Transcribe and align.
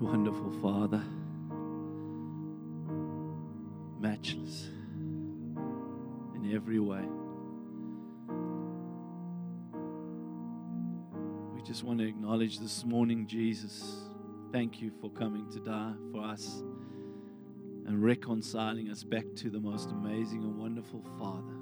Wonderful 0.00 0.50
Father, 0.62 1.02
matchless 4.00 4.68
in 6.34 6.52
every 6.54 6.78
way. 6.78 7.04
We 11.54 11.60
just 11.62 11.84
want 11.84 11.98
to 11.98 12.08
acknowledge 12.08 12.60
this 12.60 12.82
morning, 12.86 13.26
Jesus. 13.26 14.08
Thank 14.52 14.80
you 14.80 14.90
for 15.02 15.10
coming 15.10 15.50
to 15.50 15.60
die 15.60 15.92
for 16.10 16.22
us 16.22 16.62
and 17.86 18.02
reconciling 18.02 18.88
us 18.88 19.04
back 19.04 19.26
to 19.36 19.50
the 19.50 19.60
most 19.60 19.90
amazing 19.90 20.44
and 20.44 20.56
wonderful 20.56 21.04
Father. 21.18 21.58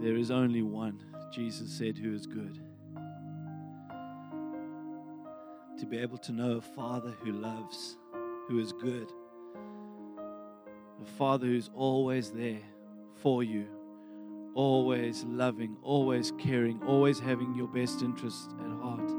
There 0.00 0.16
is 0.16 0.30
only 0.30 0.62
one, 0.62 1.02
Jesus 1.34 1.68
said, 1.68 1.98
who 1.98 2.14
is 2.14 2.26
good. 2.26 2.60
To 5.80 5.86
be 5.86 5.98
able 5.98 6.18
to 6.18 6.32
know 6.32 6.56
a 6.56 6.60
Father 6.60 7.14
who 7.20 7.32
loves, 7.32 7.98
who 8.48 8.58
is 8.58 8.72
good, 8.72 9.12
a 11.02 11.04
Father 11.18 11.46
who's 11.46 11.68
always 11.74 12.30
there 12.30 12.62
for 13.16 13.42
you, 13.42 13.66
always 14.54 15.24
loving, 15.24 15.76
always 15.82 16.32
caring, 16.38 16.82
always 16.84 17.20
having 17.20 17.54
your 17.54 17.68
best 17.68 18.00
interest 18.00 18.50
at 18.58 18.70
heart. 18.80 19.12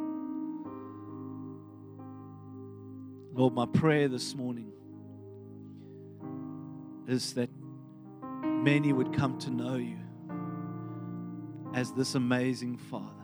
Lord, 3.33 3.53
my 3.53 3.67
prayer 3.67 4.08
this 4.08 4.33
morning 4.33 4.71
is 7.08 7.33
that 7.35 7.52
many 8.44 8.94
would 8.94 9.16
come 9.16 9.38
to 9.39 9.52
know 9.52 9.75
you 9.75 9.99
as 11.75 11.91
this 11.94 12.16
amazing 12.16 12.77
Father. 12.77 13.16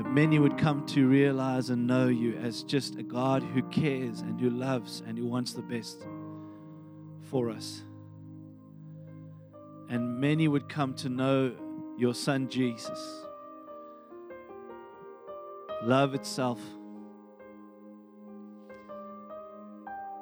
That 0.00 0.10
many 0.10 0.38
would 0.38 0.56
come 0.56 0.86
to 0.86 1.06
realize 1.06 1.68
and 1.68 1.86
know 1.86 2.08
you 2.08 2.34
as 2.38 2.62
just 2.62 2.96
a 2.96 3.02
God 3.02 3.42
who 3.42 3.62
cares 3.64 4.22
and 4.22 4.40
who 4.40 4.48
loves 4.48 5.02
and 5.06 5.18
who 5.18 5.26
wants 5.26 5.52
the 5.52 5.60
best 5.60 6.06
for 7.30 7.50
us. 7.50 7.82
And 9.90 10.18
many 10.18 10.48
would 10.48 10.70
come 10.70 10.94
to 10.94 11.10
know 11.10 11.52
your 11.98 12.14
Son 12.14 12.48
Jesus. 12.48 12.98
Love 15.82 16.14
itself. 16.14 16.60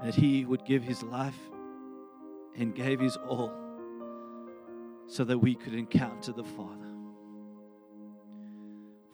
That 0.02 0.16
He 0.16 0.44
would 0.44 0.64
give 0.64 0.82
His 0.82 1.04
life 1.04 1.38
and 2.56 2.74
gave 2.74 2.98
His 2.98 3.16
all 3.28 3.52
so 5.06 5.22
that 5.22 5.38
we 5.38 5.54
could 5.54 5.74
encounter 5.74 6.32
the 6.32 6.42
Father. 6.42 6.87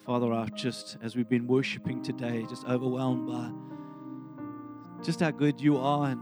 Father, 0.05 0.31
I 0.35 0.47
just, 0.49 0.99
as 1.03 1.17
we've 1.17 1.31
been 1.31 1.47
worshiping 1.47 2.03
today, 2.03 2.45
just 2.47 2.67
overwhelmed 2.67 3.27
by 3.27 3.51
just 5.03 5.21
how 5.21 5.31
good 5.31 5.59
you 5.59 5.79
are 5.79 6.11
and, 6.11 6.21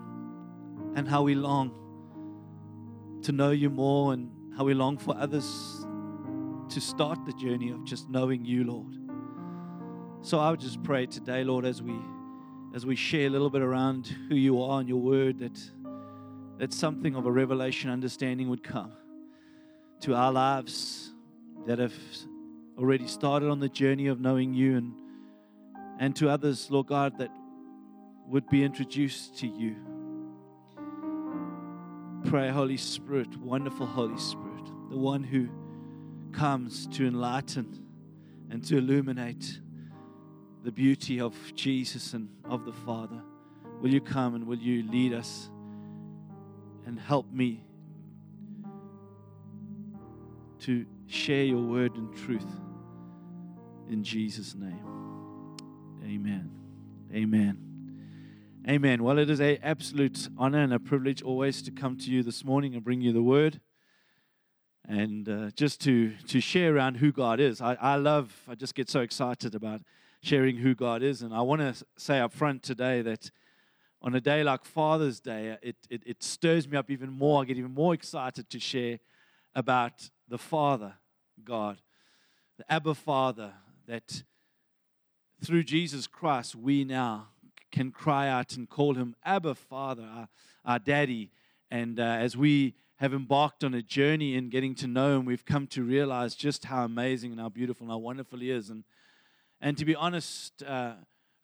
and 0.96 1.08
how 1.08 1.22
we 1.22 1.34
long 1.34 1.72
to 3.22 3.32
know 3.32 3.50
you 3.50 3.70
more 3.70 4.12
and 4.12 4.30
how 4.56 4.62
we 4.62 4.72
long 4.72 4.98
for 4.98 5.16
others 5.18 5.84
to 6.68 6.80
start 6.80 7.26
the 7.26 7.32
journey 7.32 7.72
of 7.72 7.82
just 7.82 8.08
knowing 8.08 8.44
you, 8.44 8.62
Lord. 8.62 8.96
So 10.20 10.38
I 10.38 10.52
would 10.52 10.60
just 10.60 10.80
pray 10.84 11.06
today, 11.06 11.42
Lord, 11.42 11.64
as 11.64 11.82
we 11.82 11.98
as 12.76 12.86
we 12.86 12.94
share 12.94 13.26
a 13.26 13.30
little 13.30 13.50
bit 13.50 13.62
around 13.62 14.06
who 14.28 14.36
you 14.36 14.62
are 14.62 14.78
and 14.78 14.88
your 14.88 15.00
word, 15.00 15.40
that 15.40 15.60
that 16.58 16.72
something 16.72 17.16
of 17.16 17.26
a 17.26 17.32
revelation 17.32 17.90
understanding 17.90 18.48
would 18.48 18.62
come 18.62 18.92
to 20.02 20.14
our 20.14 20.30
lives 20.30 21.10
that 21.66 21.80
have 21.80 21.92
already 22.82 23.06
started 23.06 23.48
on 23.48 23.60
the 23.60 23.68
journey 23.68 24.08
of 24.08 24.20
knowing 24.20 24.52
you 24.52 24.76
and 24.76 24.92
and 26.00 26.16
to 26.16 26.28
others, 26.28 26.68
Lord 26.68 26.88
God, 26.88 27.16
that 27.18 27.30
would 28.26 28.48
be 28.48 28.64
introduced 28.64 29.38
to 29.38 29.46
you. 29.46 29.76
Pray, 32.24 32.48
Holy 32.48 32.76
Spirit, 32.76 33.36
wonderful 33.36 33.86
Holy 33.86 34.18
Spirit, 34.18 34.66
the 34.90 34.96
one 34.96 35.22
who 35.22 35.48
comes 36.32 36.88
to 36.88 37.06
enlighten 37.06 37.86
and 38.50 38.64
to 38.64 38.78
illuminate 38.78 39.60
the 40.64 40.72
beauty 40.72 41.20
of 41.20 41.36
Jesus 41.54 42.14
and 42.14 42.28
of 42.46 42.64
the 42.64 42.72
Father. 42.72 43.22
Will 43.80 43.90
you 43.90 44.00
come 44.00 44.34
and 44.34 44.44
will 44.44 44.58
you 44.58 44.82
lead 44.90 45.12
us 45.12 45.50
and 46.84 46.98
help 46.98 47.30
me 47.30 47.64
to 50.60 50.84
share 51.06 51.44
your 51.44 51.62
word 51.62 51.94
and 51.94 52.12
truth 52.16 52.46
in 53.92 54.02
Jesus' 54.02 54.54
name? 54.54 54.82
Amen. 56.02 56.50
Amen. 57.14 57.58
Amen. 58.66 59.02
Well, 59.02 59.18
it 59.18 59.28
is 59.28 59.40
an 59.40 59.58
absolute 59.62 60.28
honor 60.38 60.62
and 60.62 60.72
a 60.72 60.78
privilege 60.78 61.20
always 61.20 61.60
to 61.62 61.70
come 61.70 61.98
to 61.98 62.10
you 62.10 62.22
this 62.22 62.42
morning 62.42 62.74
and 62.74 62.82
bring 62.82 63.02
you 63.02 63.12
the 63.12 63.22
word. 63.22 63.60
And 64.88 65.28
uh, 65.28 65.50
just 65.54 65.80
to, 65.82 66.12
to 66.28 66.40
share 66.40 66.74
around 66.74 66.96
who 66.96 67.12
God 67.12 67.38
is. 67.38 67.60
I, 67.60 67.74
I 67.74 67.96
love, 67.96 68.34
I 68.48 68.54
just 68.54 68.74
get 68.74 68.88
so 68.88 69.00
excited 69.00 69.54
about 69.54 69.82
sharing 70.22 70.56
who 70.56 70.74
God 70.74 71.02
is. 71.02 71.20
And 71.22 71.34
I 71.34 71.42
want 71.42 71.60
to 71.60 71.84
say 71.98 72.18
up 72.18 72.32
front 72.32 72.62
today 72.62 73.02
that 73.02 73.30
on 74.00 74.14
a 74.14 74.20
day 74.20 74.42
like 74.42 74.64
Father's 74.64 75.20
Day, 75.20 75.58
it, 75.62 75.76
it, 75.90 76.02
it 76.06 76.22
stirs 76.22 76.66
me 76.66 76.78
up 76.78 76.90
even 76.90 77.10
more. 77.10 77.42
I 77.42 77.44
get 77.44 77.58
even 77.58 77.74
more 77.74 77.92
excited 77.92 78.48
to 78.48 78.58
share 78.58 78.98
about 79.54 80.08
the 80.28 80.38
Father, 80.38 80.94
God, 81.44 81.82
the 82.58 82.72
Abba 82.72 82.94
Father, 82.94 83.52
that 83.86 84.22
through 85.44 85.64
Jesus 85.64 86.06
Christ 86.06 86.54
we 86.54 86.84
now 86.84 87.28
can 87.70 87.90
cry 87.90 88.28
out 88.28 88.56
and 88.56 88.68
call 88.68 88.94
him 88.94 89.16
Abba 89.24 89.54
Father, 89.54 90.02
our, 90.02 90.28
our 90.64 90.78
daddy. 90.78 91.30
And 91.70 91.98
uh, 91.98 92.02
as 92.02 92.36
we 92.36 92.74
have 92.96 93.14
embarked 93.14 93.64
on 93.64 93.74
a 93.74 93.82
journey 93.82 94.36
in 94.36 94.50
getting 94.50 94.74
to 94.76 94.86
know 94.86 95.18
him, 95.18 95.24
we've 95.24 95.44
come 95.44 95.66
to 95.68 95.82
realize 95.82 96.34
just 96.34 96.66
how 96.66 96.84
amazing 96.84 97.32
and 97.32 97.40
how 97.40 97.48
beautiful 97.48 97.84
and 97.84 97.90
how 97.90 97.98
wonderful 97.98 98.38
he 98.38 98.50
is. 98.50 98.70
And, 98.70 98.84
and 99.60 99.76
to 99.78 99.84
be 99.84 99.96
honest, 99.96 100.62
uh, 100.62 100.92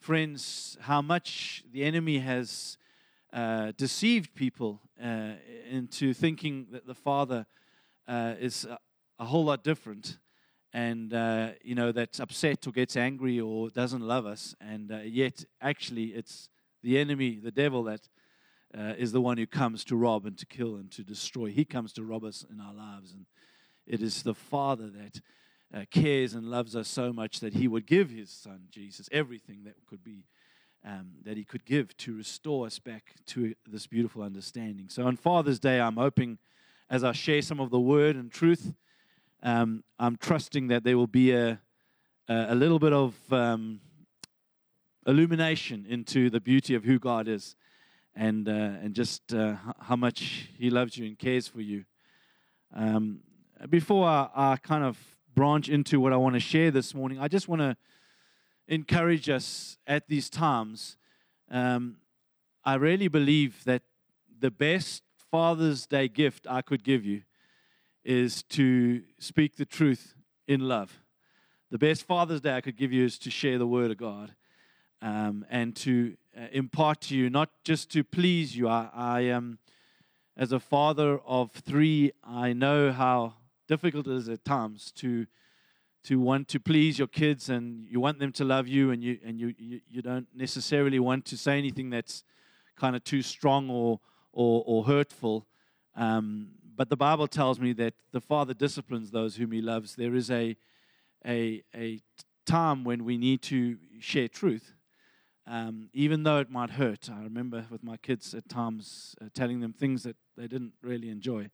friends, 0.00 0.76
how 0.82 1.02
much 1.02 1.64
the 1.72 1.82
enemy 1.82 2.18
has 2.18 2.76
uh, 3.32 3.72
deceived 3.76 4.34
people 4.34 4.80
uh, 5.02 5.32
into 5.70 6.14
thinking 6.14 6.66
that 6.72 6.86
the 6.86 6.94
Father 6.94 7.46
uh, 8.06 8.34
is 8.38 8.64
a, 8.64 8.78
a 9.18 9.24
whole 9.24 9.46
lot 9.46 9.64
different 9.64 10.18
and 10.72 11.14
uh, 11.14 11.50
you 11.62 11.74
know 11.74 11.92
that's 11.92 12.20
upset 12.20 12.66
or 12.66 12.72
gets 12.72 12.96
angry 12.96 13.40
or 13.40 13.70
doesn't 13.70 14.02
love 14.02 14.26
us. 14.26 14.54
And 14.60 14.92
uh, 14.92 14.98
yet 14.98 15.44
actually 15.60 16.06
it's 16.06 16.48
the 16.82 16.98
enemy 16.98 17.38
the 17.42 17.50
devil 17.50 17.84
that 17.84 18.08
uh, 18.76 18.94
is 18.98 19.12
the 19.12 19.20
one 19.20 19.38
who 19.38 19.46
comes 19.46 19.84
to 19.84 19.96
rob 19.96 20.26
and 20.26 20.36
to 20.38 20.46
kill 20.46 20.76
and 20.76 20.90
to 20.92 21.02
destroy. 21.02 21.46
He 21.46 21.64
comes 21.64 21.92
to 21.94 22.04
rob 22.04 22.24
us 22.24 22.44
in 22.50 22.60
our 22.60 22.74
lives. 22.74 23.12
And 23.12 23.26
it 23.86 24.02
is 24.02 24.22
the 24.22 24.34
father 24.34 24.90
that 24.90 25.20
uh, 25.74 25.84
cares 25.90 26.34
and 26.34 26.50
loves 26.50 26.76
us 26.76 26.88
so 26.88 27.12
much 27.12 27.40
that 27.40 27.54
he 27.54 27.68
would 27.68 27.86
give 27.86 28.10
his 28.10 28.30
son 28.30 28.60
jesus 28.70 29.08
everything 29.12 29.64
that 29.64 29.74
could 29.86 30.02
be 30.02 30.24
um, 30.84 31.10
that 31.24 31.36
he 31.36 31.44
could 31.44 31.64
give 31.64 31.94
to 31.98 32.16
restore 32.16 32.64
us 32.64 32.78
back 32.78 33.14
to 33.26 33.54
this 33.66 33.86
beautiful 33.86 34.22
understanding. 34.22 34.88
So 34.88 35.06
on 35.06 35.16
father's 35.16 35.58
day 35.58 35.80
i'm 35.80 35.96
hoping 35.96 36.38
as 36.88 37.04
i 37.04 37.12
share 37.12 37.42
some 37.42 37.60
of 37.60 37.70
the 37.70 37.80
word 37.80 38.16
and 38.16 38.30
truth 38.30 38.72
um, 39.42 39.84
I'm 39.98 40.16
trusting 40.16 40.68
that 40.68 40.84
there 40.84 40.96
will 40.96 41.06
be 41.06 41.32
a, 41.32 41.60
a 42.28 42.54
little 42.54 42.78
bit 42.78 42.92
of 42.92 43.14
um, 43.32 43.80
illumination 45.06 45.86
into 45.88 46.28
the 46.30 46.40
beauty 46.40 46.74
of 46.74 46.84
who 46.84 46.98
God 46.98 47.28
is 47.28 47.56
and, 48.14 48.48
uh, 48.48 48.52
and 48.52 48.94
just 48.94 49.32
uh, 49.32 49.54
how 49.80 49.96
much 49.96 50.48
He 50.58 50.70
loves 50.70 50.96
you 50.96 51.06
and 51.06 51.18
cares 51.18 51.46
for 51.46 51.60
you. 51.60 51.84
Um, 52.74 53.20
before 53.70 54.06
I, 54.06 54.28
I, 54.34 54.56
kind 54.56 54.84
of 54.84 54.98
branch 55.34 55.68
into 55.68 56.00
what 56.00 56.12
I 56.12 56.16
want 56.16 56.34
to 56.34 56.40
share 56.40 56.70
this 56.70 56.94
morning, 56.94 57.18
I 57.18 57.28
just 57.28 57.48
want 57.48 57.62
to 57.62 57.76
encourage 58.66 59.30
us 59.30 59.78
at 59.86 60.08
these 60.08 60.28
times. 60.28 60.96
Um, 61.50 61.98
I 62.64 62.74
really 62.74 63.08
believe 63.08 63.64
that 63.64 63.82
the 64.40 64.50
best 64.50 65.02
Father's 65.30 65.86
Day 65.86 66.08
gift 66.08 66.46
I 66.48 66.60
could 66.60 66.84
give 66.84 67.04
you 67.04 67.22
is 68.08 68.42
to 68.42 69.02
speak 69.18 69.56
the 69.56 69.66
truth 69.66 70.14
in 70.46 70.60
love. 70.60 71.02
The 71.70 71.76
best 71.76 72.04
Father's 72.04 72.40
Day 72.40 72.56
I 72.56 72.62
could 72.62 72.78
give 72.78 72.90
you 72.90 73.04
is 73.04 73.18
to 73.18 73.30
share 73.30 73.58
the 73.58 73.66
Word 73.66 73.90
of 73.90 73.98
God 73.98 74.34
um, 75.02 75.44
and 75.50 75.76
to 75.76 76.16
uh, 76.34 76.46
impart 76.52 77.02
to 77.02 77.14
you, 77.14 77.28
not 77.28 77.50
just 77.64 77.90
to 77.92 78.02
please 78.02 78.56
you. 78.56 78.66
I, 78.66 78.88
I 78.94 79.20
am, 79.20 79.58
as 80.38 80.52
a 80.52 80.58
father 80.58 81.18
of 81.26 81.52
three, 81.52 82.12
I 82.24 82.54
know 82.54 82.92
how 82.92 83.34
difficult 83.66 84.06
it 84.06 84.14
is 84.14 84.28
at 84.30 84.42
times 84.42 84.90
to 84.92 85.26
to 86.04 86.18
want 86.18 86.48
to 86.48 86.60
please 86.60 86.98
your 86.98 87.08
kids 87.08 87.50
and 87.50 87.86
you 87.90 88.00
want 88.00 88.18
them 88.18 88.32
to 88.32 88.44
love 88.44 88.66
you 88.66 88.90
and 88.90 89.04
you 89.04 89.18
and 89.22 89.38
you 89.38 89.54
you, 89.58 89.80
you 89.86 90.00
don't 90.00 90.28
necessarily 90.34 90.98
want 90.98 91.26
to 91.26 91.36
say 91.36 91.58
anything 91.58 91.90
that's 91.90 92.24
kind 92.74 92.96
of 92.96 93.04
too 93.04 93.20
strong 93.20 93.68
or 93.68 94.00
or, 94.32 94.62
or 94.66 94.84
hurtful. 94.84 95.46
Um, 95.94 96.52
but 96.78 96.90
the 96.90 96.96
Bible 96.96 97.26
tells 97.26 97.58
me 97.58 97.72
that 97.72 97.94
the 98.12 98.20
Father 98.20 98.54
disciplines 98.54 99.10
those 99.10 99.34
whom 99.34 99.50
He 99.50 99.60
loves. 99.60 99.96
There 99.96 100.14
is 100.14 100.30
a, 100.30 100.56
a, 101.26 101.64
a 101.74 102.00
time 102.46 102.84
when 102.84 103.04
we 103.04 103.18
need 103.18 103.42
to 103.42 103.78
share 103.98 104.28
truth, 104.28 104.74
um, 105.44 105.90
even 105.92 106.22
though 106.22 106.38
it 106.38 106.52
might 106.52 106.70
hurt. 106.70 107.10
I 107.10 107.20
remember 107.24 107.66
with 107.68 107.82
my 107.82 107.96
kids 107.96 108.32
at 108.32 108.48
times 108.48 109.16
uh, 109.20 109.24
telling 109.34 109.58
them 109.58 109.72
things 109.72 110.04
that 110.04 110.14
they 110.36 110.46
didn't 110.46 110.74
really 110.80 111.10
enjoy. 111.10 111.50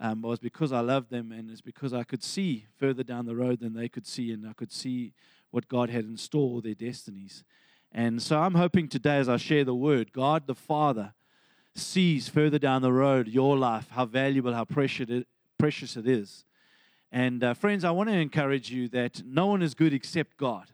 Um, 0.00 0.24
it 0.24 0.28
was 0.28 0.38
because 0.38 0.72
I 0.72 0.80
loved 0.80 1.10
them, 1.10 1.30
and 1.30 1.50
it's 1.50 1.60
because 1.60 1.92
I 1.92 2.04
could 2.04 2.24
see 2.24 2.64
further 2.78 3.02
down 3.02 3.26
the 3.26 3.36
road 3.36 3.60
than 3.60 3.74
they 3.74 3.90
could 3.90 4.06
see, 4.06 4.32
and 4.32 4.48
I 4.48 4.54
could 4.54 4.72
see 4.72 5.12
what 5.50 5.68
God 5.68 5.90
had 5.90 6.06
in 6.06 6.16
store, 6.16 6.62
their 6.62 6.74
destinies. 6.74 7.44
And 7.92 8.22
so 8.22 8.38
I'm 8.38 8.54
hoping 8.54 8.88
today, 8.88 9.18
as 9.18 9.28
I 9.28 9.36
share 9.36 9.64
the 9.64 9.74
word, 9.74 10.14
God 10.14 10.46
the 10.46 10.54
Father 10.54 11.12
sees 11.78 12.28
further 12.28 12.58
down 12.58 12.82
the 12.82 12.92
road 12.92 13.28
your 13.28 13.56
life, 13.56 13.88
how 13.90 14.04
valuable, 14.04 14.52
how 14.52 14.64
precious 14.64 15.96
it 15.96 16.06
is. 16.06 16.44
And 17.10 17.42
uh, 17.42 17.54
friends, 17.54 17.84
I 17.84 17.90
want 17.90 18.10
to 18.10 18.16
encourage 18.16 18.70
you 18.70 18.88
that 18.88 19.22
no 19.24 19.46
one 19.46 19.62
is 19.62 19.74
good 19.74 19.94
except 19.94 20.36
God. 20.36 20.70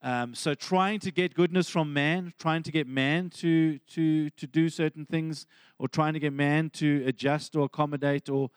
Um, 0.00 0.34
so 0.34 0.54
trying 0.54 1.00
to 1.00 1.10
get 1.10 1.34
goodness 1.34 1.68
from 1.68 1.92
man, 1.92 2.32
trying 2.38 2.62
to 2.62 2.70
get 2.70 2.86
man 2.86 3.30
to, 3.30 3.78
to, 3.78 4.30
to 4.30 4.46
do 4.46 4.68
certain 4.68 5.04
things, 5.04 5.46
or 5.78 5.88
trying 5.88 6.14
to 6.14 6.20
get 6.20 6.32
man 6.32 6.70
to 6.70 7.02
adjust 7.04 7.56
or 7.56 7.64
accommodate, 7.64 8.28
or 8.28 8.50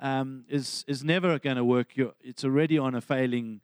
um, 0.00 0.44
is, 0.48 0.84
is 0.88 1.04
never 1.04 1.38
going 1.38 1.56
to 1.56 1.64
work. 1.64 1.96
You're, 1.96 2.14
it's 2.20 2.44
already 2.44 2.78
on 2.78 2.94
a 2.94 3.00
failing 3.00 3.60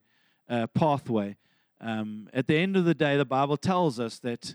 uh, 0.49 0.69
pathway. 0.69 1.37
Um, 1.81 2.29
at 2.33 2.47
the 2.47 2.57
end 2.57 2.77
of 2.77 2.85
the 2.85 2.95
day, 2.95 3.17
the 3.17 3.25
Bible 3.25 3.57
tells 3.57 3.99
us 3.99 4.19
that 4.21 4.55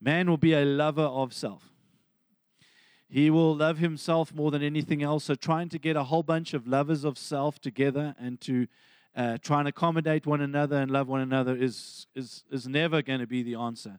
man 0.00 0.28
will 0.28 0.36
be 0.36 0.52
a 0.52 0.64
lover 0.64 1.02
of 1.02 1.32
self. 1.32 1.72
He 3.10 3.30
will 3.30 3.56
love 3.56 3.78
himself 3.78 4.34
more 4.34 4.50
than 4.50 4.62
anything 4.62 5.02
else. 5.02 5.24
So, 5.24 5.34
trying 5.34 5.70
to 5.70 5.78
get 5.78 5.96
a 5.96 6.04
whole 6.04 6.22
bunch 6.22 6.52
of 6.52 6.66
lovers 6.66 7.04
of 7.04 7.16
self 7.16 7.58
together 7.58 8.14
and 8.18 8.38
to 8.42 8.66
uh, 9.16 9.38
try 9.38 9.60
and 9.60 9.68
accommodate 9.68 10.26
one 10.26 10.42
another 10.42 10.76
and 10.76 10.90
love 10.90 11.08
one 11.08 11.22
another 11.22 11.56
is, 11.56 12.06
is, 12.14 12.44
is 12.50 12.68
never 12.68 13.00
going 13.00 13.20
to 13.20 13.26
be 13.26 13.42
the 13.42 13.54
answer. 13.54 13.98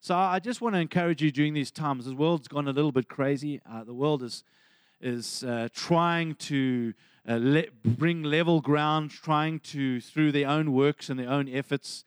So, 0.00 0.14
I 0.14 0.38
just 0.38 0.60
want 0.60 0.76
to 0.76 0.80
encourage 0.80 1.20
you 1.22 1.32
during 1.32 1.54
these 1.54 1.72
times. 1.72 2.04
The 2.04 2.14
world's 2.14 2.46
gone 2.46 2.68
a 2.68 2.72
little 2.72 2.92
bit 2.92 3.08
crazy. 3.08 3.60
Uh, 3.68 3.82
the 3.82 3.94
world 3.94 4.22
is, 4.22 4.44
is 5.00 5.42
uh, 5.42 5.68
trying 5.74 6.36
to 6.36 6.94
uh, 7.28 7.38
le- 7.42 7.70
bring 7.84 8.22
level 8.22 8.60
ground, 8.60 9.10
trying 9.10 9.58
to, 9.58 10.00
through 10.00 10.30
their 10.30 10.48
own 10.48 10.72
works 10.72 11.10
and 11.10 11.18
their 11.18 11.30
own 11.30 11.48
efforts. 11.48 12.04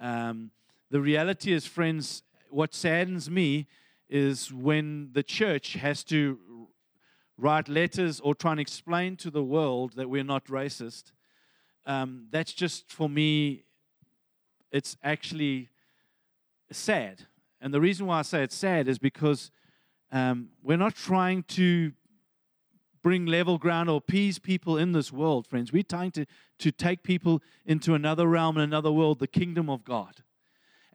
Um, 0.00 0.50
the 0.90 1.00
reality 1.00 1.52
is, 1.52 1.64
friends, 1.64 2.24
what 2.50 2.74
saddens 2.74 3.30
me 3.30 3.68
is 4.08 4.52
when 4.52 5.10
the 5.12 5.22
church 5.22 5.74
has 5.74 6.04
to 6.04 6.38
write 7.38 7.68
letters 7.68 8.20
or 8.20 8.34
try 8.34 8.52
and 8.52 8.60
explain 8.60 9.16
to 9.16 9.30
the 9.30 9.42
world 9.42 9.94
that 9.96 10.08
we're 10.08 10.24
not 10.24 10.46
racist. 10.46 11.12
Um, 11.84 12.26
that's 12.30 12.52
just, 12.52 12.90
for 12.90 13.08
me, 13.08 13.64
it's 14.72 14.96
actually 15.02 15.68
sad. 16.72 17.26
And 17.60 17.72
the 17.72 17.80
reason 17.80 18.06
why 18.06 18.20
I 18.20 18.22
say 18.22 18.42
it's 18.42 18.56
sad 18.56 18.88
is 18.88 18.98
because 18.98 19.50
um, 20.12 20.48
we're 20.62 20.76
not 20.76 20.94
trying 20.94 21.42
to 21.44 21.92
bring 23.02 23.26
level 23.26 23.56
ground 23.58 23.88
or 23.88 23.98
appease 23.98 24.38
people 24.38 24.78
in 24.78 24.92
this 24.92 25.12
world, 25.12 25.46
friends. 25.46 25.72
We're 25.72 25.84
trying 25.84 26.10
to, 26.12 26.26
to 26.58 26.72
take 26.72 27.02
people 27.02 27.40
into 27.64 27.94
another 27.94 28.26
realm 28.26 28.56
and 28.56 28.64
another 28.64 28.90
world, 28.90 29.20
the 29.20 29.28
kingdom 29.28 29.70
of 29.70 29.84
God. 29.84 30.22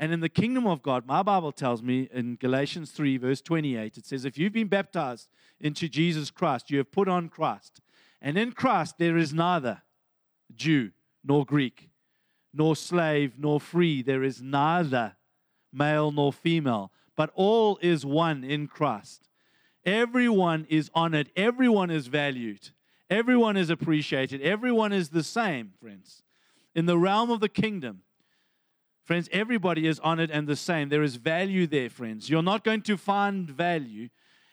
And 0.01 0.11
in 0.11 0.19
the 0.19 0.29
kingdom 0.29 0.65
of 0.65 0.81
God, 0.81 1.05
my 1.05 1.21
Bible 1.21 1.51
tells 1.51 1.83
me 1.83 2.09
in 2.11 2.35
Galatians 2.35 2.89
3, 2.89 3.17
verse 3.17 3.39
28, 3.39 3.99
it 3.99 4.05
says, 4.07 4.25
If 4.25 4.35
you've 4.35 4.51
been 4.51 4.67
baptized 4.67 5.29
into 5.59 5.87
Jesus 5.87 6.31
Christ, 6.31 6.71
you 6.71 6.79
have 6.79 6.91
put 6.91 7.07
on 7.07 7.29
Christ. 7.29 7.81
And 8.19 8.35
in 8.35 8.53
Christ, 8.53 8.95
there 8.97 9.15
is 9.15 9.31
neither 9.31 9.83
Jew 10.55 10.89
nor 11.23 11.45
Greek, 11.45 11.91
nor 12.51 12.75
slave 12.75 13.33
nor 13.37 13.59
free. 13.59 14.01
There 14.01 14.23
is 14.23 14.41
neither 14.41 15.17
male 15.71 16.11
nor 16.11 16.33
female, 16.33 16.91
but 17.15 17.29
all 17.35 17.77
is 17.79 18.03
one 18.03 18.43
in 18.43 18.67
Christ. 18.67 19.29
Everyone 19.85 20.65
is 20.67 20.89
honored, 20.95 21.29
everyone 21.35 21.91
is 21.91 22.07
valued, 22.07 22.71
everyone 23.07 23.55
is 23.55 23.69
appreciated, 23.69 24.41
everyone 24.41 24.93
is 24.93 25.09
the 25.09 25.23
same, 25.23 25.73
friends. 25.79 26.23
In 26.73 26.87
the 26.87 26.97
realm 26.97 27.29
of 27.29 27.39
the 27.39 27.49
kingdom, 27.49 28.01
friends, 29.03 29.29
everybody 29.31 29.87
is 29.87 29.99
honored 29.99 30.31
and 30.31 30.47
the 30.47 30.55
same. 30.55 30.89
There 30.89 31.03
is 31.03 31.15
value 31.15 31.67
there, 31.67 31.89
friends. 31.89 32.29
You're 32.29 32.43
not 32.43 32.63
going 32.63 32.81
to 32.83 32.97
find 32.97 33.49
value 33.49 34.09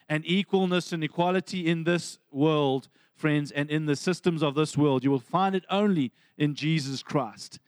and 0.07 0.23
equalness 0.25 0.91
and 0.91 1.03
equality 1.03 1.67
in 1.67 1.83
this 1.83 2.17
world, 2.31 2.89
friends, 3.15 3.51
and 3.51 3.69
in 3.69 3.85
the 3.85 3.95
systems 3.95 4.41
of 4.41 4.55
this 4.55 4.75
world. 4.75 5.03
You 5.03 5.11
will 5.11 5.19
find 5.19 5.55
it 5.55 5.65
only 5.69 6.11
in 6.37 6.55
Jesus 6.55 7.03
Christ. 7.03 7.59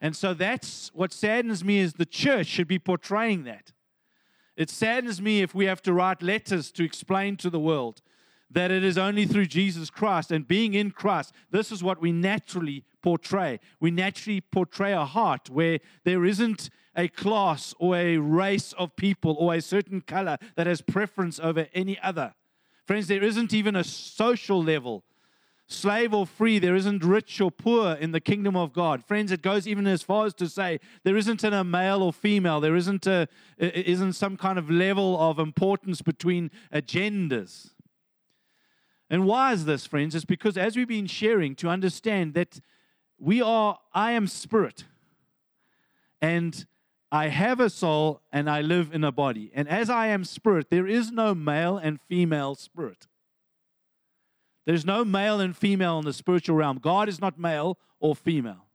And 0.00 0.14
so 0.14 0.32
that's 0.32 0.90
what 0.94 1.12
saddens 1.12 1.64
me 1.64 1.78
is 1.78 1.94
the 1.94 2.06
church 2.06 2.46
should 2.46 2.68
be 2.68 2.78
portraying 2.78 3.44
that. 3.44 3.72
It 4.56 4.70
saddens 4.70 5.20
me 5.20 5.42
if 5.42 5.54
we 5.54 5.66
have 5.66 5.82
to 5.82 5.92
write 5.92 6.22
letters 6.22 6.70
to 6.72 6.84
explain 6.84 7.36
to 7.38 7.50
the 7.50 7.60
world 7.60 8.00
that 8.50 8.70
it 8.70 8.82
is 8.82 8.96
only 8.96 9.26
through 9.26 9.46
Jesus 9.46 9.90
Christ 9.90 10.32
and 10.32 10.46
being 10.46 10.74
in 10.74 10.90
Christ. 10.90 11.32
This 11.50 11.70
is 11.70 11.82
what 11.82 12.00
we 12.00 12.12
naturally 12.12 12.84
portray. 13.02 13.60
We 13.80 13.90
naturally 13.90 14.40
portray 14.40 14.92
a 14.92 15.04
heart 15.04 15.50
where 15.50 15.80
there 16.04 16.24
isn't 16.24 16.70
a 16.96 17.08
class 17.08 17.74
or 17.78 17.94
a 17.96 18.18
race 18.18 18.72
of 18.74 18.96
people 18.96 19.36
or 19.38 19.54
a 19.54 19.60
certain 19.60 20.00
color 20.00 20.38
that 20.56 20.66
has 20.66 20.80
preference 20.80 21.38
over 21.38 21.68
any 21.74 21.98
other. 22.00 22.34
Friends, 22.86 23.06
there 23.06 23.22
isn't 23.22 23.52
even 23.52 23.76
a 23.76 23.84
social 23.84 24.62
level 24.62 25.04
slave 25.68 26.14
or 26.14 26.26
free, 26.26 26.58
there 26.58 26.74
isn't 26.74 27.04
rich 27.04 27.40
or 27.40 27.50
poor 27.50 27.92
in 27.92 28.12
the 28.12 28.20
kingdom 28.20 28.56
of 28.56 28.72
God. 28.72 29.04
Friends, 29.04 29.30
it 29.30 29.42
goes 29.42 29.68
even 29.68 29.86
as 29.86 30.02
far 30.02 30.24
as 30.24 30.34
to 30.34 30.48
say 30.48 30.80
there 31.04 31.16
isn't 31.16 31.44
a 31.44 31.62
male 31.62 32.02
or 32.02 32.12
female, 32.12 32.58
there 32.58 32.74
isn't 32.74 33.06
a 33.06 33.28
isn't 33.58 34.14
some 34.14 34.36
kind 34.36 34.58
of 34.58 34.70
level 34.70 35.20
of 35.20 35.38
importance 35.38 36.00
between 36.00 36.50
genders. 36.86 37.74
And 39.10 39.24
why 39.24 39.52
is 39.52 39.64
this, 39.64 39.86
friends? 39.86 40.14
It's 40.14 40.24
because 40.24 40.56
as 40.56 40.76
we've 40.76 40.88
been 40.88 41.06
sharing, 41.06 41.54
to 41.56 41.68
understand 41.68 42.34
that 42.34 42.60
we 43.18 43.40
are, 43.40 43.78
I 43.92 44.12
am 44.12 44.26
spirit, 44.26 44.84
and 46.20 46.66
I 47.10 47.28
have 47.28 47.58
a 47.58 47.70
soul, 47.70 48.20
and 48.30 48.50
I 48.50 48.60
live 48.60 48.92
in 48.92 49.02
a 49.02 49.10
body. 49.10 49.50
And 49.54 49.66
as 49.68 49.88
I 49.88 50.08
am 50.08 50.24
spirit, 50.24 50.68
there 50.68 50.86
is 50.86 51.10
no 51.10 51.34
male 51.34 51.78
and 51.78 52.00
female 52.02 52.54
spirit. 52.54 53.06
There's 54.66 54.84
no 54.84 55.04
male 55.04 55.40
and 55.40 55.56
female 55.56 55.98
in 55.98 56.04
the 56.04 56.12
spiritual 56.12 56.56
realm. 56.56 56.78
God 56.78 57.08
is 57.08 57.20
not 57.20 57.38
male 57.38 57.78
or 58.00 58.14
female. 58.14 58.66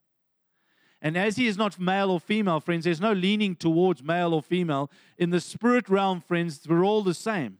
And 0.99 1.15
as 1.15 1.35
he 1.35 1.45
is 1.45 1.57
not 1.57 1.79
male 1.79 2.09
or 2.09 2.19
female, 2.19 2.59
friends, 2.59 2.85
there's 2.85 3.01
no 3.01 3.11
leaning 3.11 3.55
towards 3.55 4.01
male 4.01 4.33
or 4.33 4.41
female. 4.41 4.89
In 5.19 5.29
the 5.29 5.41
spirit 5.41 5.89
realm, 5.89 6.21
friends, 6.21 6.61
we're 6.67 6.83
all 6.83 7.03
the 7.03 7.13
same. 7.13 7.59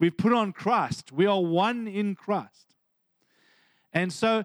We've 0.00 0.16
put 0.16 0.32
on 0.32 0.52
Christ. 0.52 1.12
We 1.12 1.26
are 1.26 1.42
one 1.42 1.88
in 1.88 2.14
Christ. 2.14 2.74
And 3.92 4.12
so 4.12 4.44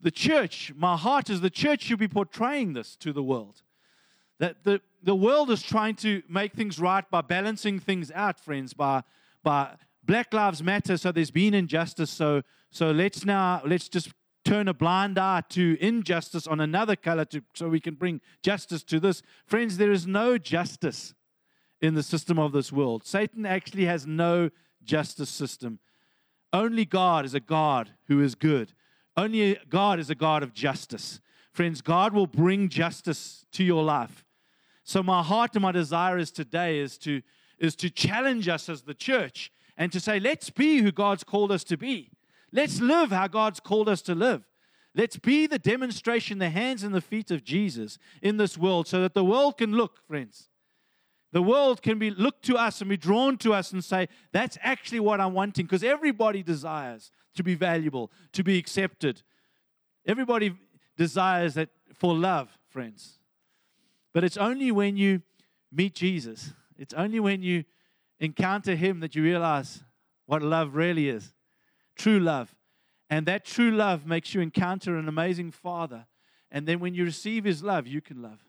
the 0.00 0.10
church, 0.10 0.72
my 0.76 0.96
heart 0.96 1.28
is 1.28 1.40
the 1.40 1.50
church 1.50 1.82
should 1.82 1.98
be 1.98 2.08
portraying 2.08 2.72
this 2.72 2.96
to 2.96 3.12
the 3.12 3.22
world. 3.22 3.62
That 4.38 4.64
the, 4.64 4.80
the 5.02 5.14
world 5.16 5.50
is 5.50 5.62
trying 5.62 5.96
to 5.96 6.22
make 6.28 6.54
things 6.54 6.78
right 6.78 7.08
by 7.10 7.22
balancing 7.22 7.80
things 7.80 8.10
out, 8.14 8.38
friends, 8.38 8.72
by, 8.72 9.02
by 9.42 9.76
Black 10.04 10.32
Lives 10.32 10.62
Matter, 10.62 10.96
so 10.96 11.12
there's 11.12 11.30
been 11.30 11.54
injustice. 11.54 12.10
So, 12.10 12.42
so 12.70 12.92
let's 12.92 13.24
now 13.24 13.60
let's 13.66 13.88
just 13.88 14.10
turn 14.44 14.68
a 14.68 14.72
blind 14.72 15.18
eye 15.18 15.42
to 15.50 15.76
injustice 15.80 16.46
on 16.46 16.60
another 16.60 16.96
color, 16.96 17.24
to, 17.26 17.42
so 17.52 17.68
we 17.68 17.80
can 17.80 17.94
bring 17.94 18.20
justice 18.42 18.82
to 18.84 19.00
this. 19.00 19.22
Friends, 19.44 19.76
there 19.76 19.92
is 19.92 20.06
no 20.06 20.38
justice 20.38 21.14
in 21.82 21.94
the 21.94 22.02
system 22.02 22.38
of 22.38 22.52
this 22.52 22.72
world. 22.72 23.04
Satan 23.04 23.44
actually 23.44 23.84
has 23.84 24.06
no 24.06 24.50
justice 24.84 25.30
system. 25.30 25.78
Only 26.52 26.84
God 26.84 27.24
is 27.24 27.34
a 27.34 27.40
God 27.40 27.90
who 28.06 28.22
is 28.22 28.34
good. 28.34 28.72
Only 29.16 29.58
God 29.68 29.98
is 29.98 30.10
a 30.10 30.14
God 30.14 30.42
of 30.42 30.54
justice. 30.54 31.20
Friends, 31.52 31.82
God 31.82 32.12
will 32.12 32.26
bring 32.26 32.68
justice 32.68 33.44
to 33.52 33.64
your 33.64 33.82
life. 33.82 34.24
So 34.84 35.02
my 35.02 35.22
heart 35.22 35.54
and 35.54 35.62
my 35.62 35.72
desire 35.72 36.16
is 36.16 36.30
today 36.30 36.78
is 36.78 36.96
to 36.98 37.22
is 37.58 37.74
to 37.76 37.90
challenge 37.90 38.48
us 38.48 38.68
as 38.68 38.82
the 38.82 38.94
church 38.94 39.50
and 39.76 39.92
to 39.92 40.00
say, 40.00 40.20
let's 40.20 40.50
be 40.50 40.78
who 40.78 40.92
God's 40.92 41.24
called 41.24 41.52
us 41.52 41.64
to 41.64 41.76
be. 41.76 42.10
Let's 42.52 42.80
live 42.80 43.10
how 43.10 43.26
God's 43.26 43.60
called 43.60 43.88
us 43.88 44.00
to 44.02 44.14
live. 44.14 44.44
Let's 44.94 45.16
be 45.16 45.46
the 45.46 45.58
demonstration, 45.58 46.38
the 46.38 46.50
hands 46.50 46.82
and 46.82 46.94
the 46.94 47.00
feet 47.00 47.30
of 47.30 47.44
Jesus 47.44 47.98
in 48.22 48.36
this 48.36 48.56
world 48.56 48.88
so 48.88 49.00
that 49.02 49.14
the 49.14 49.24
world 49.24 49.58
can 49.58 49.72
look, 49.72 50.00
friends. 50.06 50.48
The 51.32 51.42
world 51.42 51.82
can 51.82 51.98
be 51.98 52.10
look 52.10 52.40
to 52.42 52.56
us 52.56 52.80
and 52.80 52.88
be 52.88 52.96
drawn 52.96 53.36
to 53.38 53.52
us 53.52 53.72
and 53.72 53.84
say, 53.84 54.08
that's 54.32 54.56
actually 54.62 55.00
what 55.00 55.20
I'm 55.20 55.34
wanting 55.34 55.66
because 55.66 55.84
everybody 55.84 56.42
desires 56.42 57.10
to 57.34 57.42
be 57.42 57.54
valuable, 57.54 58.10
to 58.32 58.42
be 58.42 58.58
accepted. 58.58 59.22
Everybody 60.06 60.54
desires 60.96 61.54
that 61.54 61.68
for 61.92 62.14
love, 62.14 62.56
friends. 62.68 63.18
But 64.14 64.24
it's 64.24 64.38
only 64.38 64.72
when 64.72 64.96
you 64.96 65.22
meet 65.70 65.94
Jesus, 65.94 66.52
it's 66.78 66.94
only 66.94 67.20
when 67.20 67.42
you 67.42 67.64
encounter 68.20 68.74
Him 68.74 69.00
that 69.00 69.14
you 69.14 69.22
realize 69.22 69.82
what 70.26 70.42
love 70.42 70.74
really 70.74 71.08
is 71.08 71.32
true 71.98 72.20
love. 72.20 72.54
And 73.10 73.26
that 73.26 73.44
true 73.44 73.70
love 73.70 74.06
makes 74.06 74.34
you 74.34 74.40
encounter 74.40 74.96
an 74.96 75.08
amazing 75.08 75.50
Father 75.50 76.06
And 76.50 76.66
then 76.66 76.80
when 76.80 76.94
you 76.94 77.04
receive 77.04 77.44
His 77.44 77.62
love, 77.62 77.86
you 77.86 78.00
can 78.00 78.22
love. 78.22 78.47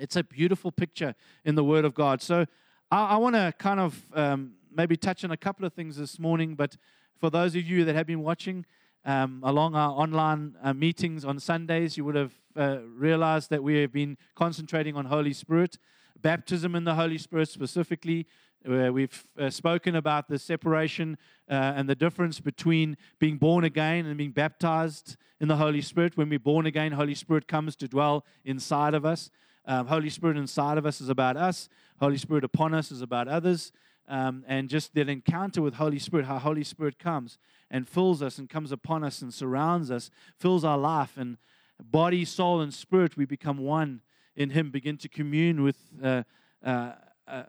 It's 0.00 0.16
a 0.16 0.24
beautiful 0.24 0.72
picture 0.72 1.14
in 1.44 1.54
the 1.54 1.64
Word 1.64 1.84
of 1.84 1.94
God. 1.94 2.22
So 2.22 2.46
I, 2.90 3.06
I 3.06 3.16
want 3.18 3.36
to 3.36 3.52
kind 3.58 3.78
of 3.78 4.00
um, 4.14 4.52
maybe 4.74 4.96
touch 4.96 5.24
on 5.24 5.30
a 5.30 5.36
couple 5.36 5.66
of 5.66 5.74
things 5.74 5.96
this 5.96 6.18
morning, 6.18 6.54
but 6.54 6.76
for 7.18 7.28
those 7.28 7.54
of 7.54 7.62
you 7.62 7.84
that 7.84 7.94
have 7.94 8.06
been 8.06 8.22
watching 8.22 8.64
um, 9.04 9.42
along 9.44 9.74
our 9.74 9.90
online 9.90 10.56
uh, 10.62 10.72
meetings 10.72 11.24
on 11.24 11.38
Sundays, 11.38 11.96
you 11.96 12.04
would 12.04 12.14
have 12.14 12.32
uh, 12.56 12.78
realized 12.96 13.50
that 13.50 13.62
we 13.62 13.80
have 13.82 13.92
been 13.92 14.16
concentrating 14.34 14.96
on 14.96 15.04
Holy 15.06 15.34
Spirit, 15.34 15.78
baptism 16.20 16.74
in 16.74 16.84
the 16.84 16.94
Holy 16.94 17.18
Spirit 17.18 17.48
specifically. 17.48 18.26
Where 18.62 18.92
we've 18.92 19.26
uh, 19.38 19.48
spoken 19.48 19.96
about 19.96 20.28
the 20.28 20.38
separation 20.38 21.16
uh, 21.50 21.72
and 21.76 21.88
the 21.88 21.94
difference 21.94 22.40
between 22.40 22.98
being 23.18 23.38
born 23.38 23.64
again 23.64 24.04
and 24.04 24.18
being 24.18 24.32
baptized 24.32 25.16
in 25.40 25.48
the 25.48 25.56
Holy 25.56 25.80
Spirit. 25.80 26.18
When 26.18 26.28
we're 26.28 26.38
born 26.38 26.66
again, 26.66 26.92
Holy 26.92 27.14
Spirit 27.14 27.48
comes 27.48 27.74
to 27.76 27.88
dwell 27.88 28.22
inside 28.44 28.92
of 28.92 29.06
us. 29.06 29.30
Um, 29.70 29.86
Holy 29.86 30.10
Spirit 30.10 30.36
inside 30.36 30.78
of 30.78 30.84
us 30.84 31.00
is 31.00 31.08
about 31.08 31.36
us. 31.36 31.68
Holy 32.00 32.18
Spirit 32.18 32.42
upon 32.42 32.74
us 32.74 32.90
is 32.90 33.02
about 33.02 33.28
others. 33.28 33.70
Um, 34.08 34.44
and 34.48 34.68
just 34.68 34.94
that 34.94 35.08
encounter 35.08 35.62
with 35.62 35.74
Holy 35.74 36.00
Spirit, 36.00 36.26
how 36.26 36.40
Holy 36.40 36.64
Spirit 36.64 36.98
comes 36.98 37.38
and 37.70 37.88
fills 37.88 38.20
us 38.20 38.36
and 38.36 38.50
comes 38.50 38.72
upon 38.72 39.04
us 39.04 39.22
and 39.22 39.32
surrounds 39.32 39.88
us, 39.92 40.10
fills 40.40 40.64
our 40.64 40.76
life, 40.76 41.16
and 41.16 41.36
body, 41.80 42.24
soul, 42.24 42.60
and 42.60 42.74
spirit, 42.74 43.16
we 43.16 43.24
become 43.24 43.58
one 43.58 44.02
in 44.34 44.50
Him, 44.50 44.72
begin 44.72 44.96
to 44.96 45.08
commune 45.08 45.62
with 45.62 45.76
uh, 46.02 46.24
uh, 46.66 46.94
uh, 47.28 47.42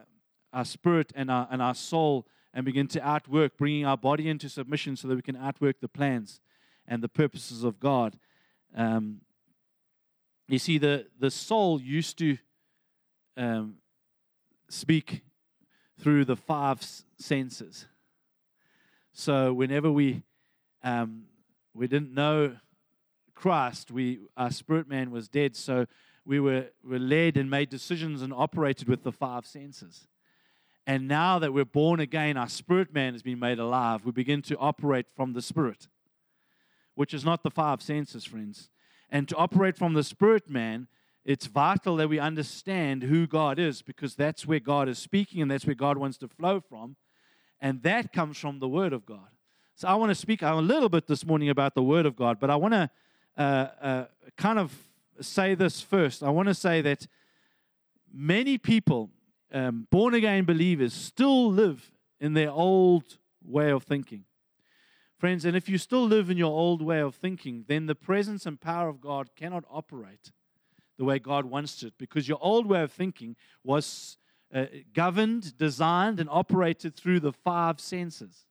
our 0.53 0.65
spirit 0.65 1.11
and 1.15 1.31
our, 1.31 1.47
and 1.49 1.59
our 1.59 1.73
soul, 1.73 2.27
and 2.53 2.63
begin 2.63 2.87
to 2.89 3.01
outwork, 3.01 3.57
bringing 3.57 3.83
our 3.83 3.97
body 3.97 4.29
into 4.29 4.47
submission 4.47 4.95
so 4.95 5.07
that 5.07 5.15
we 5.15 5.23
can 5.23 5.37
outwork 5.37 5.79
the 5.79 5.89
plans 5.89 6.39
and 6.87 7.01
the 7.01 7.09
purposes 7.09 7.63
of 7.63 7.79
God. 7.79 8.19
Um, 8.75 9.21
you 10.51 10.59
see, 10.59 10.77
the, 10.77 11.07
the 11.19 11.31
soul 11.31 11.81
used 11.81 12.17
to 12.17 12.37
um, 13.37 13.75
speak 14.69 15.21
through 15.99 16.25
the 16.25 16.35
five 16.35 16.85
senses. 17.17 17.85
So 19.13 19.53
whenever 19.53 19.91
we 19.91 20.23
um, 20.83 21.25
we 21.73 21.87
didn't 21.87 22.13
know 22.13 22.57
Christ, 23.35 23.91
we 23.91 24.19
our 24.35 24.51
spirit 24.51 24.87
man 24.87 25.11
was 25.11 25.27
dead. 25.27 25.55
So 25.55 25.85
we 26.25 26.39
were, 26.39 26.67
were 26.83 26.99
led 26.99 27.37
and 27.37 27.49
made 27.49 27.69
decisions 27.69 28.21
and 28.21 28.33
operated 28.33 28.87
with 28.87 29.03
the 29.03 29.11
five 29.11 29.45
senses. 29.45 30.07
And 30.85 31.07
now 31.07 31.39
that 31.39 31.53
we're 31.53 31.65
born 31.65 31.99
again, 31.99 32.37
our 32.37 32.49
spirit 32.49 32.93
man 32.93 33.13
has 33.13 33.21
been 33.21 33.39
made 33.39 33.59
alive. 33.59 34.05
We 34.05 34.11
begin 34.11 34.41
to 34.43 34.57
operate 34.57 35.05
from 35.15 35.33
the 35.33 35.41
spirit, 35.41 35.87
which 36.95 37.13
is 37.13 37.23
not 37.23 37.43
the 37.43 37.51
five 37.51 37.81
senses, 37.81 38.25
friends. 38.25 38.69
And 39.11 39.27
to 39.29 39.35
operate 39.35 39.77
from 39.77 39.93
the 39.93 40.03
spirit 40.03 40.49
man 40.49 40.87
it's 41.23 41.45
vital 41.45 41.97
that 41.97 42.09
we 42.09 42.19
understand 42.19 43.03
who 43.03 43.27
God 43.27 43.59
is 43.59 43.81
because 43.81 44.15
that's 44.15 44.47
where 44.47 44.59
God 44.59 44.89
is 44.89 44.97
speaking 44.97 45.41
and 45.41 45.51
that's 45.51 45.65
where 45.65 45.75
God 45.75 45.97
wants 45.97 46.17
to 46.19 46.27
flow 46.27 46.59
from. 46.59 46.95
And 47.59 47.83
that 47.83 48.11
comes 48.11 48.37
from 48.37 48.59
the 48.59 48.67
Word 48.67 48.91
of 48.91 49.05
God. 49.05 49.27
So 49.75 49.87
I 49.87 49.93
want 49.95 50.09
to 50.09 50.15
speak 50.15 50.41
a 50.41 50.55
little 50.55 50.89
bit 50.89 51.07
this 51.07 51.25
morning 51.25 51.49
about 51.49 51.75
the 51.75 51.83
Word 51.83 52.07
of 52.07 52.15
God, 52.15 52.39
but 52.39 52.49
I 52.49 52.55
want 52.55 52.73
to 52.73 52.89
uh, 53.37 53.67
uh, 53.81 54.05
kind 54.35 54.57
of 54.57 54.75
say 55.19 55.53
this 55.53 55.79
first. 55.79 56.23
I 56.23 56.29
want 56.31 56.47
to 56.47 56.55
say 56.55 56.81
that 56.81 57.07
many 58.11 58.57
people, 58.57 59.11
um, 59.53 59.87
born 59.91 60.15
again 60.15 60.45
believers, 60.45 60.93
still 60.93 61.51
live 61.51 61.91
in 62.19 62.33
their 62.33 62.49
old 62.49 63.19
way 63.45 63.69
of 63.71 63.83
thinking. 63.83 64.23
Friends, 65.21 65.45
and 65.45 65.55
if 65.55 65.69
you 65.69 65.77
still 65.77 66.03
live 66.03 66.31
in 66.31 66.37
your 66.37 66.51
old 66.51 66.81
way 66.81 66.99
of 66.99 67.13
thinking, 67.13 67.65
then 67.67 67.85
the 67.85 67.93
presence 67.93 68.47
and 68.47 68.59
power 68.59 68.89
of 68.89 68.99
God 68.99 69.35
cannot 69.35 69.63
operate 69.69 70.31
the 70.97 71.05
way 71.05 71.19
God 71.19 71.45
wants 71.45 71.83
it 71.83 71.93
because 71.99 72.27
your 72.27 72.39
old 72.41 72.65
way 72.65 72.81
of 72.81 72.91
thinking 72.91 73.35
was 73.63 74.17
uh, 74.51 74.65
governed, 74.95 75.55
designed, 75.59 76.19
and 76.19 76.27
operated 76.27 76.95
through 76.95 77.19
the 77.19 77.31
five 77.31 77.79
senses. 77.79 78.47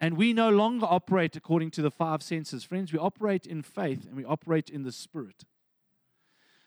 And 0.00 0.16
we 0.16 0.32
no 0.32 0.48
longer 0.48 0.86
operate 0.88 1.36
according 1.36 1.72
to 1.72 1.82
the 1.82 1.90
five 1.90 2.22
senses. 2.22 2.64
Friends, 2.64 2.90
we 2.90 2.98
operate 2.98 3.46
in 3.46 3.60
faith 3.60 4.06
and 4.06 4.16
we 4.16 4.24
operate 4.24 4.70
in 4.70 4.84
the 4.84 4.92
Spirit. 4.92 5.44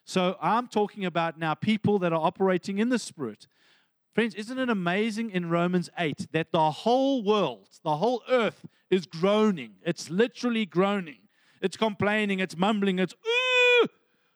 So 0.05 0.38
I'm 0.39 0.67
talking 0.67 1.03
about 1.03 1.39
now 1.39 1.55
people 1.55 1.97
that 1.97 2.13
are 2.13 2.23
operating 2.23 2.77
in 2.77 2.89
the 2.89 3.00
Spirit. 3.00 3.47
Friends, 4.13 4.36
isn't 4.36 4.60
it 4.60 4.70
amazing 4.70 5.32
in 5.32 5.50
Romans 5.50 5.89
8 5.98 6.27
that 6.34 6.51
the 6.51 6.70
whole 6.70 7.24
world, 7.24 7.67
the 7.84 7.98
whole 7.98 8.22
earth 8.29 8.65
is 8.91 9.08
groaning? 9.08 9.75
It's 9.84 10.10
literally 10.12 10.67
groaning. 10.67 11.17
It's 11.62 11.77
complaining, 11.77 12.39
it's 12.39 12.55
mumbling, 12.55 13.00
it's 13.00 13.15
ooh 13.25 13.88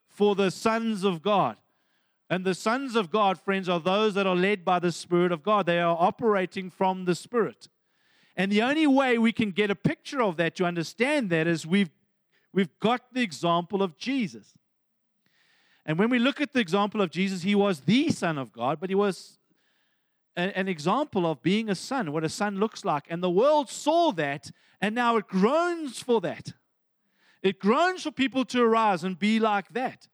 for 0.09 0.33
the 0.33 0.49
sons 0.49 1.03
of 1.03 1.21
God. 1.21 1.57
And 2.29 2.43
the 2.43 2.55
sons 2.55 2.95
of 2.95 3.11
God, 3.11 3.39
friends, 3.39 3.69
are 3.69 3.79
those 3.79 4.15
that 4.15 4.25
are 4.25 4.35
led 4.35 4.65
by 4.65 4.79
the 4.79 4.91
Spirit 4.91 5.31
of 5.31 5.43
God. 5.43 5.65
They 5.65 5.79
are 5.79 5.95
operating 5.97 6.71
from 6.71 7.05
the 7.05 7.15
Spirit. 7.15 7.67
And 8.35 8.51
the 8.51 8.63
only 8.63 8.87
way 8.87 9.17
we 9.17 9.31
can 9.31 9.51
get 9.51 9.69
a 9.69 9.75
picture 9.75 10.21
of 10.21 10.37
that 10.37 10.55
to 10.55 10.65
understand 10.65 11.29
that 11.29 11.47
is 11.47 11.67
we've, 11.67 11.91
we've 12.51 12.79
got 12.79 13.13
the 13.13 13.21
example 13.21 13.83
of 13.83 13.97
Jesus. 13.97 14.53
And 15.85 15.99
when 15.99 16.09
we 16.09 16.19
look 16.19 16.41
at 16.41 16.53
the 16.53 16.59
example 16.59 17.01
of 17.01 17.11
Jesus, 17.11 17.43
he 17.43 17.55
was 17.55 17.81
the 17.81 18.09
Son 18.09 18.37
of 18.37 18.51
God, 18.51 18.79
but 18.79 18.89
he 18.89 18.95
was 18.95 19.36
an 20.37 20.67
example 20.67 21.25
of 21.25 21.41
being 21.41 21.67
a 21.67 21.75
son, 21.75 22.11
what 22.11 22.23
a 22.23 22.29
son 22.29 22.59
looks 22.59 22.85
like. 22.85 23.05
And 23.09 23.23
the 23.23 23.29
world 23.29 23.69
saw 23.69 24.11
that, 24.13 24.51
and 24.79 24.93
now 24.93 25.17
it 25.17 25.27
groans 25.27 25.99
for 25.99 26.21
that. 26.21 26.53
It 27.41 27.59
groans 27.59 28.03
for 28.03 28.11
people 28.11 28.45
to 28.45 28.61
arise 28.61 29.03
and 29.03 29.17
be 29.17 29.39
like 29.39 29.73
that. 29.73 30.07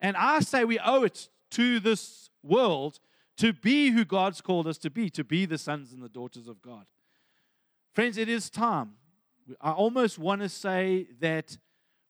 And 0.00 0.16
I 0.16 0.40
say 0.40 0.64
we 0.64 0.80
owe 0.80 1.04
it 1.04 1.28
to 1.52 1.78
this 1.78 2.28
world 2.42 2.98
to 3.36 3.52
be 3.52 3.90
who 3.90 4.04
God's 4.04 4.40
called 4.40 4.66
us 4.66 4.78
to 4.78 4.90
be, 4.90 5.08
to 5.10 5.22
be 5.22 5.46
the 5.46 5.58
sons 5.58 5.92
and 5.92 6.02
the 6.02 6.08
daughters 6.08 6.48
of 6.48 6.60
God. 6.60 6.86
Friends, 7.94 8.18
it 8.18 8.28
is 8.28 8.50
time. 8.50 8.94
I 9.60 9.70
almost 9.70 10.18
want 10.18 10.40
to 10.42 10.48
say 10.48 11.06
that 11.20 11.56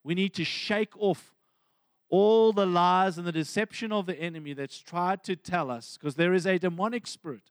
we 0.03 0.15
need 0.15 0.33
to 0.35 0.43
shake 0.43 0.97
off 0.97 1.32
all 2.13 2.53
the 2.53 2.67
lies 2.67 3.17
and 3.17 3.25
the 3.25 3.31
deception 3.31 3.91
of 3.91 4.05
the 4.05 4.15
enemy 4.19 4.53
that's 4.53 4.77
tried 4.77 5.23
to 5.23 5.35
tell 5.35 5.71
us, 5.71 5.97
because 5.97 6.13
there 6.13 6.31
is 6.31 6.45
a 6.45 6.59
demonic 6.59 7.07
spirit 7.07 7.49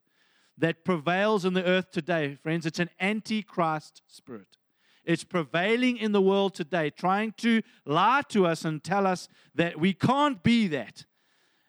that 0.57 0.85
prevails 0.85 1.45
in 1.45 1.55
the 1.55 1.65
earth 1.65 1.91
today, 1.91 2.37
friends. 2.41 2.65
It's 2.65 2.79
an 2.79 2.91
antichrist 3.01 4.03
spirit. 4.07 4.57
It's 5.05 5.25
prevailing 5.25 5.97
in 5.97 6.13
the 6.13 6.23
world 6.23 6.55
today, 6.55 6.91
trying 6.91 7.33
to 7.39 7.63
lie 7.85 8.23
to 8.29 8.47
us 8.47 8.65
and 8.65 8.85
tell 8.85 9.05
us 9.05 9.29
that 9.57 9.81
we 9.81 9.93
can't 9.95 10.45
be 10.45 10.69
that 10.69 11.07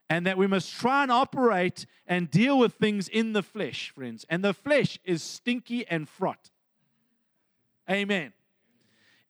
and 0.07 0.27
that 0.27 0.38
we 0.38 0.45
must 0.45 0.71
try 0.71 1.01
and 1.01 1.12
operate 1.12 1.88
and 2.05 2.29
deal 2.29 2.59
with 2.59 2.75
things 2.75 3.07
in 3.07 3.33
the 3.33 3.41
flesh, 3.41 3.91
friends. 3.95 4.23
And 4.29 4.43
the 4.43 4.53
flesh 4.53 5.00
is 5.03 5.23
stinky 5.23 5.88
and 5.88 6.07
fraught. 6.07 6.51
Amen. 7.89 8.33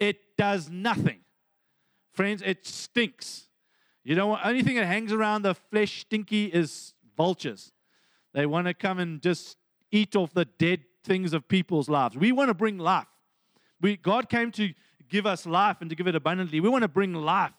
It 0.02 0.36
does 0.38 0.70
nothing. 0.70 1.22
Friends, 2.12 2.42
it 2.46 2.68
stinks. 2.68 3.48
You 4.04 4.16
know, 4.16 4.38
only 4.38 4.60
anything 4.60 4.76
that 4.76 4.86
hangs 4.86 5.12
around 5.14 5.44
the 5.44 5.54
flesh 5.54 6.02
stinky 6.02 6.46
is 6.46 6.94
vultures. 7.16 7.72
They 8.34 8.46
want 8.46 8.68
to 8.68 8.74
come 8.74 9.00
and 9.00 9.22
just 9.22 9.58
eat 9.92 10.16
off 10.16 10.34
the 10.34 10.46
dead 10.46 10.82
things 11.04 11.34
of 11.34 11.48
people's 11.48 11.90
lives. 11.90 12.18
We 12.18 12.32
want 12.32 12.50
to 12.50 12.54
bring 12.54 12.78
life. 12.78 13.08
We, 13.80 13.98
God 13.98 14.30
came 14.30 14.52
to 14.54 14.74
give 15.10 15.26
us 15.26 15.46
life 15.46 15.78
and 15.82 15.90
to 15.90 15.96
give 15.96 16.08
it 16.08 16.16
abundantly. 16.16 16.60
We 16.60 16.70
want 16.70 16.82
to 16.82 16.88
bring 16.88 17.14
life 17.14 17.54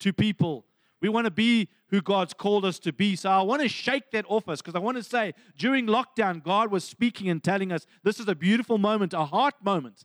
to 0.00 0.12
people. 0.12 0.66
We 1.00 1.08
want 1.08 1.24
to 1.24 1.30
be 1.30 1.68
who 1.88 2.02
God's 2.02 2.34
called 2.34 2.64
us 2.64 2.78
to 2.80 2.92
be. 2.92 3.16
So 3.16 3.30
I 3.30 3.42
want 3.42 3.62
to 3.62 3.68
shake 3.68 4.10
that 4.12 4.26
off 4.28 4.48
us 4.48 4.60
because 4.60 4.74
I 4.74 4.80
want 4.80 4.96
to 4.96 5.02
say 5.02 5.32
during 5.56 5.86
lockdown, 5.86 6.42
God 6.42 6.70
was 6.70 6.84
speaking 6.84 7.28
and 7.28 7.42
telling 7.42 7.72
us 7.72 7.86
this 8.02 8.20
is 8.20 8.28
a 8.28 8.34
beautiful 8.34 8.78
moment, 8.78 9.14
a 9.14 9.24
heart 9.24 9.54
moment 9.62 10.04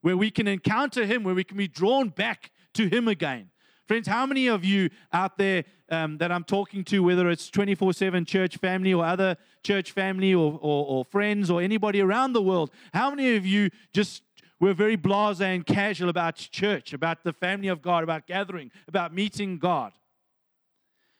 where 0.00 0.16
we 0.16 0.30
can 0.30 0.48
encounter 0.48 1.06
Him, 1.06 1.22
where 1.22 1.34
we 1.34 1.44
can 1.44 1.56
be 1.56 1.68
drawn 1.68 2.08
back 2.08 2.50
to 2.74 2.88
Him 2.88 3.08
again. 3.08 3.50
Friends, 3.86 4.08
how 4.08 4.24
many 4.24 4.46
of 4.46 4.64
you 4.64 4.88
out 5.12 5.36
there 5.36 5.64
um, 5.90 6.16
that 6.18 6.32
I'm 6.32 6.44
talking 6.44 6.84
to, 6.84 7.02
whether 7.02 7.28
it's 7.28 7.50
24 7.50 7.92
7 7.92 8.24
church 8.24 8.56
family 8.56 8.94
or 8.94 9.04
other 9.04 9.36
church 9.62 9.92
family 9.92 10.34
or, 10.34 10.58
or, 10.62 10.86
or 10.86 11.04
friends 11.04 11.50
or 11.50 11.60
anybody 11.60 12.00
around 12.00 12.32
the 12.32 12.42
world, 12.42 12.70
how 12.94 13.10
many 13.10 13.36
of 13.36 13.44
you 13.44 13.70
just 13.92 14.22
we're 14.60 14.72
very 14.72 14.96
blase 14.96 15.40
and 15.40 15.66
casual 15.66 16.08
about 16.08 16.36
church, 16.36 16.94
about 16.94 17.22
the 17.24 17.32
family 17.32 17.68
of 17.68 17.82
God, 17.82 18.02
about 18.02 18.26
gathering, 18.26 18.70
about 18.88 19.12
meeting 19.12 19.58
God. 19.58 19.92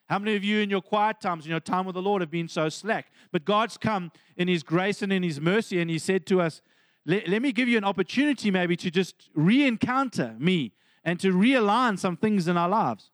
How 0.08 0.18
many 0.18 0.36
of 0.36 0.44
you 0.44 0.60
in 0.60 0.70
your 0.70 0.80
quiet 0.80 1.20
times, 1.20 1.44
in 1.44 1.50
your 1.50 1.60
time 1.60 1.84
with 1.84 1.94
the 1.94 2.02
Lord, 2.02 2.22
have 2.22 2.30
been 2.30 2.48
so 2.48 2.68
slack? 2.70 3.06
But 3.32 3.44
God's 3.44 3.76
come 3.76 4.12
in 4.36 4.48
His 4.48 4.62
grace 4.62 5.02
and 5.02 5.12
in 5.12 5.22
His 5.22 5.40
mercy, 5.40 5.80
and 5.80 5.90
He 5.90 5.98
said 5.98 6.26
to 6.26 6.40
us, 6.40 6.62
let, 7.04 7.28
let 7.28 7.42
me 7.42 7.52
give 7.52 7.68
you 7.68 7.76
an 7.76 7.84
opportunity 7.84 8.50
maybe 8.50 8.76
to 8.76 8.90
just 8.90 9.28
re 9.34 9.66
encounter 9.66 10.34
me 10.38 10.72
and 11.04 11.20
to 11.20 11.32
realign 11.32 11.98
some 11.98 12.16
things 12.16 12.48
in 12.48 12.56
our 12.56 12.68
lives. 12.68 13.10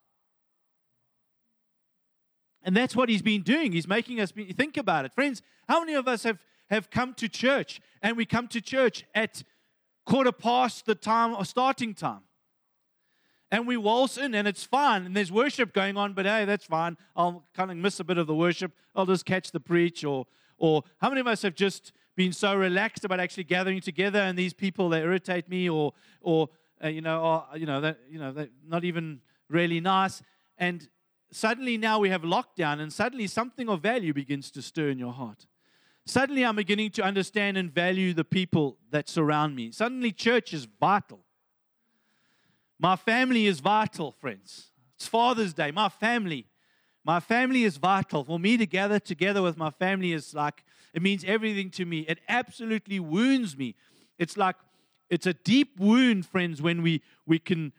And 2.63 2.77
that's 2.77 2.95
what 2.95 3.09
He's 3.09 3.23
been 3.23 3.43
doing. 3.43 3.73
He's 3.73 3.89
making 3.89 4.21
us 4.21 4.33
be, 4.33 4.53
think 4.53 4.77
about 4.77 5.05
it. 5.05 5.15
Friends, 5.15 5.43
how 5.69 5.81
many 5.81 5.95
of 5.95 6.07
us 6.07 6.23
have, 6.25 6.39
have 6.69 6.91
come 6.91 7.15
to 7.15 7.29
church 7.29 7.81
and 8.03 8.17
we 8.17 8.27
come 8.27 8.49
to 8.49 8.61
church 8.61 9.05
at 9.15 9.43
quarter 10.05 10.33
past 10.33 10.87
the 10.87 10.95
time 10.95 11.35
or 11.35 11.45
starting 11.45 11.95
time. 11.95 12.21
and 13.51 13.67
we 13.67 13.77
waltz 13.77 14.17
in 14.17 14.35
and 14.35 14.47
it's 14.47 14.65
fine 14.65 15.05
and 15.07 15.17
there's 15.17 15.33
worship 15.33 15.73
going 15.73 15.97
on, 15.97 16.13
but 16.13 16.27
hey, 16.27 16.45
that's 16.45 16.67
fine. 16.67 16.97
I'll 17.17 17.45
kind 17.55 17.71
of 17.71 17.77
miss 17.77 17.99
a 18.01 18.05
bit 18.05 18.19
of 18.19 18.27
the 18.27 18.35
worship. 18.35 18.73
I'll 18.95 19.07
just 19.07 19.25
catch 19.25 19.51
the 19.51 19.61
preach 19.61 20.05
or 20.05 20.27
or 20.57 20.83
how 20.99 21.09
many 21.09 21.21
of 21.23 21.27
us 21.27 21.43
have 21.43 21.55
just 21.55 21.93
been 22.17 22.33
so 22.33 22.55
relaxed 22.55 23.05
about 23.05 23.19
actually 23.19 23.45
gathering 23.45 23.81
together 23.81 24.19
and 24.19 24.39
these 24.39 24.53
people 24.53 24.91
that 24.91 25.03
irritate 25.03 25.49
me 25.49 25.69
or 25.69 25.95
or 26.21 26.49
uh, 26.83 26.89
you 26.89 27.01
know 27.01 27.21
or 27.23 27.59
you 27.59 27.67
know 27.67 27.81
that 27.81 27.99
you 28.09 28.19
know 28.19 28.33
they're 28.33 28.49
not 28.67 28.85
even 28.85 29.21
really 29.49 29.81
nice 29.81 30.23
and 30.59 30.89
suddenly 31.33 31.77
now 31.77 31.99
we 31.99 32.11
have 32.11 32.23
lockdown 32.23 32.81
and 32.81 32.93
suddenly 32.93 33.27
something 33.27 33.69
of 33.69 33.81
value 33.81 34.13
begins 34.13 34.51
to 34.51 34.63
stir 34.63 34.91
in 34.91 34.99
your 34.99 35.13
heart. 35.13 35.47
Suddenly 36.07 36.45
I'm 36.45 36.57
beginning 36.57 36.91
to 36.93 37.03
understand 37.03 37.57
and 37.57 37.73
value 37.73 38.13
the 38.13 38.25
people 38.25 38.79
that 38.91 39.09
surround 39.09 39.55
me. 39.55 39.71
Suddenly 39.71 40.13
church 40.13 40.53
is 40.53 40.67
vital. 40.81 41.21
My 42.79 42.97
family 42.97 43.47
is 43.47 43.61
vital, 43.61 44.13
friends. 44.13 44.71
It's 44.97 45.07
Father's 45.07 45.53
Day. 45.53 45.71
My 45.71 45.89
family. 45.89 46.47
My 47.05 47.21
family 47.21 47.65
is 47.65 47.77
vital. 47.77 48.25
For 48.25 48.39
me 48.39 48.57
to 48.57 48.67
gather 48.67 48.99
together 48.99 49.43
with 49.43 49.57
my 49.57 49.71
family 49.71 50.13
is 50.13 50.35
like, 50.35 50.65
it 50.93 51.03
means 51.03 51.23
everything 51.25 51.71
to 51.73 51.85
me. 51.85 52.01
It 52.01 52.21
absolutely 52.29 52.99
wounds 52.99 53.57
me. 53.57 53.77
It's 54.19 54.37
like, 54.37 54.57
it's 55.11 55.27
a 55.27 55.35
deep 55.35 55.79
wound, 55.79 56.25
friends, 56.25 56.63
when 56.63 56.83
we, 56.83 57.03
we 57.27 57.39
can, 57.39 57.73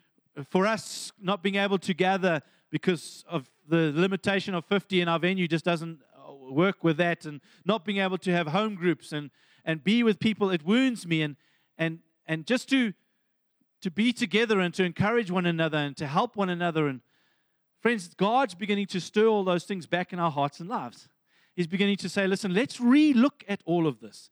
for 0.50 0.68
us 0.68 1.12
not 1.20 1.42
being 1.42 1.56
able 1.56 1.80
to 1.80 1.94
gather 1.94 2.42
because 2.70 3.24
of 3.28 3.50
the 3.68 3.92
limitation 3.96 4.54
of 4.54 4.66
50 4.66 5.02
in 5.02 5.08
our 5.08 5.20
venue 5.20 5.48
just 5.48 5.66
doesn't 5.66 6.00
uh, 6.16 6.34
work 6.52 6.84
with 6.84 6.98
that 6.98 7.26
and 7.26 7.42
not 7.66 7.86
being 7.86 8.00
able 8.00 8.18
to 8.20 8.32
have 8.32 8.48
home 8.48 8.76
groups 8.76 9.12
and, 9.12 9.32
and 9.66 9.84
be 9.84 10.04
with 10.04 10.20
people, 10.20 10.52
it 10.52 10.64
wounds 10.64 11.08
me. 11.08 11.22
And, 11.22 11.36
and, 11.78 12.00
and 12.28 12.46
just 12.46 12.70
to 12.70 12.94
to 13.82 13.92
be 13.92 14.14
together 14.14 14.60
and 14.60 14.74
to 14.76 14.84
encourage 14.84 15.32
one 15.32 15.46
another 15.46 15.78
and 15.78 15.98
to 15.98 16.08
help 16.08 16.36
one 16.36 16.50
another. 16.50 16.88
And 16.88 17.02
friends, 17.82 18.08
God's 18.16 18.56
beginning 18.56 18.88
to 18.88 19.02
stir 19.02 19.28
all 19.28 19.44
those 19.44 19.66
things 19.66 19.86
back 19.88 20.14
in 20.14 20.20
our 20.20 20.32
hearts 20.32 20.60
and 20.60 20.70
lives. 20.70 21.10
He's 21.56 21.68
beginning 21.68 21.98
to 21.98 22.10
say, 22.10 22.28
listen, 22.28 22.54
let's 22.54 22.80
re-look 22.80 23.44
at 23.48 23.62
all 23.66 23.88
of 23.88 24.00
this. 24.00 24.30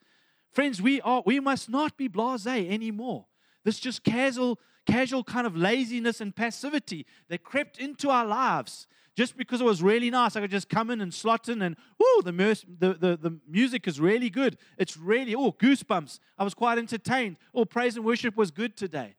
Friends, 0.52 0.82
we 0.82 1.02
are 1.02 1.24
we 1.26 1.40
must 1.40 1.70
not 1.70 1.98
be 1.98 2.10
blasé 2.10 2.70
anymore. 2.70 3.26
This 3.64 3.80
just 3.80 4.04
casual, 4.04 4.60
casual 4.86 5.24
kind 5.24 5.46
of 5.46 5.56
laziness 5.56 6.22
and 6.22 6.36
passivity 6.36 7.06
that 7.30 7.44
crept 7.44 7.78
into 7.78 8.10
our 8.10 8.26
lives 8.26 8.88
just 9.20 9.36
because 9.36 9.60
it 9.60 9.66
was 9.66 9.84
really 9.84 10.10
nice, 10.10 10.38
I 10.38 10.40
could 10.40 10.50
just 10.50 10.70
come 10.70 10.90
in 10.90 11.02
and 11.02 11.14
slot 11.14 11.50
in, 11.50 11.62
and 11.62 11.76
oh, 12.02 12.22
the, 12.24 12.32
the, 12.32 12.94
the, 12.94 13.18
the 13.18 13.38
music 13.50 13.86
is 13.86 14.00
really 14.00 14.30
good. 14.30 14.58
It's 14.78 14.96
really, 14.96 15.36
oh, 15.36 15.52
goosebumps. 15.52 16.20
I 16.38 16.46
was 16.46 16.54
quite 16.54 16.78
entertained. 16.78 17.36
Oh, 17.54 17.66
praise 17.66 17.98
and 17.98 18.06
worship 18.06 18.38
was 18.38 18.50
good 18.50 18.78
today. 18.78 19.16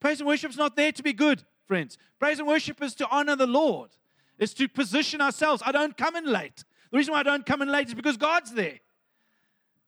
Praise 0.00 0.18
and 0.18 0.26
worship 0.26 0.50
is 0.50 0.56
not 0.56 0.74
there 0.74 0.90
to 0.90 1.04
be 1.04 1.12
good, 1.12 1.44
friends. 1.68 1.98
Praise 2.18 2.40
and 2.40 2.48
worship 2.48 2.82
is 2.82 2.96
to 2.96 3.08
honor 3.10 3.36
the 3.36 3.46
Lord, 3.46 3.90
it's 4.40 4.54
to 4.54 4.66
position 4.66 5.20
ourselves. 5.20 5.62
I 5.64 5.70
don't 5.70 5.96
come 5.96 6.16
in 6.16 6.26
late. 6.26 6.64
The 6.90 6.98
reason 6.98 7.12
why 7.12 7.20
I 7.20 7.22
don't 7.22 7.46
come 7.46 7.62
in 7.62 7.68
late 7.68 7.86
is 7.86 7.94
because 7.94 8.16
God's 8.16 8.52
there. 8.52 8.80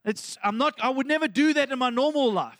It's, 0.04 0.36
I'm 0.42 0.58
not, 0.58 0.74
I 0.82 0.90
would 0.90 1.06
never 1.06 1.28
do 1.28 1.54
that 1.54 1.70
in 1.70 1.78
my 1.78 1.90
normal 1.90 2.32
life. 2.32 2.58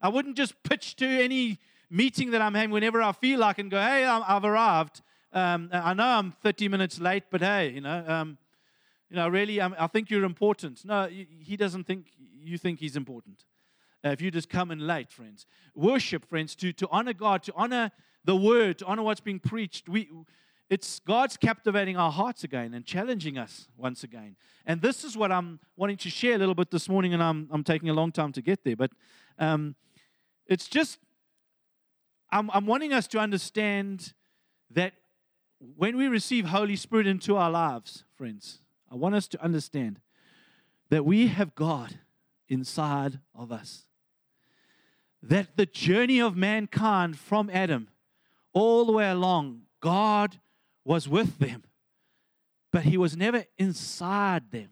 I 0.00 0.08
wouldn't 0.08 0.36
just 0.36 0.62
pitch 0.62 0.96
to 0.96 1.06
any 1.06 1.58
meeting 1.90 2.30
that 2.32 2.42
I'm 2.42 2.54
having 2.54 2.70
whenever 2.70 3.02
I 3.02 3.12
feel 3.12 3.40
like 3.40 3.58
and 3.58 3.70
go, 3.70 3.78
hey, 3.78 4.04
i 4.04 4.20
have 4.20 4.44
arrived. 4.44 5.02
Um, 5.32 5.68
I 5.72 5.94
know 5.94 6.04
I'm 6.04 6.32
30 6.42 6.68
minutes 6.68 7.00
late, 7.00 7.24
but 7.30 7.40
hey, 7.40 7.70
you 7.70 7.80
know, 7.80 8.04
um, 8.06 8.38
you 9.10 9.16
know, 9.16 9.28
really, 9.28 9.60
um, 9.60 9.74
I 9.78 9.86
think 9.86 10.10
you're 10.10 10.24
important. 10.24 10.84
No, 10.84 11.06
he 11.06 11.56
doesn't 11.56 11.84
think 11.84 12.06
you 12.42 12.58
think 12.58 12.78
he's 12.78 12.96
important 12.96 13.44
uh, 14.04 14.10
if 14.10 14.20
you 14.20 14.30
just 14.30 14.48
come 14.48 14.70
in 14.70 14.86
late, 14.86 15.10
friends. 15.10 15.46
Worship, 15.74 16.24
friends, 16.28 16.54
to, 16.56 16.72
to 16.74 16.88
honor 16.90 17.12
God, 17.12 17.42
to 17.44 17.52
honor 17.56 17.90
the 18.24 18.36
word, 18.36 18.78
to 18.78 18.86
honor 18.86 19.02
what's 19.02 19.20
being 19.20 19.40
preached. 19.40 19.88
We, 19.88 20.08
it's 20.68 21.00
God's 21.00 21.36
captivating 21.36 21.96
our 21.96 22.10
hearts 22.10 22.42
again 22.44 22.74
and 22.74 22.84
challenging 22.84 23.38
us 23.38 23.68
once 23.76 24.02
again. 24.02 24.36
And 24.64 24.82
this 24.82 25.04
is 25.04 25.16
what 25.16 25.30
I'm 25.30 25.60
wanting 25.76 25.96
to 25.98 26.10
share 26.10 26.34
a 26.34 26.38
little 26.38 26.54
bit 26.54 26.70
this 26.70 26.88
morning, 26.88 27.14
and 27.14 27.22
I'm, 27.22 27.48
I'm 27.52 27.62
taking 27.62 27.88
a 27.88 27.94
long 27.94 28.10
time 28.10 28.32
to 28.32 28.42
get 28.42 28.64
there. 28.64 28.76
But 28.76 28.90
um, 29.38 29.76
it's 30.46 30.66
just, 30.66 30.98
I'm, 32.30 32.50
I'm 32.52 32.66
wanting 32.66 32.92
us 32.92 33.06
to 33.08 33.18
understand 33.18 34.12
that 34.70 34.94
when 35.76 35.96
we 35.96 36.08
receive 36.08 36.46
Holy 36.46 36.76
Spirit 36.76 37.06
into 37.06 37.36
our 37.36 37.50
lives, 37.50 38.04
friends, 38.16 38.60
I 38.90 38.96
want 38.96 39.14
us 39.14 39.28
to 39.28 39.42
understand 39.42 40.00
that 40.90 41.04
we 41.04 41.28
have 41.28 41.54
God 41.54 42.00
inside 42.48 43.20
of 43.34 43.52
us 43.52 43.86
that 45.22 45.56
the 45.56 45.66
journey 45.66 46.20
of 46.20 46.36
mankind 46.36 47.18
from 47.18 47.50
Adam 47.52 47.88
all 48.52 48.84
the 48.84 48.92
way 48.92 49.08
along, 49.10 49.62
God 49.80 50.40
was 50.86 51.08
with 51.08 51.38
them, 51.38 51.64
but 52.72 52.84
He 52.84 52.96
was 52.96 53.16
never 53.16 53.44
inside 53.58 54.50
them. 54.52 54.70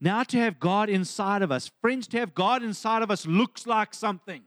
Now, 0.00 0.22
to 0.24 0.38
have 0.38 0.60
God 0.60 0.88
inside 0.88 1.42
of 1.42 1.50
us, 1.50 1.70
friends, 1.80 2.06
to 2.08 2.18
have 2.18 2.34
God 2.34 2.62
inside 2.62 3.02
of 3.02 3.10
us 3.10 3.26
looks 3.26 3.66
like 3.66 3.94
something. 3.94 4.42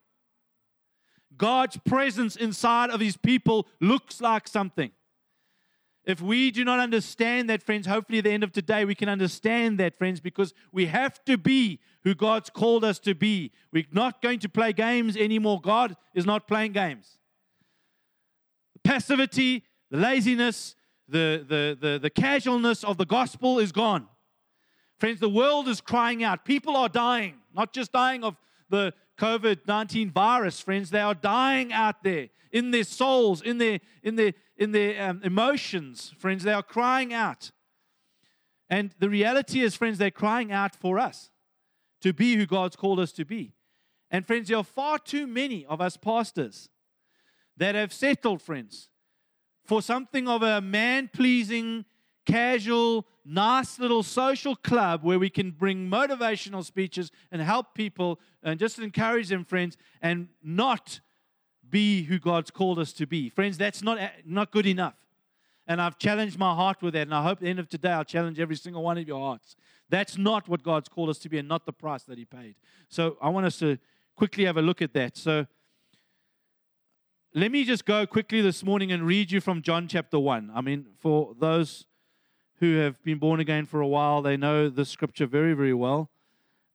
God's 1.35 1.77
presence 1.77 2.35
inside 2.35 2.89
of 2.89 2.99
His 2.99 3.17
people 3.17 3.67
looks 3.81 4.21
like 4.21 4.47
something. 4.47 4.91
If 6.05 6.21
we 6.21 6.49
do 6.49 6.63
not 6.63 6.79
understand 6.79 7.49
that, 7.49 7.61
friends, 7.61 7.85
hopefully 7.85 8.19
at 8.19 8.23
the 8.23 8.31
end 8.31 8.43
of 8.43 8.51
today 8.51 8.85
we 8.85 8.95
can 8.95 9.09
understand 9.09 9.79
that, 9.79 9.97
friends, 9.97 10.19
because 10.19 10.53
we 10.71 10.85
have 10.87 11.23
to 11.25 11.37
be 11.37 11.79
who 12.03 12.15
God's 12.15 12.49
called 12.49 12.83
us 12.83 12.99
to 12.99 13.13
be. 13.13 13.51
We're 13.71 13.85
not 13.91 14.21
going 14.21 14.39
to 14.39 14.49
play 14.49 14.73
games 14.73 15.17
anymore. 15.17 15.59
God 15.61 15.95
is 16.15 16.25
not 16.25 16.47
playing 16.47 16.71
games. 16.71 17.17
Passivity, 18.83 19.65
the 19.91 19.97
laziness, 19.97 20.75
the, 21.07 21.45
the, 21.47 21.77
the, 21.79 21.99
the 21.99 22.09
casualness 22.09 22.83
of 22.83 22.97
the 22.97 23.05
gospel 23.05 23.59
is 23.59 23.71
gone. 23.71 24.07
Friends, 24.97 25.19
the 25.19 25.29
world 25.29 25.67
is 25.67 25.81
crying 25.81 26.23
out. 26.23 26.45
People 26.45 26.75
are 26.75 26.89
dying, 26.89 27.35
not 27.55 27.73
just 27.73 27.91
dying 27.91 28.23
of 28.23 28.35
the 28.69 28.93
COVID 29.17 29.67
19 29.67 30.11
virus, 30.11 30.59
friends. 30.59 30.89
They 30.89 30.99
are 30.99 31.15
dying 31.15 31.73
out 31.73 32.03
there 32.03 32.29
in 32.51 32.71
their 32.71 32.83
souls, 32.83 33.41
in 33.41 33.57
their, 33.57 33.79
in 34.03 34.15
their, 34.15 34.33
in 34.57 34.71
their 34.71 35.09
um, 35.09 35.21
emotions, 35.23 36.13
friends. 36.17 36.43
They 36.43 36.53
are 36.53 36.63
crying 36.63 37.13
out. 37.13 37.51
And 38.69 38.93
the 38.99 39.09
reality 39.09 39.61
is, 39.61 39.75
friends, 39.75 39.97
they're 39.97 40.11
crying 40.11 40.51
out 40.51 40.75
for 40.75 40.99
us 40.99 41.31
to 42.01 42.13
be 42.13 42.35
who 42.35 42.45
God's 42.45 42.75
called 42.75 42.99
us 42.99 43.11
to 43.13 43.25
be. 43.25 43.53
And, 44.11 44.25
friends, 44.25 44.47
there 44.49 44.57
are 44.57 44.63
far 44.63 44.99
too 44.99 45.27
many 45.27 45.65
of 45.65 45.81
us 45.81 45.97
pastors 45.97 46.69
that 47.57 47.75
have 47.75 47.93
settled, 47.93 48.41
friends, 48.41 48.89
for 49.69 49.83
something 49.83 50.27
of 50.27 50.41
a 50.41 50.59
man 50.61 51.11
pleasing, 51.13 51.85
casual, 52.25 53.05
nice 53.23 53.77
little 53.77 54.01
social 54.01 54.55
club 54.55 55.03
where 55.03 55.19
we 55.19 55.29
can 55.29 55.51
bring 55.51 55.87
motivational 55.87 56.65
speeches 56.65 57.11
and 57.31 57.39
help 57.39 57.75
people 57.75 58.19
and 58.41 58.59
just 58.59 58.79
encourage 58.79 59.27
them, 59.27 59.45
friends, 59.45 59.77
and 60.01 60.27
not 60.41 61.01
be 61.69 62.01
who 62.01 62.17
God's 62.17 62.49
called 62.49 62.79
us 62.79 62.91
to 62.93 63.05
be. 63.05 63.29
Friends, 63.29 63.59
that's 63.59 63.83
not, 63.83 63.99
not 64.25 64.49
good 64.49 64.65
enough. 64.65 64.95
And 65.67 65.79
I've 65.79 65.99
challenged 65.99 66.39
my 66.39 66.55
heart 66.55 66.81
with 66.81 66.95
that. 66.95 67.03
And 67.03 67.13
I 67.13 67.21
hope 67.21 67.37
at 67.37 67.41
the 67.41 67.49
end 67.49 67.59
of 67.59 67.69
today, 67.69 67.91
I'll 67.91 68.03
challenge 68.03 68.39
every 68.39 68.55
single 68.55 68.81
one 68.81 68.97
of 68.97 69.07
your 69.07 69.19
hearts. 69.19 69.55
That's 69.87 70.17
not 70.17 70.47
what 70.47 70.63
God's 70.63 70.89
called 70.89 71.09
us 71.09 71.19
to 71.19 71.29
be 71.29 71.37
and 71.37 71.47
not 71.47 71.67
the 71.67 71.73
price 71.73 72.01
that 72.05 72.17
He 72.17 72.25
paid. 72.25 72.55
So 72.87 73.17
I 73.21 73.29
want 73.29 73.45
us 73.45 73.59
to 73.59 73.77
quickly 74.15 74.45
have 74.45 74.57
a 74.57 74.63
look 74.63 74.81
at 74.81 74.93
that. 74.93 75.15
So 75.15 75.45
let 77.33 77.51
me 77.51 77.63
just 77.63 77.85
go 77.85 78.07
quickly 78.07 78.41
this 78.41 78.63
morning 78.63 78.91
and 78.91 79.05
read 79.05 79.31
you 79.31 79.39
from 79.39 79.61
John 79.61 79.87
chapter 79.87 80.17
1. 80.17 80.51
I 80.53 80.61
mean, 80.61 80.87
for 80.97 81.35
those 81.39 81.85
who 82.59 82.77
have 82.77 83.03
been 83.03 83.19
born 83.19 83.39
again 83.39 83.67
for 83.67 83.81
a 83.81 83.87
while, 83.87 84.23
they 84.23 84.35
know 84.35 84.67
the 84.67 84.83
scripture 84.83 85.27
very, 85.27 85.53
very 85.53 85.73
well. 85.73 86.09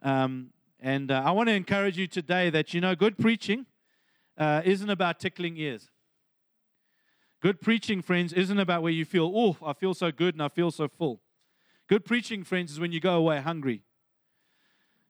Um, 0.00 0.50
and 0.78 1.10
uh, 1.10 1.22
I 1.24 1.32
want 1.32 1.48
to 1.48 1.54
encourage 1.54 1.98
you 1.98 2.06
today 2.06 2.50
that, 2.50 2.72
you 2.72 2.80
know, 2.80 2.94
good 2.94 3.18
preaching 3.18 3.66
uh, 4.38 4.62
isn't 4.64 4.88
about 4.88 5.18
tickling 5.18 5.56
ears. 5.56 5.90
Good 7.40 7.60
preaching, 7.60 8.00
friends, 8.00 8.32
isn't 8.32 8.58
about 8.58 8.82
where 8.82 8.92
you 8.92 9.04
feel, 9.04 9.32
oh, 9.34 9.56
I 9.66 9.72
feel 9.72 9.92
so 9.92 10.12
good 10.12 10.36
and 10.36 10.42
I 10.42 10.48
feel 10.48 10.70
so 10.70 10.86
full. 10.86 11.20
Good 11.88 12.04
preaching, 12.04 12.44
friends, 12.44 12.70
is 12.70 12.78
when 12.78 12.92
you 12.92 13.00
go 13.00 13.16
away 13.16 13.40
hungry. 13.40 13.82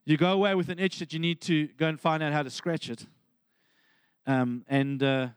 You 0.06 0.16
go 0.16 0.32
away 0.32 0.54
with 0.54 0.70
an 0.70 0.78
itch 0.78 1.00
that 1.00 1.12
you 1.12 1.18
need 1.18 1.42
to 1.42 1.68
go 1.76 1.86
and 1.86 2.00
find 2.00 2.22
out 2.22 2.32
how 2.32 2.42
to 2.42 2.50
scratch 2.50 2.88
it. 2.88 3.06
Um, 4.26 4.64
and 4.68 5.02
uh, 5.02 5.28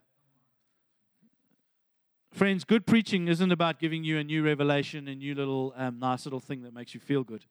friends, 2.31 2.63
good 2.63 2.85
preaching 2.85 3.27
isn't 3.27 3.51
about 3.51 3.79
giving 3.79 4.03
you 4.03 4.17
a 4.17 4.23
new 4.23 4.43
revelation, 4.43 5.07
a 5.07 5.15
new 5.15 5.35
little 5.35 5.73
um, 5.75 5.99
nice 5.99 6.25
little 6.25 6.39
thing 6.39 6.63
that 6.63 6.73
makes 6.73 6.93
you 6.93 6.99
feel 6.99 7.23
good. 7.23 7.45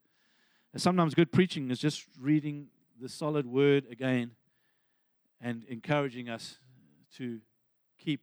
Sometimes 0.76 1.14
good 1.14 1.32
preaching 1.32 1.70
is 1.70 1.78
just 1.78 2.04
reading 2.20 2.68
the 3.00 3.08
solid 3.08 3.46
word 3.46 3.86
again 3.90 4.32
and 5.40 5.64
encouraging 5.68 6.28
us 6.28 6.58
to 7.16 7.40
keep 7.98 8.20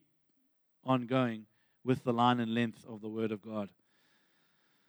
on 0.83 1.05
going 1.05 1.45
with 1.83 2.03
the 2.03 2.13
line 2.13 2.39
and 2.39 2.53
length 2.53 2.85
of 2.87 3.01
the 3.01 3.09
Word 3.09 3.31
of 3.31 3.41
God. 3.41 3.69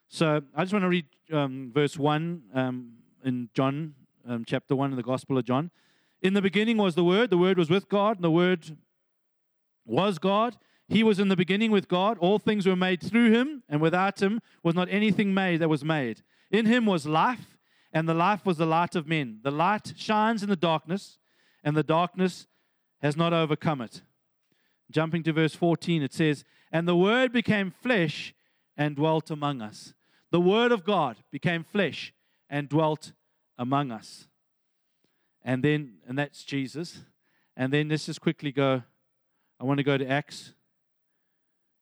So 0.09 0.43
I 0.55 0.63
just 0.63 0.73
want 0.73 0.85
to 0.85 0.89
read 0.89 1.07
um, 1.33 1.71
verse 1.75 1.99
1 1.99 2.43
um, 2.55 2.93
in 3.25 3.49
John, 3.55 3.95
um, 4.29 4.45
chapter 4.47 4.77
1 4.77 4.91
in 4.91 4.97
the 4.97 5.03
Gospel 5.03 5.39
of 5.39 5.45
John. 5.45 5.71
In 6.25 6.33
the 6.33 6.41
beginning 6.41 6.79
was 6.79 6.95
the 6.95 7.05
Word, 7.05 7.29
the 7.29 7.37
Word 7.37 7.59
was 7.59 7.69
with 7.69 7.87
God, 7.87 8.17
and 8.17 8.25
the 8.25 8.31
Word 8.31 8.79
was 9.85 10.19
God. 10.19 10.57
He 10.89 11.03
was 11.03 11.19
in 11.19 11.29
the 11.29 11.37
beginning 11.37 11.71
with 11.71 11.87
God. 11.87 12.17
All 12.17 12.39
things 12.39 12.67
were 12.67 12.75
made 12.75 13.03
through 13.03 13.31
him, 13.31 13.63
and 13.69 13.79
without 13.79 14.23
him 14.23 14.41
was 14.63 14.75
not 14.75 14.89
anything 14.91 15.35
made 15.35 15.59
that 15.59 15.69
was 15.69 15.85
made. 15.85 16.23
In 16.51 16.65
him 16.65 16.87
was 16.87 17.05
life, 17.05 17.59
and 17.93 18.09
the 18.09 18.15
life 18.15 18.47
was 18.47 18.57
the 18.57 18.65
light 18.65 18.97
of 18.97 19.07
men. 19.07 19.41
The 19.43 19.51
light 19.51 19.93
shines 19.99 20.43
in 20.43 20.49
the 20.49 20.57
darkness, 20.57 21.19
and 21.63 21.77
the 21.77 21.83
darkness 21.83 22.47
has 23.03 23.19
not 23.19 23.35
overcome 23.35 23.83
it. 23.83 24.01
Jumping 24.91 25.25
to 25.25 25.33
verse 25.35 25.55
14, 25.55 26.03
it 26.03 26.15
says, 26.15 26.43
And 26.73 26.89
the 26.89 26.97
Word 26.97 27.33
became 27.33 27.71
flesh 27.71 28.35
and 28.79 28.97
dwelt 28.97 29.31
among 29.31 29.61
us. 29.61 29.93
The 30.31 30.41
Word 30.41 30.73
of 30.73 30.85
God 30.85 31.19
became 31.31 31.65
flesh 31.65 32.15
and 32.49 32.67
dwelt 32.67 33.13
among 33.59 33.91
us. 33.93 34.27
And 35.45 35.63
then, 35.63 35.99
and 36.09 36.19
that's 36.19 36.43
Jesus. 36.43 37.05
And 37.57 37.73
then 37.73 37.89
let's 37.89 38.07
just 38.07 38.21
quickly 38.21 38.51
go. 38.51 38.83
I 39.61 39.65
want 39.65 39.79
to 39.79 39.85
go 39.85 39.97
to 39.99 40.09
Acts, 40.09 40.55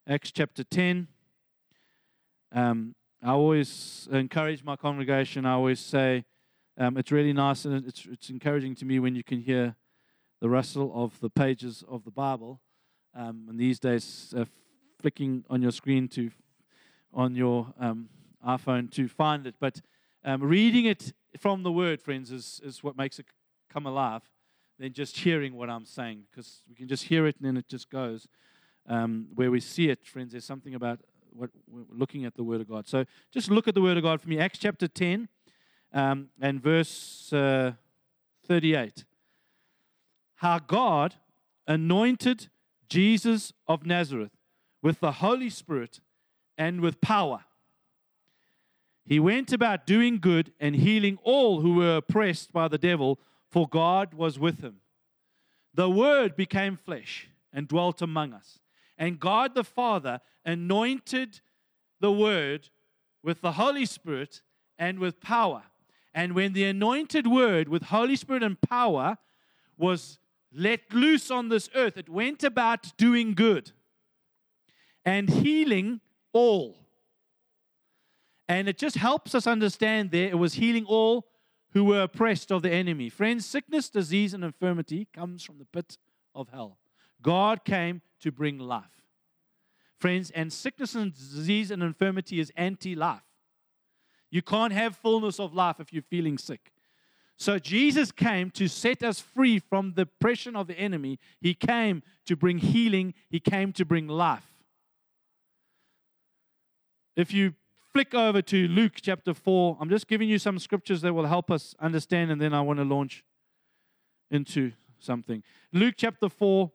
Acts 0.07 0.31
chapter 0.31 0.63
10. 0.63 1.07
Um, 2.51 2.93
I 3.23 3.31
always 3.31 4.07
encourage 4.11 4.63
my 4.63 4.75
congregation, 4.75 5.45
I 5.45 5.53
always 5.53 5.79
say, 5.79 6.25
um, 6.77 6.97
it's 6.97 7.11
really 7.11 7.33
nice 7.33 7.65
and 7.65 7.85
it's, 7.87 8.05
it's 8.05 8.29
encouraging 8.29 8.75
to 8.75 8.85
me 8.85 8.99
when 8.99 9.15
you 9.15 9.23
can 9.23 9.39
hear 9.41 9.75
the 10.41 10.49
rustle 10.49 10.91
of 10.93 11.19
the 11.21 11.29
pages 11.29 11.83
of 11.87 12.03
the 12.03 12.11
Bible. 12.11 12.59
Um, 13.15 13.45
and 13.49 13.57
these 13.57 13.79
days, 13.79 14.33
uh, 14.37 14.45
flicking 14.99 15.45
on 15.49 15.61
your 15.61 15.71
screen 15.71 16.07
to, 16.09 16.31
on 17.13 17.35
your 17.35 17.73
um, 17.79 18.09
iPhone 18.45 18.91
to 18.91 19.07
find 19.07 19.47
it. 19.47 19.55
But 19.59 19.81
um, 20.25 20.41
reading 20.43 20.85
it 20.85 21.13
from 21.39 21.63
the 21.63 21.71
Word, 21.71 22.01
friends, 22.01 22.31
is, 22.31 22.59
is 22.63 22.83
what 22.83 22.97
makes 22.97 23.19
it 23.19 23.25
come 23.73 23.85
alive 23.85 24.21
than 24.79 24.93
just 24.93 25.17
hearing 25.17 25.55
what 25.55 25.69
I'm 25.69 25.85
saying 25.85 26.23
because 26.29 26.61
we 26.69 26.75
can 26.75 26.87
just 26.87 27.05
hear 27.05 27.25
it 27.25 27.35
and 27.37 27.47
then 27.47 27.57
it 27.57 27.67
just 27.67 27.89
goes. 27.89 28.27
Um, 28.87 29.27
where 29.33 29.49
we 29.49 29.61
see 29.61 29.89
it, 29.89 30.05
friends, 30.05 30.33
there's 30.33 30.45
something 30.45 30.75
about 30.75 30.99
what 31.31 31.49
we're 31.67 31.85
looking 31.89 32.25
at 32.25 32.35
the 32.35 32.43
Word 32.43 32.61
of 32.61 32.69
God. 32.69 32.87
So 32.87 33.05
just 33.31 33.49
look 33.49 33.67
at 33.67 33.75
the 33.75 33.81
Word 33.81 33.97
of 33.97 34.03
God 34.03 34.21
for 34.21 34.27
me. 34.29 34.37
Acts 34.39 34.59
chapter 34.59 34.87
10 34.87 35.29
um, 35.93 36.29
and 36.41 36.61
verse 36.61 37.31
uh, 37.31 37.71
38. 38.45 39.05
How 40.35 40.59
God 40.59 41.15
anointed 41.65 42.49
Jesus 42.89 43.53
of 43.67 43.85
Nazareth 43.85 44.31
with 44.81 44.99
the 44.99 45.13
Holy 45.13 45.49
Spirit 45.49 46.01
and 46.57 46.81
with 46.81 46.99
power. 47.01 47.45
He 49.05 49.19
went 49.19 49.51
about 49.51 49.85
doing 49.85 50.19
good 50.19 50.51
and 50.59 50.75
healing 50.75 51.17
all 51.23 51.61
who 51.61 51.75
were 51.75 51.97
oppressed 51.97 52.53
by 52.53 52.67
the 52.67 52.77
devil, 52.77 53.19
for 53.53 53.67
God 53.67 54.15
was 54.15 54.39
with 54.39 54.61
him. 54.61 54.77
The 55.75 55.87
Word 55.87 56.35
became 56.35 56.75
flesh 56.75 57.29
and 57.53 57.67
dwelt 57.67 58.01
among 58.01 58.33
us. 58.33 58.57
And 58.97 59.19
God 59.19 59.53
the 59.53 59.63
Father 59.63 60.21
anointed 60.43 61.39
the 61.99 62.11
Word 62.11 62.69
with 63.21 63.41
the 63.41 63.51
Holy 63.51 63.85
Spirit 63.85 64.41
and 64.79 64.97
with 64.97 65.21
power. 65.21 65.65
And 66.15 66.33
when 66.33 66.53
the 66.53 66.63
anointed 66.63 67.27
Word 67.27 67.69
with 67.69 67.83
Holy 67.83 68.15
Spirit 68.15 68.41
and 68.41 68.59
power 68.59 69.19
was 69.77 70.17
let 70.51 70.91
loose 70.91 71.29
on 71.29 71.49
this 71.49 71.69
earth, 71.75 71.95
it 71.95 72.09
went 72.09 72.43
about 72.43 72.97
doing 72.97 73.35
good 73.35 73.71
and 75.05 75.29
healing 75.29 76.01
all. 76.31 76.87
And 78.47 78.67
it 78.67 78.79
just 78.79 78.97
helps 78.97 79.35
us 79.35 79.45
understand 79.45 80.09
there 80.09 80.29
it 80.29 80.39
was 80.39 80.55
healing 80.55 80.85
all 80.85 81.27
who 81.73 81.83
were 81.83 82.03
oppressed 82.03 82.51
of 82.51 82.61
the 82.61 82.71
enemy. 82.71 83.09
Friends, 83.09 83.45
sickness, 83.45 83.89
disease, 83.89 84.33
and 84.33 84.43
infirmity 84.43 85.07
comes 85.13 85.43
from 85.43 85.57
the 85.57 85.65
pit 85.65 85.97
of 86.33 86.49
hell. 86.49 86.77
God 87.21 87.63
came 87.63 88.01
to 88.21 88.31
bring 88.31 88.59
life. 88.59 88.83
Friends, 89.99 90.31
and 90.31 90.51
sickness 90.51 90.95
and 90.95 91.13
disease 91.13 91.71
and 91.71 91.81
infirmity 91.81 92.39
is 92.39 92.51
anti 92.55 92.95
life. 92.95 93.23
You 94.29 94.41
can't 94.41 94.73
have 94.73 94.95
fullness 94.95 95.39
of 95.39 95.53
life 95.53 95.79
if 95.79 95.93
you're 95.93 96.03
feeling 96.03 96.37
sick. 96.37 96.71
So 97.37 97.57
Jesus 97.57 98.11
came 98.11 98.51
to 98.51 98.67
set 98.67 99.03
us 99.03 99.19
free 99.19 99.59
from 99.59 99.93
the 99.95 100.03
oppression 100.03 100.55
of 100.55 100.67
the 100.67 100.77
enemy. 100.77 101.19
He 101.41 101.53
came 101.53 102.03
to 102.25 102.35
bring 102.35 102.59
healing, 102.59 103.13
He 103.29 103.39
came 103.39 103.73
to 103.73 103.85
bring 103.85 104.07
life. 104.07 104.51
If 107.15 107.33
you 107.33 107.53
flick 107.93 108.15
over 108.15 108.41
to 108.41 108.67
Luke 108.69 108.93
chapter 108.99 109.35
4, 109.35 109.77
I'm 109.79 109.87
just 109.87 110.07
giving 110.07 110.27
you 110.27 110.39
some 110.39 110.57
scriptures 110.57 111.01
that 111.01 111.13
will 111.13 111.27
help 111.27 111.51
us 111.51 111.75
understand, 111.79 112.31
and 112.31 112.41
then 112.41 112.51
I 112.51 112.59
want 112.59 112.79
to 112.79 112.83
launch 112.83 113.23
into 114.31 114.71
something. 114.97 115.43
Luke 115.71 115.93
chapter 115.95 116.27
4, 116.27 116.71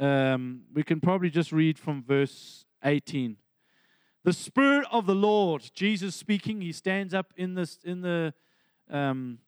um, 0.00 0.62
we 0.74 0.82
can 0.82 1.00
probably 1.00 1.30
just 1.30 1.52
read 1.52 1.78
from 1.78 2.02
verse 2.02 2.64
18. 2.82 3.36
The 4.24 4.32
Spirit 4.32 4.88
of 4.90 5.06
the 5.06 5.14
Lord, 5.14 5.70
Jesus 5.72 6.16
speaking, 6.16 6.60
he 6.60 6.72
stands 6.72 7.14
up 7.14 7.32
in, 7.36 7.54
this, 7.54 7.78
in 7.84 8.00
the 8.00 8.34
um, 8.90 9.38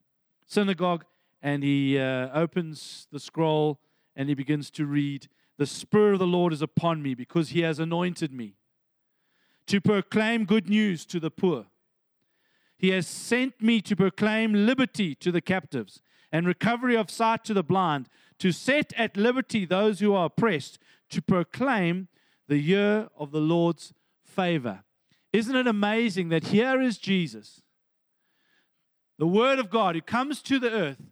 synagogue 0.47 1.05
and 1.43 1.65
he 1.65 1.99
uh, 1.99 2.29
opens 2.33 3.09
the 3.11 3.19
scroll 3.19 3.81
and 4.15 4.29
he 4.29 4.37
begins 4.37 4.71
to 4.73 4.87
read, 4.87 5.27
The 5.57 5.67
Spirit 5.67 6.13
of 6.13 6.19
the 6.21 6.27
Lord 6.27 6.53
is 6.53 6.63
upon 6.63 7.03
me 7.03 7.15
because 7.17 7.49
he 7.49 7.63
has 7.63 7.81
anointed 7.81 8.33
me 8.33 8.58
to 9.69 9.81
proclaim 9.81 10.45
good 10.45 10.69
news 10.69 11.05
to 11.07 11.21
the 11.21 11.31
poor. 11.31 11.67
He 12.79 12.91
has 12.91 13.07
sent 13.07 13.61
me 13.61 13.81
to 13.83 13.97
proclaim 13.97 14.67
liberty 14.67 15.15
to 15.17 15.33
the 15.33 15.41
captives 15.41 16.01
and 16.31 16.47
recovery 16.47 16.97
of 16.97 17.11
sight 17.11 17.45
to 17.45 17.55
the 17.55 17.63
blind, 17.63 18.09
to 18.39 18.53
set 18.53 18.93
at 18.97 19.17
liberty 19.17 19.65
those 19.65 20.01
who 20.01 20.15
are 20.15 20.27
oppressed, 20.27 20.79
to 21.11 21.23
proclaim 21.23 22.09
the 22.47 22.59
year 22.59 23.09
of 23.17 23.31
the 23.31 23.41
Lord's 23.41 23.93
favor. 24.25 24.85
Isn't 25.33 25.57
it 25.57 25.67
amazing 25.67 26.29
that 26.31 26.49
here 26.49 26.81
is 26.81 26.99
Jesus, 26.99 27.63
the 29.19 29.27
Word 29.27 29.59
of 29.59 29.71
God, 29.71 29.95
who 29.95 30.01
comes 30.01 30.41
to 30.43 30.59
the 30.59 30.71
earth? 30.71 31.03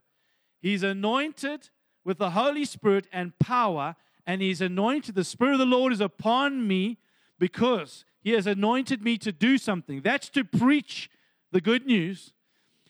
He's 0.61 0.83
anointed 0.83 1.71
with 2.05 2.19
the 2.19 2.31
Holy 2.31 2.65
Spirit 2.65 3.07
and 3.13 3.39
power, 3.39 3.97
and 4.27 4.41
He's 4.41 4.61
anointed. 4.61 5.15
The 5.15 5.25
Spirit 5.25 5.55
of 5.55 5.59
the 5.59 5.67
Lord 5.67 5.93
is 5.93 6.01
upon 6.01 6.67
me 6.69 6.99
because 7.39 8.05
He 8.27 8.33
has 8.33 8.49
anointed 8.49 9.05
me 9.05 9.19
to 9.19 9.31
do 9.31 9.57
something. 9.57 10.01
That's 10.01 10.29
to 10.31 10.45
preach 10.45 11.09
the 11.53 11.61
good 11.61 11.87
news 11.87 12.33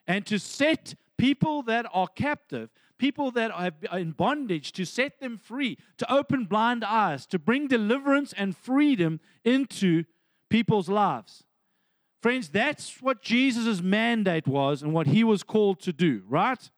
and 0.06 0.24
to 0.24 0.38
set 0.38 0.94
people 1.18 1.62
that 1.64 1.84
are 1.92 2.08
captive, 2.08 2.70
people 2.96 3.30
that 3.32 3.50
are 3.50 3.72
in 3.98 4.12
bondage, 4.12 4.72
to 4.72 4.86
set 4.86 5.20
them 5.20 5.36
free, 5.36 5.76
to 5.98 6.10
open 6.10 6.46
blind 6.46 6.84
eyes, 6.84 7.26
to 7.26 7.38
bring 7.38 7.68
deliverance 7.68 8.32
and 8.32 8.56
freedom 8.56 9.20
into 9.44 10.04
people's 10.48 10.88
lives. 10.88 11.44
Friends, 12.22 12.48
that's 12.48 13.02
what 13.02 13.20
Jesus' 13.20 13.82
mandate 13.82 14.46
was 14.46 14.82
and 14.82 14.94
what 14.94 15.06
he 15.06 15.22
was 15.22 15.42
called 15.42 15.80
to 15.80 15.92
do, 15.92 16.22
right? 16.26 16.70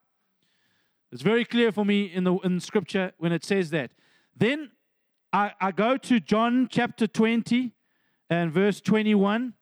It's 1.12 1.22
very 1.22 1.44
clear 1.44 1.70
for 1.70 1.84
me 1.84 2.06
in 2.06 2.24
the 2.24 2.34
in 2.38 2.58
scripture 2.58 3.12
when 3.18 3.30
it 3.30 3.44
says 3.44 3.70
that. 3.70 3.92
Then 4.36 4.72
I, 5.32 5.52
I 5.60 5.70
go 5.70 5.96
to 5.96 6.18
John 6.18 6.66
chapter 6.68 7.06
20 7.06 7.74
and 8.30 8.52
verse 8.52 8.80
21. 8.80 9.54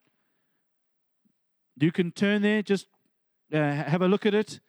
You 1.79 1.93
can 1.93 2.11
turn 2.11 2.43
there, 2.43 2.63
just 2.63 2.87
uh, 3.53 3.59
have 3.59 4.03
a 4.03 4.09
look 4.09 4.27
at 4.27 4.35
it. 4.35 4.61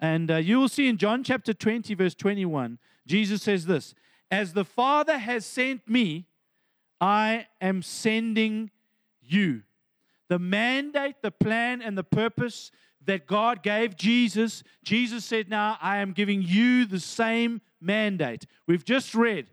And 0.00 0.30
uh, 0.30 0.36
you 0.36 0.58
will 0.58 0.68
see 0.68 0.88
in 0.88 0.96
John 0.96 1.24
chapter 1.24 1.52
20, 1.52 1.94
verse 1.94 2.14
21, 2.14 2.78
Jesus 3.06 3.42
says 3.42 3.66
this 3.66 3.94
As 4.30 4.52
the 4.52 4.64
Father 4.64 5.18
has 5.18 5.44
sent 5.46 5.88
me, 5.88 6.26
I 7.00 7.46
am 7.60 7.82
sending 7.82 8.70
you. 9.20 9.62
The 10.28 10.38
mandate, 10.38 11.16
the 11.22 11.30
plan, 11.30 11.80
and 11.80 11.96
the 11.96 12.04
purpose 12.04 12.70
that 13.06 13.26
God 13.26 13.62
gave 13.62 13.96
Jesus, 13.96 14.62
Jesus 14.84 15.24
said, 15.24 15.48
Now 15.48 15.78
I 15.80 15.98
am 15.98 16.12
giving 16.12 16.42
you 16.42 16.84
the 16.84 17.00
same 17.00 17.60
mandate. 17.80 18.46
We've 18.66 18.84
just 18.84 19.14
read 19.14 19.46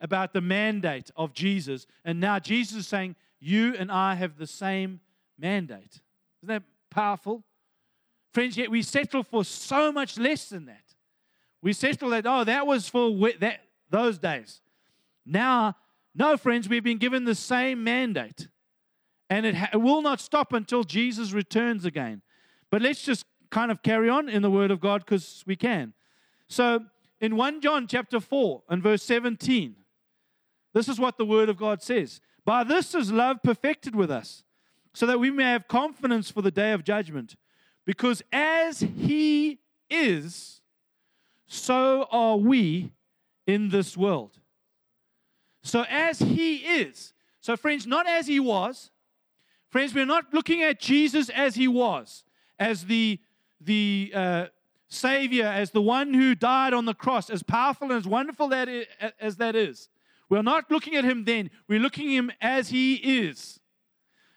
about 0.00 0.32
the 0.32 0.40
mandate 0.40 1.10
of 1.16 1.32
Jesus, 1.32 1.86
and 2.04 2.20
now 2.20 2.38
Jesus 2.38 2.78
is 2.78 2.88
saying, 2.88 3.16
You 3.40 3.74
and 3.78 3.90
I 3.90 4.14
have 4.14 4.36
the 4.36 4.46
same 4.46 5.00
mandate. 5.38 6.00
Isn't 6.42 6.48
that 6.48 6.62
powerful? 6.90 7.44
Friends, 8.32 8.56
yet 8.56 8.70
we 8.70 8.82
settle 8.82 9.22
for 9.22 9.44
so 9.44 9.92
much 9.92 10.18
less 10.18 10.48
than 10.48 10.66
that. 10.66 10.82
We 11.62 11.72
settle 11.72 12.10
that, 12.10 12.24
oh, 12.26 12.44
that 12.44 12.66
was 12.66 12.88
for 12.88 13.10
that, 13.40 13.60
those 13.90 14.18
days. 14.18 14.60
Now, 15.24 15.76
no, 16.14 16.36
friends, 16.36 16.68
we've 16.68 16.84
been 16.84 16.98
given 16.98 17.24
the 17.24 17.34
same 17.34 17.82
mandate. 17.84 18.48
And 19.30 19.44
it, 19.44 19.54
ha- 19.54 19.70
it 19.72 19.78
will 19.78 20.02
not 20.02 20.20
stop 20.20 20.52
until 20.52 20.84
Jesus 20.84 21.32
returns 21.32 21.84
again. 21.84 22.22
But 22.70 22.82
let's 22.82 23.02
just 23.02 23.24
kind 23.50 23.70
of 23.70 23.82
carry 23.82 24.08
on 24.08 24.28
in 24.28 24.42
the 24.42 24.50
Word 24.50 24.70
of 24.70 24.80
God 24.80 25.04
because 25.04 25.42
we 25.46 25.56
can. 25.56 25.94
So, 26.48 26.84
in 27.20 27.36
1 27.36 27.60
John 27.60 27.86
chapter 27.86 28.20
4 28.20 28.62
and 28.68 28.82
verse 28.82 29.02
17, 29.02 29.74
this 30.74 30.88
is 30.88 30.98
what 31.00 31.18
the 31.18 31.26
Word 31.26 31.48
of 31.48 31.56
God 31.56 31.82
says 31.82 32.20
By 32.48 32.64
this 32.64 32.94
is 32.94 33.12
love 33.12 33.42
perfected 33.42 33.94
with 33.94 34.10
us, 34.10 34.42
so 34.94 35.04
that 35.04 35.20
we 35.20 35.30
may 35.30 35.44
have 35.44 35.68
confidence 35.68 36.30
for 36.30 36.40
the 36.40 36.50
day 36.50 36.72
of 36.72 36.82
judgment. 36.82 37.36
Because 37.84 38.22
as 38.32 38.80
He 38.80 39.58
is, 39.90 40.62
so 41.46 42.08
are 42.10 42.38
we 42.38 42.92
in 43.46 43.68
this 43.68 43.98
world. 43.98 44.38
So, 45.62 45.84
as 45.90 46.20
he 46.20 46.56
is, 46.56 47.12
so 47.38 47.54
friends, 47.54 47.86
not 47.86 48.08
as 48.08 48.26
he 48.26 48.40
was, 48.40 48.92
friends, 49.68 49.92
we're 49.92 50.06
not 50.06 50.32
looking 50.32 50.62
at 50.62 50.80
Jesus 50.80 51.28
as 51.28 51.54
he 51.54 51.68
was, 51.68 52.24
as 52.58 52.86
the, 52.86 53.20
the 53.60 54.10
uh, 54.14 54.46
Savior, 54.88 55.44
as 55.44 55.72
the 55.72 55.82
one 55.82 56.14
who 56.14 56.34
died 56.34 56.72
on 56.72 56.86
the 56.86 56.94
cross, 56.94 57.28
as 57.28 57.42
powerful 57.42 57.88
and 57.88 57.98
as 57.98 58.06
wonderful 58.08 58.48
that 58.48 58.70
is, 58.70 58.86
as 59.20 59.36
that 59.36 59.54
is. 59.54 59.90
We're 60.28 60.42
not 60.42 60.70
looking 60.70 60.94
at 60.94 61.04
him 61.04 61.24
then, 61.24 61.50
we're 61.68 61.80
looking 61.80 62.08
at 62.08 62.18
him 62.18 62.32
as 62.40 62.68
he 62.68 62.94
is. 62.94 63.60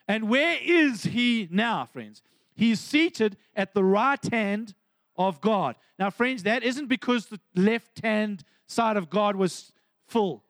And 0.07 0.29
where 0.29 0.57
is 0.61 1.03
he 1.03 1.47
now, 1.51 1.85
friends? 1.85 2.21
He's 2.55 2.79
seated 2.79 3.37
at 3.55 3.73
the 3.73 3.83
right 3.83 4.23
hand 4.31 4.73
of 5.17 5.41
God. 5.41 5.75
Now, 5.97 6.09
friends, 6.09 6.43
that 6.43 6.63
isn't 6.63 6.87
because 6.87 7.27
the 7.27 7.39
left 7.55 8.01
hand 8.01 8.43
side 8.67 8.97
of 8.97 9.09
God 9.09 9.35
was 9.35 9.71
full. 10.07 10.43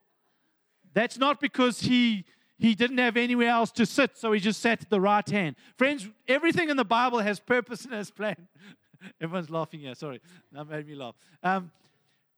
That's 0.93 1.17
not 1.17 1.39
because 1.39 1.81
he 1.81 2.25
he 2.57 2.75
didn't 2.75 2.99
have 2.99 3.17
anywhere 3.17 3.49
else 3.49 3.71
to 3.71 3.87
sit, 3.87 4.19
so 4.19 4.31
he 4.31 4.39
just 4.39 4.61
sat 4.61 4.83
at 4.83 4.89
the 4.91 5.01
right 5.01 5.27
hand. 5.27 5.55
Friends, 5.77 6.07
everything 6.27 6.69
in 6.69 6.77
the 6.77 6.85
Bible 6.85 7.17
has 7.17 7.39
purpose 7.39 7.85
and 7.85 7.93
has 7.95 8.11
plan. 8.11 8.47
Everyone's 9.21 9.49
laughing 9.49 9.79
here. 9.79 9.95
Sorry, 9.95 10.21
that 10.51 10.69
made 10.69 10.87
me 10.87 10.93
laugh. 10.93 11.15
Um, 11.41 11.71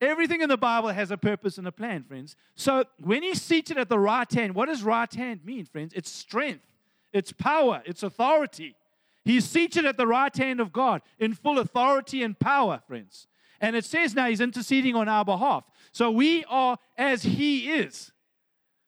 everything 0.00 0.40
in 0.40 0.48
the 0.48 0.56
Bible 0.56 0.88
has 0.88 1.10
a 1.10 1.16
purpose 1.16 1.58
and 1.58 1.66
a 1.66 1.72
plan, 1.72 2.02
friends. 2.04 2.36
So 2.54 2.84
when 2.98 3.22
he's 3.22 3.42
seated 3.42 3.78
at 3.78 3.88
the 3.88 3.98
right 3.98 4.30
hand, 4.32 4.54
what 4.54 4.66
does 4.66 4.82
right 4.82 5.12
hand 5.12 5.44
mean, 5.44 5.66
friends? 5.66 5.92
It's 5.94 6.10
strength, 6.10 6.64
it's 7.12 7.32
power, 7.32 7.82
it's 7.84 8.02
authority. 8.02 8.76
He's 9.24 9.46
seated 9.46 9.86
at 9.86 9.96
the 9.96 10.06
right 10.06 10.36
hand 10.36 10.60
of 10.60 10.72
God 10.72 11.00
in 11.18 11.32
full 11.32 11.58
authority 11.58 12.22
and 12.22 12.38
power, 12.38 12.82
friends. 12.86 13.26
And 13.60 13.74
it 13.74 13.84
says 13.84 14.14
now 14.14 14.28
he's 14.28 14.42
interceding 14.42 14.94
on 14.94 15.08
our 15.08 15.24
behalf. 15.24 15.64
So 15.92 16.10
we 16.10 16.44
are 16.44 16.76
as 16.98 17.22
he 17.22 17.72
is. 17.72 18.12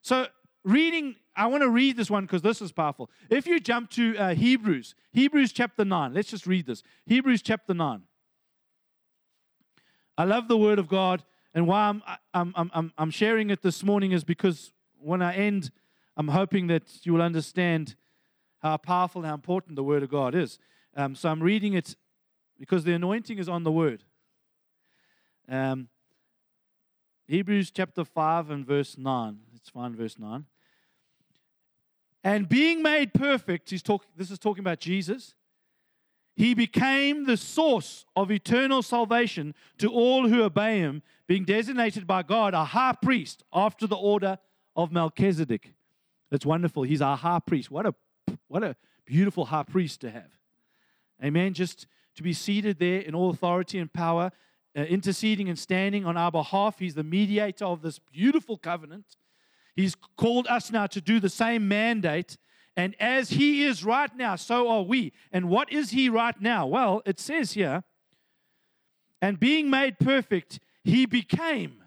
So 0.02 0.26
reading, 0.64 1.16
I 1.34 1.46
want 1.46 1.62
to 1.62 1.70
read 1.70 1.96
this 1.96 2.10
one 2.10 2.24
because 2.24 2.42
this 2.42 2.60
is 2.60 2.72
powerful. 2.72 3.10
If 3.30 3.46
you 3.46 3.60
jump 3.60 3.90
to 3.92 4.16
uh, 4.18 4.34
Hebrews, 4.34 4.94
Hebrews 5.12 5.52
chapter 5.52 5.84
9, 5.84 6.12
let's 6.12 6.28
just 6.28 6.46
read 6.46 6.66
this. 6.66 6.82
Hebrews 7.06 7.40
chapter 7.40 7.72
9. 7.72 8.02
I 10.18 10.24
love 10.24 10.48
the 10.48 10.56
word 10.56 10.78
of 10.78 10.88
God. 10.88 11.22
And 11.54 11.66
why 11.66 11.88
I'm, 11.88 12.02
I'm, 12.34 12.52
I'm, 12.54 12.92
I'm 12.98 13.10
sharing 13.10 13.50
it 13.50 13.62
this 13.62 13.82
morning 13.82 14.12
is 14.12 14.24
because 14.24 14.72
when 15.00 15.22
I 15.22 15.34
end, 15.34 15.70
I'm 16.16 16.28
hoping 16.28 16.66
that 16.66 16.82
you 17.04 17.14
will 17.14 17.22
understand 17.22 17.96
how 18.58 18.76
powerful 18.76 19.22
and 19.22 19.28
how 19.28 19.34
important 19.34 19.76
the 19.76 19.84
Word 19.84 20.02
of 20.02 20.10
God 20.10 20.34
is. 20.34 20.58
Um, 20.96 21.14
so 21.14 21.28
I'm 21.30 21.42
reading 21.42 21.74
it 21.74 21.96
because 22.58 22.84
the 22.84 22.92
anointing 22.92 23.38
is 23.38 23.48
on 23.48 23.64
the 23.64 23.72
Word. 23.72 24.02
Um, 25.48 25.88
Hebrews 27.28 27.70
chapter 27.70 28.04
5 28.04 28.50
and 28.50 28.66
verse 28.66 28.96
9. 28.98 29.38
Let's 29.52 29.68
find 29.68 29.96
verse 29.96 30.18
9. 30.18 30.44
And 32.24 32.48
being 32.48 32.82
made 32.82 33.12
perfect, 33.14 33.70
he's 33.70 33.82
talk, 33.82 34.04
this 34.16 34.30
is 34.30 34.38
talking 34.38 34.60
about 34.60 34.80
Jesus. 34.80 35.34
He 36.36 36.52
became 36.52 37.24
the 37.24 37.38
source 37.38 38.04
of 38.14 38.30
eternal 38.30 38.82
salvation 38.82 39.54
to 39.78 39.88
all 39.90 40.28
who 40.28 40.42
obey 40.42 40.78
him, 40.78 41.02
being 41.26 41.44
designated 41.44 42.06
by 42.06 42.22
God 42.22 42.52
a 42.52 42.64
high 42.64 42.94
priest 43.00 43.42
after 43.54 43.86
the 43.86 43.96
order 43.96 44.38
of 44.76 44.92
Melchizedek. 44.92 45.72
That's 46.30 46.44
wonderful. 46.44 46.82
He's 46.82 47.00
our 47.00 47.16
high 47.16 47.40
priest. 47.40 47.70
What 47.70 47.86
a 47.86 47.94
what 48.48 48.62
a 48.62 48.76
beautiful 49.06 49.46
high 49.46 49.62
priest 49.62 50.02
to 50.02 50.10
have. 50.10 50.30
Amen. 51.24 51.54
Just 51.54 51.86
to 52.16 52.22
be 52.22 52.32
seated 52.32 52.78
there 52.78 53.00
in 53.00 53.14
all 53.14 53.30
authority 53.30 53.78
and 53.78 53.90
power, 53.90 54.30
uh, 54.76 54.82
interceding 54.82 55.48
and 55.48 55.58
standing 55.58 56.04
on 56.04 56.16
our 56.16 56.30
behalf. 56.30 56.78
He's 56.78 56.94
the 56.94 57.02
mediator 57.02 57.64
of 57.64 57.80
this 57.80 57.98
beautiful 57.98 58.58
covenant. 58.58 59.16
He's 59.74 59.94
called 60.16 60.46
us 60.48 60.70
now 60.70 60.86
to 60.88 61.00
do 61.00 61.18
the 61.18 61.28
same 61.28 61.66
mandate. 61.68 62.36
And 62.76 62.94
as 63.00 63.30
He 63.30 63.64
is 63.64 63.84
right 63.84 64.14
now, 64.14 64.36
so 64.36 64.68
are 64.68 64.82
we. 64.82 65.12
And 65.32 65.48
what 65.48 65.72
is 65.72 65.90
He 65.90 66.08
right 66.08 66.38
now? 66.40 66.66
Well, 66.66 67.02
it 67.06 67.18
says 67.18 67.52
here, 67.52 67.84
and 69.22 69.40
being 69.40 69.70
made 69.70 69.98
perfect, 69.98 70.60
He 70.84 71.06
became. 71.06 71.82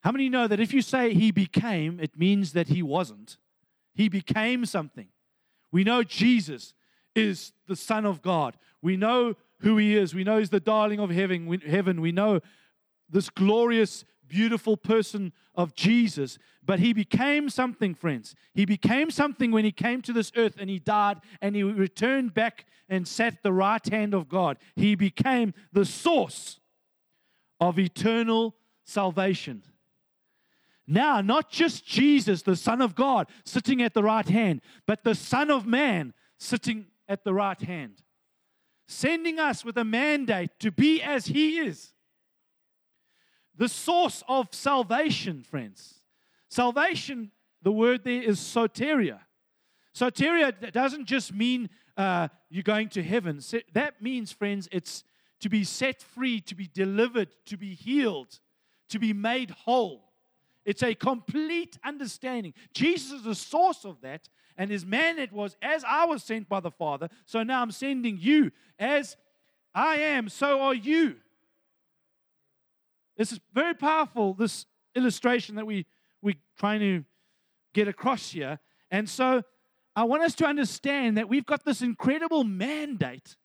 How 0.00 0.12
many 0.12 0.28
know 0.28 0.46
that 0.46 0.60
if 0.60 0.72
you 0.72 0.80
say 0.80 1.12
He 1.12 1.30
became, 1.30 2.00
it 2.00 2.18
means 2.18 2.52
that 2.54 2.68
He 2.68 2.82
wasn't? 2.82 3.36
He 3.94 4.08
became 4.08 4.64
something. 4.64 5.08
We 5.70 5.84
know 5.84 6.02
Jesus 6.02 6.72
is 7.14 7.52
the 7.66 7.76
Son 7.76 8.06
of 8.06 8.22
God. 8.22 8.56
We 8.80 8.96
know 8.96 9.34
who 9.60 9.76
He 9.76 9.96
is. 9.96 10.14
We 10.14 10.24
know 10.24 10.38
He's 10.38 10.50
the 10.50 10.60
darling 10.60 11.00
of 11.00 11.10
heaven. 11.10 11.60
Heaven. 11.66 12.00
We 12.00 12.12
know 12.12 12.40
this 13.10 13.28
glorious, 13.28 14.04
beautiful 14.26 14.76
person 14.76 15.32
of 15.54 15.74
Jesus. 15.74 16.38
But 16.68 16.80
He 16.80 16.92
became 16.92 17.48
something, 17.48 17.94
friends. 17.94 18.34
He 18.52 18.66
became 18.66 19.10
something 19.10 19.50
when 19.50 19.64
He 19.64 19.72
came 19.72 20.02
to 20.02 20.12
this 20.12 20.30
earth 20.36 20.56
and 20.60 20.68
He 20.68 20.78
died 20.78 21.16
and 21.40 21.56
He 21.56 21.62
returned 21.62 22.34
back 22.34 22.66
and 22.90 23.08
sat 23.08 23.42
the 23.42 23.54
right 23.54 23.84
hand 23.88 24.12
of 24.12 24.28
God. 24.28 24.58
He 24.76 24.94
became 24.94 25.54
the 25.72 25.86
source 25.86 26.60
of 27.58 27.78
eternal 27.78 28.54
salvation. 28.84 29.62
Now, 30.86 31.22
not 31.22 31.50
just 31.50 31.86
Jesus, 31.86 32.42
the 32.42 32.54
Son 32.54 32.82
of 32.82 32.94
God, 32.94 33.28
sitting 33.46 33.80
at 33.80 33.94
the 33.94 34.02
right 34.02 34.28
hand, 34.28 34.60
but 34.86 35.04
the 35.04 35.14
Son 35.14 35.50
of 35.50 35.66
Man 35.66 36.12
sitting 36.36 36.88
at 37.08 37.24
the 37.24 37.32
right 37.32 37.60
hand, 37.62 38.02
sending 38.86 39.38
us 39.38 39.64
with 39.64 39.78
a 39.78 39.84
mandate 39.84 40.50
to 40.60 40.70
be 40.70 41.00
as 41.00 41.28
He 41.28 41.60
is. 41.60 41.94
The 43.56 43.70
source 43.70 44.22
of 44.28 44.48
salvation, 44.52 45.42
friends. 45.42 45.97
Salvation, 46.48 47.30
the 47.62 47.72
word 47.72 48.04
there 48.04 48.22
is 48.22 48.38
soteria. 48.38 49.20
Soteria 49.94 50.72
doesn't 50.72 51.06
just 51.06 51.32
mean 51.32 51.68
uh, 51.96 52.28
you're 52.48 52.62
going 52.62 52.88
to 52.90 53.02
heaven. 53.02 53.40
That 53.72 54.00
means, 54.00 54.32
friends, 54.32 54.68
it's 54.70 55.04
to 55.40 55.48
be 55.48 55.64
set 55.64 56.02
free, 56.02 56.40
to 56.42 56.54
be 56.54 56.68
delivered, 56.72 57.28
to 57.46 57.56
be 57.56 57.74
healed, 57.74 58.40
to 58.88 58.98
be 58.98 59.12
made 59.12 59.50
whole. 59.50 60.04
It's 60.64 60.82
a 60.82 60.94
complete 60.94 61.78
understanding. 61.84 62.54
Jesus 62.74 63.12
is 63.12 63.22
the 63.22 63.34
source 63.34 63.84
of 63.84 64.00
that, 64.02 64.28
and 64.56 64.70
his 64.70 64.84
mandate 64.84 65.32
was, 65.32 65.56
as 65.62 65.84
I 65.84 66.04
was 66.04 66.22
sent 66.22 66.48
by 66.48 66.60
the 66.60 66.70
Father, 66.70 67.08
so 67.24 67.42
now 67.42 67.62
I'm 67.62 67.70
sending 67.70 68.18
you. 68.20 68.50
As 68.78 69.16
I 69.74 69.96
am, 69.96 70.28
so 70.28 70.60
are 70.60 70.74
you. 70.74 71.16
This 73.16 73.32
is 73.32 73.40
very 73.52 73.74
powerful, 73.74 74.34
this 74.34 74.66
illustration 74.94 75.56
that 75.56 75.66
we, 75.66 75.86
we're 76.22 76.34
trying 76.58 76.80
to 76.80 77.04
get 77.74 77.88
across 77.88 78.30
here. 78.30 78.58
And 78.90 79.08
so 79.08 79.42
I 79.94 80.04
want 80.04 80.22
us 80.22 80.34
to 80.36 80.46
understand 80.46 81.16
that 81.16 81.28
we've 81.28 81.46
got 81.46 81.64
this 81.64 81.82
incredible 81.82 82.44
mandate 82.44 83.36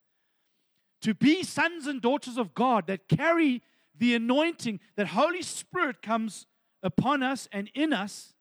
to 1.01 1.13
be 1.13 1.43
sons 1.43 1.87
and 1.87 2.01
daughters 2.01 2.37
of 2.37 2.53
God 2.53 2.87
that 2.87 3.07
carry 3.07 3.61
the 3.97 4.15
anointing, 4.15 4.79
that 4.95 5.07
Holy 5.07 5.41
Spirit 5.41 6.01
comes 6.01 6.45
upon 6.81 7.21
us 7.23 7.47
and 7.51 7.69
in 7.73 7.93
us. 7.93 8.33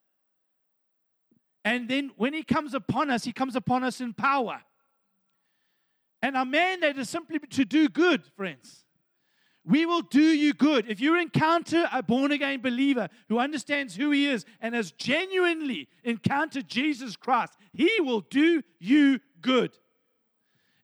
And 1.65 1.89
then 1.89 2.11
when 2.17 2.35
He 2.35 2.43
comes 2.43 2.75
upon 2.75 3.11
us, 3.11 3.25
He 3.25 3.33
comes 3.33 3.57
upon 3.57 3.85
us 3.85 4.01
in 4.01 4.15
power. 4.15 4.63
And 6.21 6.37
our 6.37 6.45
mandate 6.45 6.99
is 6.99 7.11
simply 7.11 7.39
to 7.39 7.65
do 7.65 7.89
good, 7.89 8.25
friends. 8.37 8.82
We 9.65 9.87
will 9.87 10.03
do 10.03 10.23
you 10.23 10.55
good. 10.55 10.87
If 10.89 11.01
you 11.01 11.21
encounter 11.21 11.89
a 11.93 12.03
born 12.03 12.33
again 12.33 12.61
believer 12.61 13.09
who 13.29 13.39
understands 13.39 13.95
who 13.95 14.11
he 14.11 14.27
is 14.27 14.45
and 14.61 14.75
has 14.75 14.91
genuinely 14.93 15.89
encountered 16.03 16.69
Jesus 16.69 17.15
Christ, 17.17 17.57
he 17.73 17.91
will 18.01 18.23
do 18.23 18.63
you 18.81 19.21
good. 19.41 19.79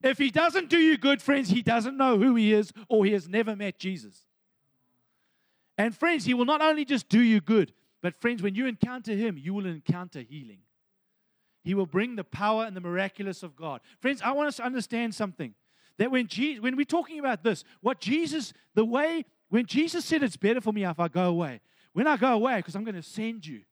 If 0.02 0.18
he 0.18 0.30
doesn't 0.30 0.68
do 0.68 0.78
you 0.78 0.96
good, 0.96 1.20
friends, 1.20 1.50
he 1.50 1.60
doesn't 1.60 1.96
know 1.96 2.18
who 2.18 2.36
he 2.36 2.52
is 2.52 2.72
or 2.88 3.04
he 3.04 3.12
has 3.12 3.28
never 3.28 3.56
met 3.56 3.78
Jesus. 3.78 4.24
And 5.78 5.96
friends, 5.96 6.24
He 6.24 6.34
will 6.34 6.44
not 6.44 6.60
only 6.60 6.84
just 6.84 7.08
do 7.08 7.20
you 7.20 7.40
good, 7.40 7.72
but 8.02 8.16
friends, 8.16 8.42
when 8.42 8.56
you 8.56 8.66
encounter 8.66 9.12
Him, 9.14 9.38
you 9.38 9.54
will 9.54 9.64
encounter 9.64 10.20
healing. 10.20 10.58
He 11.62 11.74
will 11.74 11.86
bring 11.86 12.16
the 12.16 12.24
power 12.24 12.64
and 12.64 12.76
the 12.76 12.80
miraculous 12.80 13.42
of 13.42 13.54
God. 13.54 13.80
Friends, 14.00 14.20
I 14.22 14.32
want 14.32 14.48
us 14.48 14.56
to 14.56 14.64
understand 14.64 15.14
something. 15.14 15.54
That 15.98 16.10
when, 16.10 16.26
Jesus, 16.26 16.62
when 16.62 16.76
we're 16.76 16.84
talking 16.84 17.18
about 17.18 17.42
this, 17.42 17.64
what 17.80 18.00
Jesus, 18.00 18.52
the 18.74 18.84
way, 18.84 19.24
when 19.48 19.66
Jesus 19.66 20.04
said 20.04 20.22
it's 20.22 20.36
better 20.36 20.60
for 20.60 20.72
me 20.72 20.84
if 20.84 20.98
I 21.00 21.08
go 21.08 21.24
away, 21.24 21.60
when 21.92 22.06
I 22.06 22.16
go 22.16 22.32
away, 22.32 22.56
because 22.56 22.76
I'm 22.76 22.84
going 22.84 22.94
to 22.94 23.02
send 23.02 23.46
you 23.46 23.62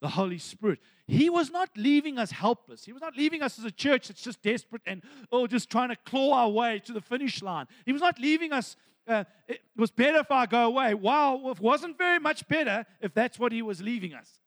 the 0.00 0.08
Holy 0.08 0.38
Spirit, 0.38 0.80
He 1.06 1.30
was 1.30 1.50
not 1.50 1.70
leaving 1.76 2.18
us 2.18 2.30
helpless. 2.30 2.84
He 2.84 2.92
was 2.92 3.00
not 3.00 3.16
leaving 3.16 3.42
us 3.42 3.58
as 3.58 3.64
a 3.64 3.70
church 3.70 4.08
that's 4.08 4.22
just 4.22 4.42
desperate 4.42 4.82
and, 4.86 5.02
oh, 5.32 5.46
just 5.46 5.70
trying 5.70 5.88
to 5.90 5.96
claw 5.96 6.32
our 6.32 6.50
way 6.50 6.80
to 6.80 6.92
the 6.92 7.00
finish 7.00 7.42
line. 7.42 7.66
He 7.84 7.92
was 7.92 8.02
not 8.02 8.18
leaving 8.18 8.52
us 8.52 8.76
uh, 9.08 9.24
it 9.46 9.60
was 9.76 9.90
better 9.90 10.18
if 10.18 10.30
I 10.30 10.46
go 10.46 10.66
away. 10.66 10.94
Wow, 10.94 11.50
it 11.50 11.60
wasn't 11.60 11.96
very 11.96 12.18
much 12.18 12.46
better 12.48 12.84
if 13.00 13.14
that's 13.14 13.38
what 13.38 13.52
he 13.52 13.62
was 13.62 13.80
leaving 13.80 14.14
us. 14.14 14.40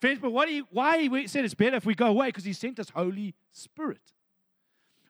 Friends, 0.00 0.20
but 0.20 0.30
what 0.30 0.48
he, 0.48 0.62
why 0.70 1.00
he 1.00 1.26
said 1.26 1.44
it's 1.44 1.54
better 1.54 1.76
if 1.76 1.86
we 1.86 1.94
go 1.94 2.06
away? 2.06 2.28
Because 2.28 2.44
he 2.44 2.52
sent 2.52 2.78
us 2.78 2.88
Holy 2.90 3.34
Spirit. 3.52 4.13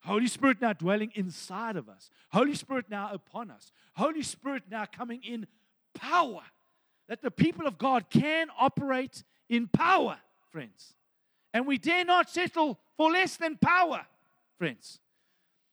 Holy 0.04 0.26
Spirit 0.26 0.60
now 0.60 0.72
dwelling 0.72 1.12
inside 1.14 1.76
of 1.76 1.88
us. 1.88 2.10
Holy 2.30 2.54
Spirit 2.54 2.86
now 2.90 3.10
upon 3.12 3.50
us. 3.50 3.72
Holy 3.94 4.22
Spirit 4.22 4.64
now 4.70 4.84
coming 4.84 5.22
in 5.24 5.46
power. 5.94 6.42
that 7.08 7.20
the 7.20 7.30
people 7.30 7.66
of 7.66 7.76
God 7.76 8.08
can 8.08 8.48
operate 8.58 9.24
in 9.48 9.68
power, 9.68 10.16
friends. 10.50 10.94
And 11.52 11.66
we 11.66 11.78
dare 11.78 12.04
not 12.04 12.30
settle 12.30 12.80
for 12.96 13.10
less 13.10 13.36
than 13.36 13.58
power, 13.58 14.06
friends. 14.58 15.00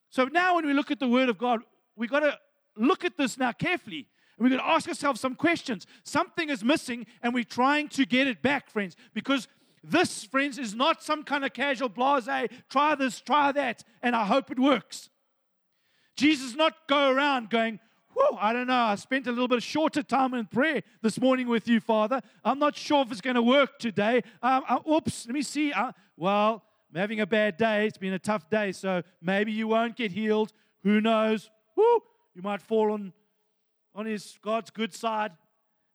So 0.09 0.25
now, 0.25 0.55
when 0.55 0.65
we 0.65 0.73
look 0.73 0.91
at 0.91 0.99
the 0.99 1.07
Word 1.07 1.29
of 1.29 1.37
God, 1.37 1.61
we've 1.95 2.09
got 2.09 2.19
to 2.19 2.37
look 2.75 3.05
at 3.05 3.17
this 3.17 3.37
now 3.37 3.53
carefully. 3.53 4.07
And 4.37 4.43
we've 4.43 4.57
got 4.57 4.63
to 4.63 4.69
ask 4.69 4.89
ourselves 4.89 5.21
some 5.21 5.35
questions. 5.35 5.87
Something 6.03 6.49
is 6.49 6.63
missing, 6.63 7.05
and 7.23 7.33
we're 7.33 7.43
trying 7.45 7.87
to 7.89 8.05
get 8.05 8.27
it 8.27 8.41
back, 8.41 8.69
friends, 8.69 8.95
because 9.13 9.47
this, 9.83 10.23
friends, 10.25 10.57
is 10.57 10.75
not 10.75 11.03
some 11.03 11.23
kind 11.23 11.43
of 11.43 11.53
casual 11.53 11.89
blase, 11.89 12.49
try 12.69 12.95
this, 12.95 13.19
try 13.21 13.51
that, 13.51 13.83
and 14.01 14.15
I 14.15 14.25
hope 14.25 14.51
it 14.51 14.59
works. 14.59 15.09
Jesus 16.15 16.55
not 16.55 16.73
go 16.87 17.11
around 17.11 17.49
going, 17.49 17.79
Whoa, 18.13 18.37
I 18.39 18.51
don't 18.51 18.67
know. 18.67 18.73
I 18.73 18.95
spent 18.95 19.27
a 19.27 19.31
little 19.31 19.47
bit 19.47 19.63
shorter 19.63 20.03
time 20.03 20.33
in 20.33 20.45
prayer 20.45 20.83
this 21.01 21.19
morning 21.19 21.47
with 21.47 21.67
you, 21.67 21.79
Father. 21.79 22.21
I'm 22.43 22.59
not 22.59 22.75
sure 22.75 23.03
if 23.03 23.11
it's 23.11 23.21
going 23.21 23.37
to 23.37 23.41
work 23.41 23.79
today. 23.79 24.21
Um, 24.43 24.63
uh, 24.67 24.79
oops, 24.89 25.25
let 25.27 25.33
me 25.33 25.41
see. 25.41 25.71
Uh, 25.71 25.93
well, 26.17 26.63
I'm 26.93 26.99
having 26.99 27.21
a 27.21 27.25
bad 27.25 27.57
day. 27.57 27.87
It's 27.87 27.97
been 27.97 28.13
a 28.13 28.19
tough 28.19 28.49
day, 28.49 28.73
so 28.73 29.01
maybe 29.21 29.51
you 29.53 29.67
won't 29.67 29.95
get 29.95 30.11
healed. 30.11 30.51
Who 30.83 30.99
knows? 30.99 31.49
Woo, 31.75 32.01
you 32.35 32.41
might 32.41 32.61
fall 32.61 32.91
on, 32.91 33.13
on 33.95 34.05
his 34.05 34.37
God's 34.41 34.71
good 34.71 34.93
side. 34.93 35.31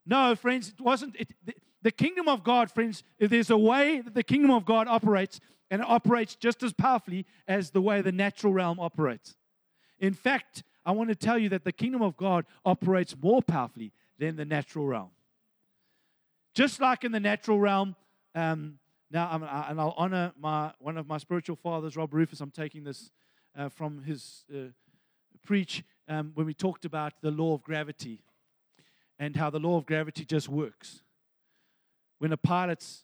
No, 0.05 0.35
friends, 0.35 0.69
it 0.69 0.81
wasn't. 0.81 1.15
It, 1.17 1.33
the, 1.45 1.53
the 1.81 1.91
kingdom 1.91 2.27
of 2.27 2.43
God, 2.43 2.71
friends, 2.71 3.03
there's 3.19 3.49
a 3.49 3.57
way 3.57 4.01
that 4.01 4.13
the 4.13 4.23
kingdom 4.23 4.51
of 4.51 4.65
God 4.65 4.87
operates, 4.87 5.39
and 5.69 5.81
it 5.81 5.87
operates 5.87 6.35
just 6.35 6.63
as 6.63 6.73
powerfully 6.73 7.25
as 7.47 7.71
the 7.71 7.81
way 7.81 8.01
the 8.01 8.11
natural 8.11 8.53
realm 8.53 8.79
operates. 8.79 9.35
In 9.99 10.13
fact, 10.13 10.63
I 10.85 10.91
want 10.91 11.09
to 11.09 11.15
tell 11.15 11.37
you 11.37 11.49
that 11.49 11.63
the 11.63 11.71
kingdom 11.71 12.01
of 12.01 12.17
God 12.17 12.45
operates 12.65 13.15
more 13.21 13.41
powerfully 13.41 13.91
than 14.17 14.35
the 14.35 14.45
natural 14.45 14.85
realm. 14.85 15.09
Just 16.55 16.79
like 16.79 17.03
in 17.03 17.11
the 17.11 17.19
natural 17.19 17.59
realm, 17.59 17.95
um, 18.33 18.79
now 19.11 19.29
I'm, 19.31 19.43
I, 19.43 19.69
and 19.69 19.79
I'll 19.79 19.93
honor 19.97 20.33
my 20.39 20.73
one 20.79 20.97
of 20.97 21.07
my 21.07 21.17
spiritual 21.17 21.55
fathers, 21.55 21.95
Rob 21.95 22.13
Rufus. 22.13 22.41
I'm 22.41 22.51
taking 22.51 22.83
this 22.83 23.11
uh, 23.57 23.69
from 23.69 24.03
his 24.03 24.43
uh, 24.53 24.69
preach 25.45 25.83
um, 26.07 26.31
when 26.33 26.45
we 26.45 26.53
talked 26.53 26.85
about 26.85 27.13
the 27.21 27.31
law 27.31 27.53
of 27.53 27.63
gravity 27.63 28.21
and 29.19 29.35
how 29.35 29.49
the 29.49 29.59
law 29.59 29.77
of 29.77 29.85
gravity 29.85 30.25
just 30.25 30.49
works. 30.49 31.03
When 32.19 32.31
a 32.31 32.37
pilot's 32.37 33.03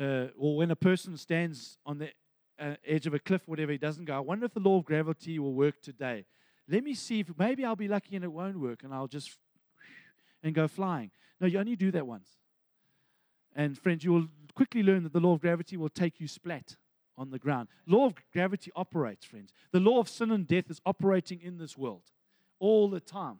uh, 0.00 0.26
or 0.38 0.56
when 0.56 0.70
a 0.70 0.76
person 0.76 1.16
stands 1.16 1.78
on 1.86 1.98
the 1.98 2.10
uh, 2.58 2.74
edge 2.86 3.06
of 3.06 3.14
a 3.14 3.18
cliff, 3.18 3.42
whatever, 3.46 3.72
he 3.72 3.78
doesn't 3.78 4.04
go, 4.04 4.14
I 4.14 4.20
wonder 4.20 4.46
if 4.46 4.54
the 4.54 4.60
law 4.60 4.78
of 4.78 4.84
gravity 4.84 5.38
will 5.38 5.54
work 5.54 5.80
today 5.80 6.26
let 6.68 6.82
me 6.82 6.94
see 6.94 7.20
if 7.20 7.28
maybe 7.38 7.64
I'll 7.64 7.76
be 7.76 7.88
lucky 7.88 8.16
and 8.16 8.24
it 8.24 8.32
won't 8.32 8.58
work 8.58 8.82
and 8.82 8.92
I'll 8.92 9.06
just 9.06 9.38
and 10.42 10.54
go 10.54 10.68
flying. 10.68 11.10
No, 11.40 11.46
you 11.46 11.58
only 11.58 11.76
do 11.76 11.90
that 11.92 12.06
once. 12.06 12.28
And 13.54 13.78
friends, 13.78 14.04
you 14.04 14.12
will 14.12 14.26
quickly 14.54 14.82
learn 14.82 15.02
that 15.04 15.12
the 15.12 15.20
law 15.20 15.34
of 15.34 15.40
gravity 15.40 15.76
will 15.76 15.88
take 15.88 16.20
you 16.20 16.28
splat 16.28 16.76
on 17.16 17.30
the 17.30 17.38
ground. 17.38 17.68
Law 17.86 18.06
of 18.06 18.14
gravity 18.32 18.70
operates, 18.76 19.24
friends. 19.24 19.52
The 19.72 19.80
law 19.80 19.98
of 19.98 20.08
sin 20.08 20.30
and 20.30 20.46
death 20.46 20.70
is 20.70 20.80
operating 20.84 21.40
in 21.40 21.58
this 21.58 21.76
world 21.76 22.02
all 22.58 22.90
the 22.90 23.00
time. 23.00 23.38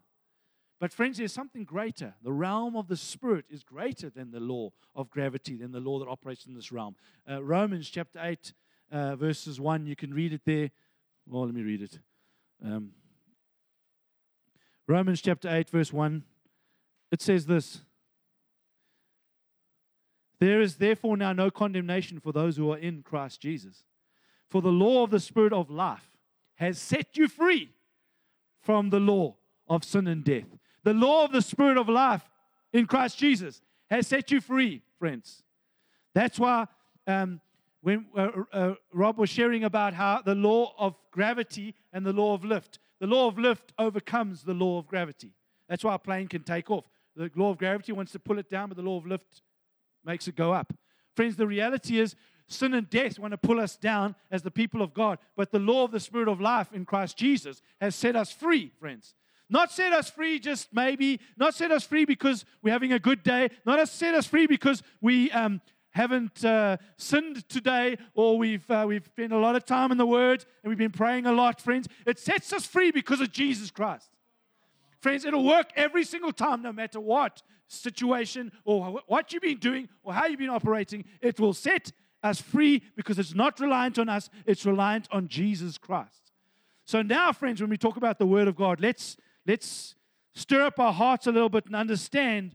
But, 0.78 0.92
friends, 0.92 1.16
there's 1.16 1.32
something 1.32 1.64
greater. 1.64 2.14
The 2.22 2.32
realm 2.32 2.76
of 2.76 2.88
the 2.88 2.96
Spirit 2.96 3.46
is 3.48 3.62
greater 3.62 4.10
than 4.10 4.30
the 4.30 4.40
law 4.40 4.72
of 4.94 5.10
gravity, 5.10 5.56
than 5.56 5.72
the 5.72 5.80
law 5.80 5.98
that 5.98 6.08
operates 6.08 6.44
in 6.46 6.54
this 6.54 6.70
realm. 6.70 6.96
Uh, 7.28 7.42
Romans 7.42 7.88
chapter 7.88 8.20
8, 8.22 8.52
uh, 8.92 9.16
verses 9.16 9.58
1, 9.58 9.86
you 9.86 9.96
can 9.96 10.12
read 10.12 10.34
it 10.34 10.42
there. 10.44 10.70
Well, 11.26 11.46
let 11.46 11.54
me 11.54 11.62
read 11.62 11.82
it. 11.82 11.98
Um, 12.64 12.90
Romans 14.86 15.22
chapter 15.22 15.48
8, 15.48 15.70
verse 15.70 15.92
1, 15.92 16.22
it 17.10 17.22
says 17.22 17.46
this 17.46 17.80
There 20.38 20.60
is 20.60 20.76
therefore 20.76 21.16
now 21.16 21.32
no 21.32 21.50
condemnation 21.50 22.20
for 22.20 22.32
those 22.32 22.56
who 22.56 22.70
are 22.70 22.78
in 22.78 23.02
Christ 23.02 23.40
Jesus. 23.40 23.84
For 24.50 24.60
the 24.62 24.68
law 24.68 25.02
of 25.02 25.10
the 25.10 25.20
Spirit 25.20 25.52
of 25.52 25.70
life 25.70 26.16
has 26.56 26.78
set 26.78 27.16
you 27.16 27.28
free 27.28 27.70
from 28.60 28.90
the 28.90 29.00
law 29.00 29.36
of 29.68 29.82
sin 29.82 30.06
and 30.06 30.22
death. 30.22 30.46
The 30.86 30.94
law 30.94 31.24
of 31.24 31.32
the 31.32 31.42
Spirit 31.42 31.78
of 31.78 31.88
life 31.88 32.22
in 32.72 32.86
Christ 32.86 33.18
Jesus 33.18 33.60
has 33.90 34.06
set 34.06 34.30
you 34.30 34.40
free, 34.40 34.82
friends. 35.00 35.42
That's 36.14 36.38
why 36.38 36.66
um, 37.08 37.40
when 37.82 38.06
uh, 38.16 38.28
uh, 38.52 38.74
Rob 38.92 39.18
was 39.18 39.28
sharing 39.28 39.64
about 39.64 39.94
how 39.94 40.22
the 40.24 40.36
law 40.36 40.74
of 40.78 40.94
gravity 41.10 41.74
and 41.92 42.06
the 42.06 42.12
law 42.12 42.34
of 42.34 42.44
lift, 42.44 42.78
the 43.00 43.08
law 43.08 43.26
of 43.26 43.36
lift 43.36 43.72
overcomes 43.80 44.44
the 44.44 44.54
law 44.54 44.78
of 44.78 44.86
gravity. 44.86 45.32
That's 45.68 45.82
why 45.82 45.96
a 45.96 45.98
plane 45.98 46.28
can 46.28 46.44
take 46.44 46.70
off. 46.70 46.84
The 47.16 47.32
law 47.34 47.50
of 47.50 47.58
gravity 47.58 47.90
wants 47.90 48.12
to 48.12 48.20
pull 48.20 48.38
it 48.38 48.48
down, 48.48 48.68
but 48.68 48.76
the 48.76 48.84
law 48.84 48.98
of 48.98 49.08
lift 49.08 49.42
makes 50.04 50.28
it 50.28 50.36
go 50.36 50.52
up. 50.52 50.72
Friends, 51.16 51.34
the 51.34 51.48
reality 51.48 51.98
is 51.98 52.14
sin 52.46 52.74
and 52.74 52.88
death 52.88 53.18
want 53.18 53.32
to 53.32 53.38
pull 53.38 53.58
us 53.58 53.76
down 53.76 54.14
as 54.30 54.42
the 54.42 54.52
people 54.52 54.82
of 54.82 54.94
God, 54.94 55.18
but 55.36 55.50
the 55.50 55.58
law 55.58 55.82
of 55.82 55.90
the 55.90 55.98
Spirit 55.98 56.28
of 56.28 56.40
life 56.40 56.72
in 56.72 56.84
Christ 56.84 57.16
Jesus 57.16 57.60
has 57.80 57.96
set 57.96 58.14
us 58.14 58.30
free, 58.30 58.70
friends. 58.78 59.16
Not 59.48 59.70
set 59.70 59.92
us 59.92 60.10
free 60.10 60.38
just 60.38 60.72
maybe, 60.72 61.20
not 61.36 61.54
set 61.54 61.70
us 61.70 61.84
free 61.84 62.04
because 62.04 62.44
we're 62.62 62.72
having 62.72 62.92
a 62.92 62.98
good 62.98 63.22
day, 63.22 63.50
not 63.64 63.86
set 63.88 64.14
us 64.14 64.26
free 64.26 64.46
because 64.46 64.82
we 65.00 65.30
um, 65.30 65.60
haven't 65.90 66.44
uh, 66.44 66.76
sinned 66.96 67.48
today 67.48 67.96
or 68.14 68.36
we've, 68.38 68.68
uh, 68.70 68.84
we've 68.86 69.06
spent 69.06 69.32
a 69.32 69.38
lot 69.38 69.56
of 69.56 69.64
time 69.64 69.92
in 69.92 69.98
the 69.98 70.06
Word 70.06 70.44
and 70.62 70.68
we've 70.68 70.78
been 70.78 70.90
praying 70.90 71.26
a 71.26 71.32
lot, 71.32 71.60
friends. 71.60 71.88
It 72.06 72.18
sets 72.18 72.52
us 72.52 72.66
free 72.66 72.90
because 72.90 73.20
of 73.20 73.30
Jesus 73.30 73.70
Christ. 73.70 74.10
Friends, 75.00 75.24
it'll 75.24 75.44
work 75.44 75.70
every 75.76 76.04
single 76.04 76.32
time, 76.32 76.62
no 76.62 76.72
matter 76.72 76.98
what 76.98 77.42
situation 77.68 78.52
or 78.64 79.00
what 79.06 79.32
you've 79.32 79.42
been 79.42 79.58
doing 79.58 79.88
or 80.02 80.12
how 80.12 80.26
you've 80.26 80.38
been 80.38 80.50
operating. 80.50 81.04
It 81.20 81.38
will 81.38 81.54
set 81.54 81.92
us 82.22 82.40
free 82.40 82.82
because 82.96 83.18
it's 83.18 83.34
not 83.34 83.60
reliant 83.60 83.98
on 83.98 84.08
us, 84.08 84.30
it's 84.46 84.66
reliant 84.66 85.08
on 85.12 85.28
Jesus 85.28 85.78
Christ. 85.78 86.32
So 86.84 87.02
now, 87.02 87.32
friends, 87.32 87.60
when 87.60 87.70
we 87.70 87.76
talk 87.76 87.96
about 87.96 88.18
the 88.18 88.26
Word 88.26 88.48
of 88.48 88.56
God, 88.56 88.80
let's, 88.80 89.16
let's 89.46 89.94
stir 90.34 90.62
up 90.62 90.78
our 90.78 90.92
hearts 90.92 91.26
a 91.26 91.32
little 91.32 91.48
bit 91.48 91.66
and 91.66 91.76
understand 91.76 92.54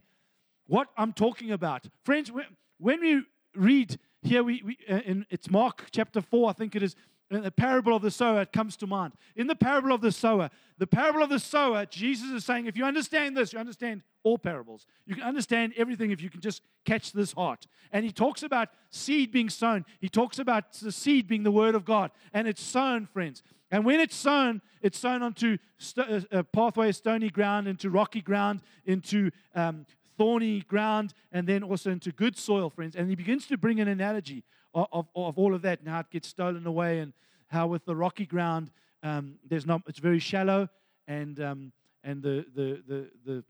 what 0.66 0.88
I'm 0.96 1.12
talking 1.12 1.50
about. 1.50 1.86
Friends, 2.04 2.30
when 2.78 3.00
we 3.00 3.22
read 3.54 3.98
here, 4.22 4.42
we, 4.42 4.62
we 4.64 4.78
uh, 4.88 5.00
in, 5.04 5.26
it's 5.30 5.50
Mark 5.50 5.86
chapter 5.90 6.20
4, 6.20 6.50
I 6.50 6.52
think 6.52 6.76
it 6.76 6.82
is, 6.82 6.94
the 7.40 7.50
parable 7.50 7.96
of 7.96 8.02
the 8.02 8.10
sower, 8.10 8.42
it 8.42 8.52
comes 8.52 8.76
to 8.76 8.86
mind. 8.86 9.14
In 9.36 9.46
the 9.46 9.54
parable 9.54 9.92
of 9.92 10.02
the 10.02 10.12
sower, 10.12 10.50
the 10.76 10.86
parable 10.86 11.22
of 11.22 11.30
the 11.30 11.38
sower, 11.38 11.86
Jesus 11.86 12.30
is 12.30 12.44
saying, 12.44 12.66
if 12.66 12.76
you 12.76 12.84
understand 12.84 13.36
this, 13.36 13.52
you 13.52 13.58
understand 13.58 14.02
all 14.22 14.36
parables. 14.38 14.86
You 15.06 15.14
can 15.14 15.24
understand 15.24 15.72
everything 15.76 16.10
if 16.10 16.20
you 16.20 16.28
can 16.28 16.40
just 16.40 16.62
catch 16.84 17.12
this 17.12 17.32
heart. 17.32 17.66
And 17.90 18.04
he 18.04 18.12
talks 18.12 18.42
about 18.42 18.68
seed 18.90 19.32
being 19.32 19.48
sown. 19.48 19.84
He 19.98 20.08
talks 20.08 20.38
about 20.38 20.72
the 20.74 20.92
seed 20.92 21.26
being 21.26 21.42
the 21.42 21.50
word 21.50 21.74
of 21.74 21.84
God. 21.84 22.10
And 22.32 22.46
it's 22.46 22.62
sown, 22.62 23.06
friends. 23.06 23.42
And 23.72 23.86
when 23.86 24.00
it's 24.00 24.14
sown, 24.14 24.60
it's 24.82 24.98
sown 24.98 25.22
onto 25.22 25.56
st- 25.78 26.08
uh, 26.08 26.38
a 26.38 26.44
pathway, 26.44 26.92
stony 26.92 27.30
ground, 27.30 27.66
into 27.66 27.88
rocky 27.88 28.20
ground, 28.20 28.60
into 28.84 29.30
um, 29.54 29.86
thorny 30.18 30.60
ground 30.60 31.14
and 31.32 31.46
then 31.48 31.62
also 31.62 31.90
into 31.90 32.12
good 32.12 32.36
soil, 32.36 32.68
friends. 32.68 32.94
And 32.94 33.08
he 33.08 33.16
begins 33.16 33.46
to 33.46 33.56
bring 33.56 33.80
an 33.80 33.88
analogy 33.88 34.44
of, 34.74 34.86
of, 34.92 35.08
of 35.16 35.38
all 35.38 35.54
of 35.54 35.62
that 35.62 35.80
and 35.80 35.88
how 35.88 36.00
it 36.00 36.10
gets 36.10 36.28
stolen 36.28 36.66
away 36.66 37.00
and 37.00 37.14
how 37.48 37.66
with 37.66 37.86
the 37.86 37.96
rocky 37.96 38.26
ground, 38.26 38.70
um, 39.02 39.36
there's 39.48 39.66
not, 39.66 39.80
it's 39.88 39.98
very 39.98 40.18
shallow 40.18 40.68
and, 41.08 41.40
um, 41.40 41.72
and 42.04 42.22
the, 42.22 42.44
the, 42.54 42.82
the, 42.86 43.10
the, 43.24 43.44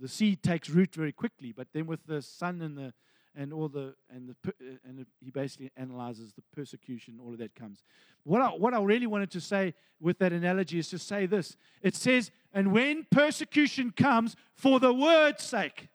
the 0.00 0.08
seed 0.08 0.42
takes 0.42 0.68
root 0.70 0.92
very 0.92 1.12
quickly. 1.12 1.52
But 1.52 1.68
then 1.72 1.86
with 1.86 2.04
the 2.06 2.20
sun 2.20 2.60
and 2.62 2.76
the, 2.76 2.92
and 3.34 3.52
all 3.52 3.68
the 3.68 3.94
and 4.10 4.28
the 4.28 4.52
and 4.84 5.06
he 5.20 5.30
basically 5.30 5.70
analyzes 5.76 6.32
the 6.32 6.42
persecution 6.54 7.18
all 7.22 7.32
of 7.32 7.38
that 7.38 7.54
comes 7.54 7.82
what 8.24 8.40
I, 8.40 8.48
what 8.48 8.74
I 8.74 8.82
really 8.82 9.06
wanted 9.06 9.30
to 9.32 9.40
say 9.40 9.74
with 10.00 10.18
that 10.18 10.32
analogy 10.32 10.78
is 10.78 10.88
to 10.90 10.98
say 10.98 11.26
this 11.26 11.56
it 11.82 11.94
says 11.94 12.30
and 12.52 12.72
when 12.72 13.06
persecution 13.10 13.92
comes 13.96 14.36
for 14.54 14.80
the 14.80 14.92
word's 14.92 15.42
sake 15.42 15.88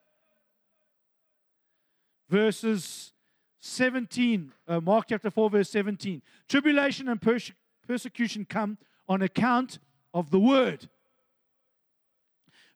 verses 2.29 3.13
17, 3.59 4.53
uh, 4.67 4.79
Mark 4.79 5.05
chapter 5.09 5.29
4, 5.29 5.49
verse 5.49 5.69
17. 5.69 6.21
Tribulation 6.47 7.09
and 7.09 7.21
perse- 7.21 7.51
persecution 7.85 8.45
come 8.45 8.77
on 9.07 9.21
account 9.21 9.79
of 10.13 10.31
the 10.31 10.39
word. 10.39 10.89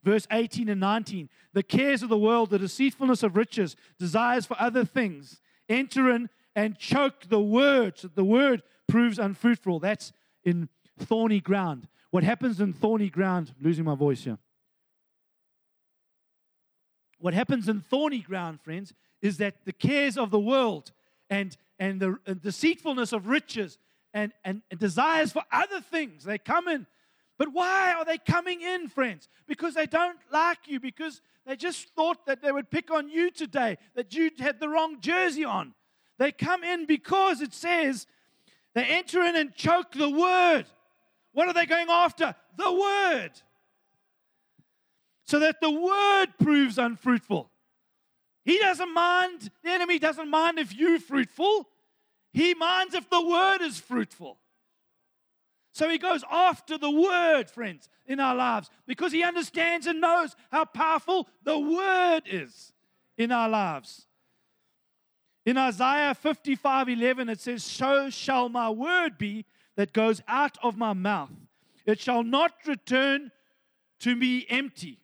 Verse 0.03 0.27
18 0.31 0.69
and 0.69 0.79
19. 0.79 1.29
The 1.53 1.63
cares 1.63 2.01
of 2.01 2.09
the 2.09 2.17
world, 2.17 2.49
the 2.49 2.59
deceitfulness 2.59 3.23
of 3.23 3.35
riches, 3.35 3.75
desires 3.99 4.45
for 4.45 4.59
other 4.59 4.85
things 4.85 5.41
enter 5.69 6.09
in 6.09 6.29
and 6.55 6.77
choke 6.77 7.27
the 7.29 7.39
word, 7.39 7.97
so 7.97 8.09
the 8.09 8.25
word 8.25 8.61
proves 8.87 9.19
unfruitful. 9.19 9.79
That's 9.79 10.11
in 10.43 10.69
thorny 10.99 11.39
ground. 11.39 11.87
What 12.09 12.23
happens 12.23 12.59
in 12.59 12.73
thorny 12.73 13.09
ground, 13.09 13.53
I'm 13.57 13.65
losing 13.65 13.85
my 13.85 13.95
voice 13.95 14.23
here. 14.23 14.37
What 17.19 17.33
happens 17.33 17.69
in 17.69 17.81
thorny 17.81 18.19
ground, 18.19 18.59
friends, 18.61 18.93
is 19.21 19.37
that 19.37 19.63
the 19.65 19.71
cares 19.71 20.17
of 20.17 20.31
the 20.31 20.39
world 20.39 20.91
and, 21.29 21.55
and 21.79 21.99
the 21.99 22.17
and 22.25 22.41
deceitfulness 22.41 23.13
of 23.13 23.27
riches 23.27 23.77
and, 24.13 24.33
and, 24.43 24.61
and 24.69 24.79
desires 24.79 25.31
for 25.31 25.43
other 25.51 25.79
things, 25.79 26.23
they 26.23 26.37
come 26.37 26.67
in. 26.67 26.87
But 27.41 27.53
why 27.53 27.93
are 27.93 28.05
they 28.05 28.19
coming 28.19 28.61
in, 28.61 28.87
friends? 28.87 29.27
Because 29.47 29.73
they 29.73 29.87
don't 29.87 30.19
like 30.31 30.59
you, 30.67 30.79
because 30.79 31.23
they 31.47 31.55
just 31.55 31.87
thought 31.95 32.27
that 32.27 32.43
they 32.43 32.51
would 32.51 32.69
pick 32.69 32.91
on 32.91 33.09
you 33.09 33.31
today, 33.31 33.79
that 33.95 34.13
you 34.13 34.29
had 34.37 34.59
the 34.59 34.69
wrong 34.69 35.01
jersey 35.01 35.43
on. 35.43 35.73
They 36.19 36.31
come 36.31 36.63
in 36.63 36.85
because 36.85 37.41
it 37.41 37.55
says 37.55 38.05
they 38.75 38.83
enter 38.83 39.23
in 39.23 39.35
and 39.35 39.55
choke 39.55 39.93
the 39.93 40.07
word. 40.07 40.65
What 41.33 41.47
are 41.47 41.53
they 41.55 41.65
going 41.65 41.87
after? 41.89 42.35
The 42.57 42.71
word. 42.71 43.31
So 45.25 45.39
that 45.39 45.61
the 45.61 45.71
word 45.71 46.27
proves 46.39 46.77
unfruitful. 46.77 47.49
He 48.45 48.59
doesn't 48.59 48.93
mind, 48.93 49.49
the 49.63 49.71
enemy 49.71 49.97
doesn't 49.97 50.29
mind 50.29 50.59
if 50.59 50.75
you're 50.75 50.99
fruitful. 50.99 51.67
He 52.33 52.53
minds 52.53 52.93
if 52.93 53.09
the 53.09 53.25
word 53.25 53.61
is 53.63 53.79
fruitful. 53.79 54.37
So 55.73 55.87
he 55.87 55.97
goes 55.97 56.23
after 56.29 56.77
the 56.77 56.91
word, 56.91 57.49
friends, 57.49 57.87
in 58.05 58.19
our 58.19 58.35
lives 58.35 58.69
because 58.85 59.11
he 59.11 59.23
understands 59.23 59.87
and 59.87 60.01
knows 60.01 60.35
how 60.51 60.65
powerful 60.65 61.27
the 61.43 61.57
word 61.57 62.21
is 62.25 62.73
in 63.17 63.31
our 63.31 63.47
lives. 63.47 64.07
In 65.45 65.57
Isaiah 65.57 66.13
55 66.13 66.89
11, 66.89 67.29
it 67.29 67.39
says, 67.39 67.63
So 67.63 68.09
shall 68.09 68.49
my 68.49 68.69
word 68.69 69.17
be 69.17 69.45
that 69.75 69.93
goes 69.93 70.21
out 70.27 70.57
of 70.61 70.77
my 70.77 70.93
mouth. 70.93 71.31
It 71.85 71.99
shall 71.99 72.23
not 72.23 72.53
return 72.67 73.31
to 73.99 74.15
me 74.15 74.45
empty, 74.49 74.99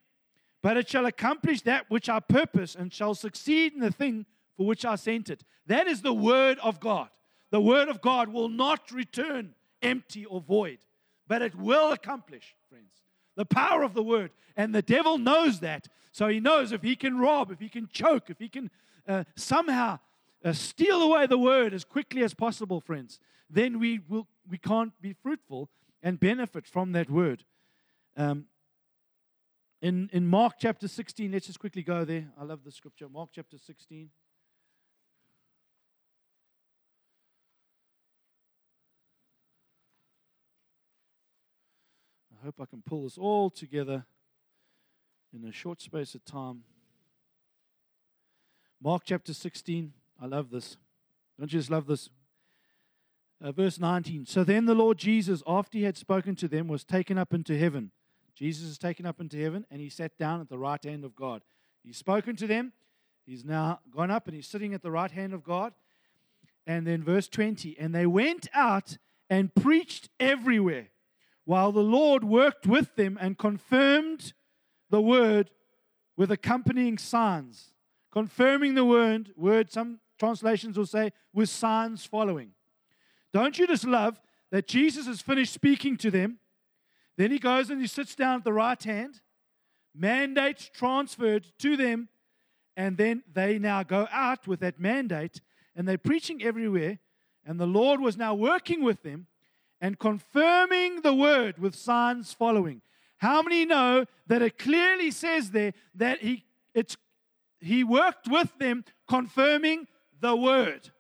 but 0.62 0.78
it 0.78 0.90
shall 0.90 1.06
accomplish 1.06 1.62
that 1.62 1.90
which 1.90 2.10
I 2.10 2.20
purpose 2.20 2.76
and 2.76 2.94
shall 2.94 3.16
succeed 3.16 3.74
in 3.74 3.80
the 3.80 3.92
thing 3.92 4.26
for 4.58 4.66
which 4.66 4.86
I 4.86 4.96
sent 4.96 5.30
it. 5.30 5.44
That 5.66 5.88
is 5.88 6.02
the 6.02 6.14
word 6.14 6.60
of 6.60 6.80
God. 6.80 7.10
The 7.52 7.62
word 7.62 7.88
of 7.88 8.02
God 8.02 8.30
will 8.30 8.50
not 8.50 8.92
return 8.92 9.56
empty 9.88 10.26
or 10.26 10.42
void, 10.42 10.80
but 11.28 11.42
it 11.42 11.56
will 11.56 11.92
accomplish, 11.92 12.56
friends. 12.70 13.02
The 13.36 13.46
power 13.46 13.84
of 13.84 13.94
the 13.94 14.04
word. 14.04 14.32
And 14.56 14.74
the 14.74 14.82
devil 14.82 15.18
knows 15.18 15.60
that. 15.60 15.88
So 16.12 16.28
he 16.28 16.40
knows 16.40 16.72
if 16.72 16.82
he 16.82 16.96
can 16.96 17.20
rob, 17.20 17.52
if 17.52 17.60
he 17.60 17.70
can 17.70 17.88
choke, 17.92 18.30
if 18.30 18.40
he 18.40 18.50
can 18.50 18.72
uh, 19.08 19.24
somehow 19.36 20.00
uh, 20.44 20.54
steal 20.54 21.02
away 21.02 21.28
the 21.28 21.38
word 21.38 21.74
as 21.74 21.84
quickly 21.84 22.24
as 22.24 22.34
possible, 22.34 22.82
friends, 22.82 23.20
then 23.50 23.80
we, 23.80 24.00
will, 24.10 24.28
we 24.50 24.58
can't 24.58 25.00
be 25.02 25.14
fruitful 25.14 25.70
and 26.02 26.20
benefit 26.20 26.66
from 26.66 26.92
that 26.94 27.10
word. 27.10 27.44
Um, 28.16 28.46
in, 29.82 30.10
in 30.12 30.26
Mark 30.26 30.56
chapter 30.60 30.88
16, 30.88 31.32
let's 31.32 31.46
just 31.46 31.60
quickly 31.60 31.84
go 31.84 32.04
there. 32.04 32.28
I 32.40 32.44
love 32.44 32.64
the 32.66 32.72
scripture. 32.72 33.08
Mark 33.08 33.30
chapter 33.34 33.58
16. 33.60 34.10
Hope 42.48 42.62
I 42.62 42.66
can 42.66 42.82
pull 42.82 43.04
this 43.04 43.18
all 43.18 43.50
together 43.50 44.06
in 45.34 45.44
a 45.44 45.52
short 45.52 45.82
space 45.82 46.16
of 46.16 46.24
time. 46.24 46.64
Mark 48.82 49.02
chapter 49.04 49.34
16. 49.34 49.92
I 50.22 50.28
love 50.28 50.50
this. 50.50 50.78
Don't 51.38 51.52
you 51.52 51.60
just 51.60 51.70
love 51.70 51.88
this? 51.88 52.08
Uh, 53.44 53.52
verse 53.52 53.82
19. 53.82 54.28
So 54.28 54.46
then 54.46 54.66
the 54.66 54.74
Lord 54.74 54.98
Jesus, 54.98 55.44
after 55.46 55.78
he 55.78 55.84
had 55.84 55.98
spoken 55.98 56.38
to 56.38 56.48
them, 56.48 56.70
was 56.70 56.86
taken 56.86 57.18
up 57.18 57.34
into 57.34 57.58
heaven. 57.58 57.92
Jesus 58.34 58.70
is 58.70 58.78
taken 58.78 59.06
up 59.06 59.20
into 59.20 59.36
heaven 59.36 59.66
and 59.70 59.82
he 59.82 59.90
sat 59.90 60.18
down 60.18 60.40
at 60.40 60.48
the 60.48 60.58
right 60.58 60.82
hand 60.82 61.04
of 61.04 61.18
God. 61.18 61.42
He's 61.84 61.98
spoken 61.98 62.38
to 62.38 62.48
them. 62.48 62.72
He's 63.26 63.44
now 63.44 63.82
gone 63.94 64.10
up 64.10 64.26
and 64.26 64.34
he's 64.34 64.48
sitting 64.48 64.74
at 64.74 64.82
the 64.82 64.92
right 64.92 65.12
hand 65.12 65.34
of 65.34 65.44
God. 65.44 65.74
And 66.66 66.88
then 66.88 67.04
verse 67.04 67.28
20. 67.28 67.78
And 67.78 67.94
they 67.94 68.06
went 68.06 68.48
out 68.54 68.98
and 69.30 69.54
preached 69.54 70.08
everywhere 70.18 70.92
while 71.48 71.72
the 71.72 71.80
Lord 71.80 72.26
worked 72.26 72.68
with 72.68 72.94
them 72.98 73.18
and 73.22 73.38
confirmed 73.38 74.34
the 74.90 75.02
word 75.02 75.50
with 76.18 76.30
accompanying 76.30 76.98
signs. 76.98 77.72
Confirming 78.12 78.76
the 78.76 78.84
word, 78.84 79.32
word 79.38 79.72
some 79.72 80.02
translations 80.20 80.78
will 80.78 80.86
say, 80.86 81.14
with 81.34 81.48
signs 81.48 82.06
following. 82.06 82.52
Don't 83.32 83.58
you 83.58 83.66
just 83.66 83.86
love 83.86 84.20
that 84.52 84.68
Jesus 84.68 85.08
has 85.08 85.22
finished 85.22 85.54
speaking 85.54 85.96
to 85.96 86.12
them? 86.12 86.40
Then 87.16 87.32
he 87.32 87.40
goes 87.40 87.70
and 87.70 87.80
he 87.80 87.88
sits 87.88 88.14
down 88.14 88.40
at 88.40 88.44
the 88.44 88.52
right 88.52 88.84
hand, 88.84 89.22
mandates 89.96 90.70
transferred 90.74 91.48
to 91.60 91.78
them, 91.78 92.10
and 92.76 92.98
then 92.98 93.24
they 93.34 93.58
now 93.58 93.84
go 93.84 94.10
out 94.12 94.48
with 94.48 94.60
that 94.60 94.82
mandate 94.82 95.40
and 95.78 95.88
they're 95.88 95.98
preaching 95.98 96.44
everywhere. 96.44 97.00
And 97.46 97.58
the 97.58 97.66
Lord 97.66 98.02
was 98.02 98.18
now 98.18 98.36
working 98.36 98.84
with 98.84 99.04
them 99.04 99.28
and 99.82 100.00
confirming 100.00 101.02
the 101.02 101.14
word 101.14 101.58
with 101.58 101.76
signs 101.76 102.34
following. 102.34 102.82
How 103.18 103.42
many 103.42 103.66
know 103.66 104.06
that 104.28 104.42
it 104.42 104.58
clearly 104.58 105.12
says 105.12 105.52
there 105.52 105.74
that 105.96 106.20
he, 106.20 106.44
it's, 106.74 106.98
he 107.60 107.84
worked 107.84 108.28
with 108.28 108.52
them 108.60 108.86
confirming 109.08 109.88
the 110.20 110.36
word? 110.36 110.92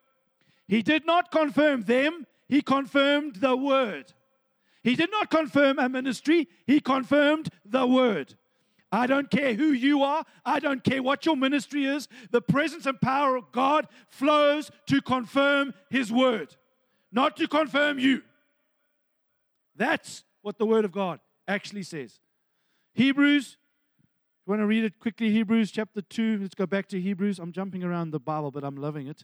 He 0.67 0.81
did 0.81 1.05
not 1.05 1.31
confirm 1.31 1.83
them, 1.83 2.25
he 2.47 2.61
confirmed 2.61 3.37
the 3.37 3.55
word. 3.55 4.13
He 4.83 4.95
did 4.95 5.11
not 5.11 5.29
confirm 5.29 5.79
a 5.79 5.89
ministry, 5.89 6.47
he 6.65 6.79
confirmed 6.79 7.49
the 7.65 7.85
word. 7.85 8.35
I 8.91 9.05
don't 9.05 9.29
care 9.29 9.53
who 9.53 9.71
you 9.71 10.01
are. 10.03 10.23
I 10.45 10.59
don't 10.59 10.83
care 10.83 11.03
what 11.03 11.25
your 11.25 11.35
ministry 11.35 11.85
is. 11.85 12.07
The 12.31 12.41
presence 12.41 12.85
and 12.85 12.99
power 13.01 13.35
of 13.35 13.51
God 13.51 13.87
flows 14.07 14.71
to 14.87 15.01
confirm 15.01 15.73
His 15.89 16.11
word, 16.11 16.55
not 17.11 17.35
to 17.37 17.47
confirm 17.47 17.99
you. 17.99 18.21
That's 19.77 20.23
what 20.41 20.57
the 20.57 20.65
Word 20.65 20.85
of 20.85 20.91
God 20.91 21.19
actually 21.47 21.83
says. 21.83 22.19
Hebrews, 22.93 23.57
you 24.45 24.51
want 24.51 24.61
to 24.61 24.65
read 24.65 24.83
it 24.83 24.99
quickly? 24.99 25.29
Hebrews 25.29 25.71
chapter 25.71 26.01
2. 26.01 26.39
Let's 26.41 26.55
go 26.55 26.65
back 26.65 26.87
to 26.89 26.99
Hebrews. 26.99 27.37
I'm 27.39 27.51
jumping 27.51 27.83
around 27.83 28.11
the 28.11 28.19
Bible, 28.19 28.49
but 28.49 28.63
I'm 28.63 28.75
loving 28.75 29.07
it. 29.07 29.23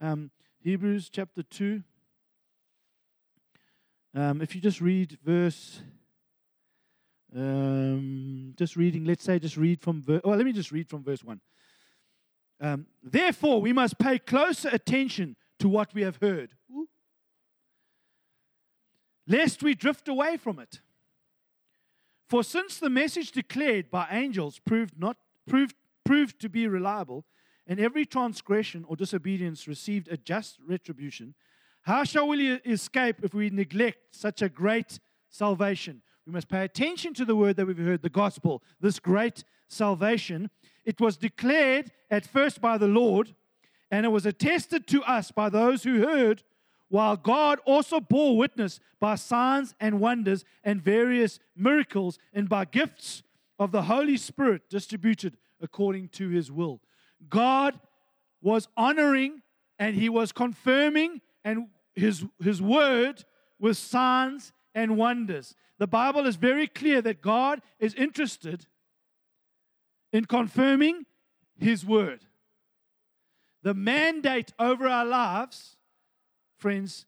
Um, 0.00 0.30
Hebrews 0.60 1.08
chapter 1.08 1.42
2. 1.42 1.82
Um, 4.14 4.42
if 4.42 4.54
you 4.54 4.60
just 4.60 4.80
read 4.80 5.18
verse, 5.24 5.80
um, 7.34 8.54
just 8.56 8.76
reading, 8.76 9.04
let's 9.04 9.24
say, 9.24 9.38
just 9.38 9.56
read 9.56 9.80
from 9.80 10.02
verse, 10.02 10.20
well, 10.24 10.36
let 10.36 10.44
me 10.44 10.52
just 10.52 10.72
read 10.72 10.88
from 10.88 11.02
verse 11.02 11.24
1. 11.24 11.40
Um, 12.60 12.86
Therefore, 13.02 13.60
we 13.60 13.72
must 13.72 13.98
pay 13.98 14.18
closer 14.18 14.68
attention 14.72 15.36
to 15.58 15.68
what 15.68 15.94
we 15.94 16.02
have 16.02 16.16
heard. 16.16 16.50
Ooh 16.70 16.85
lest 19.26 19.62
we 19.62 19.74
drift 19.74 20.08
away 20.08 20.36
from 20.36 20.58
it. 20.58 20.80
For 22.28 22.42
since 22.42 22.78
the 22.78 22.90
message 22.90 23.32
declared 23.32 23.90
by 23.90 24.08
angels 24.10 24.58
proved 24.58 24.98
not 24.98 25.16
proved 25.46 25.76
proved 26.04 26.40
to 26.40 26.48
be 26.48 26.68
reliable, 26.68 27.24
and 27.66 27.80
every 27.80 28.06
transgression 28.06 28.84
or 28.88 28.96
disobedience 28.96 29.66
received 29.66 30.08
a 30.08 30.16
just 30.16 30.58
retribution, 30.64 31.34
how 31.82 32.04
shall 32.04 32.28
we 32.28 32.52
escape 32.64 33.16
if 33.22 33.34
we 33.34 33.50
neglect 33.50 34.14
such 34.14 34.42
a 34.42 34.48
great 34.48 34.98
salvation? 35.28 36.02
We 36.26 36.32
must 36.32 36.48
pay 36.48 36.64
attention 36.64 37.14
to 37.14 37.24
the 37.24 37.36
word 37.36 37.56
that 37.56 37.66
we've 37.66 37.78
heard, 37.78 38.02
the 38.02 38.08
gospel, 38.08 38.62
this 38.80 38.98
great 38.98 39.44
salvation. 39.68 40.50
It 40.84 41.00
was 41.00 41.16
declared 41.16 41.92
at 42.10 42.26
first 42.26 42.60
by 42.60 42.78
the 42.78 42.88
Lord, 42.88 43.34
and 43.90 44.04
it 44.04 44.10
was 44.10 44.26
attested 44.26 44.86
to 44.88 45.02
us 45.04 45.30
by 45.30 45.48
those 45.48 45.84
who 45.84 46.04
heard 46.04 46.42
while 46.88 47.16
God 47.16 47.58
also 47.64 48.00
bore 48.00 48.36
witness 48.36 48.80
by 49.00 49.16
signs 49.16 49.74
and 49.80 50.00
wonders 50.00 50.44
and 50.62 50.80
various 50.80 51.38
miracles 51.56 52.18
and 52.32 52.48
by 52.48 52.64
gifts 52.64 53.22
of 53.58 53.72
the 53.72 53.82
Holy 53.82 54.16
Spirit 54.16 54.68
distributed 54.70 55.36
according 55.60 56.08
to 56.10 56.28
his 56.28 56.50
will. 56.52 56.80
God 57.28 57.78
was 58.42 58.68
honoring 58.76 59.42
and 59.78 59.96
he 59.96 60.08
was 60.08 60.32
confirming 60.32 61.20
and 61.44 61.68
his, 61.94 62.24
his 62.40 62.60
word 62.62 63.24
with 63.58 63.76
signs 63.76 64.52
and 64.74 64.96
wonders. 64.96 65.54
The 65.78 65.86
Bible 65.86 66.26
is 66.26 66.36
very 66.36 66.66
clear 66.66 67.02
that 67.02 67.22
God 67.22 67.60
is 67.78 67.94
interested 67.94 68.66
in 70.12 70.26
confirming 70.26 71.04
his 71.58 71.84
word. 71.84 72.20
The 73.62 73.74
mandate 73.74 74.52
over 74.58 74.86
our 74.86 75.04
lives 75.04 75.75
friends, 76.58 77.06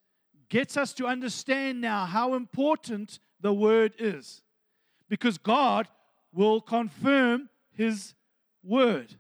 gets 0.49 0.77
us 0.77 0.93
to 0.95 1.07
understand 1.07 1.81
now 1.81 2.07
how 2.07 2.35
important 2.35 3.19
the 3.41 3.53
word 3.53 3.95
is. 3.99 4.43
Because 5.09 5.39
God 5.39 5.89
will 6.33 6.61
confirm 6.61 7.49
his 7.73 8.15
word. 8.63 9.15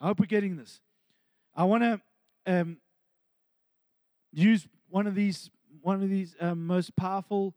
I 0.00 0.06
hope 0.06 0.20
we're 0.20 0.26
getting 0.26 0.56
this. 0.56 0.80
I 1.54 1.64
want 1.64 1.82
to 1.82 2.00
um, 2.46 2.78
use 4.32 4.66
one 4.88 5.06
of 5.06 5.14
these 5.14 5.50
one 5.82 6.02
of 6.02 6.08
these 6.08 6.34
um, 6.40 6.66
most 6.66 6.96
powerful 6.96 7.54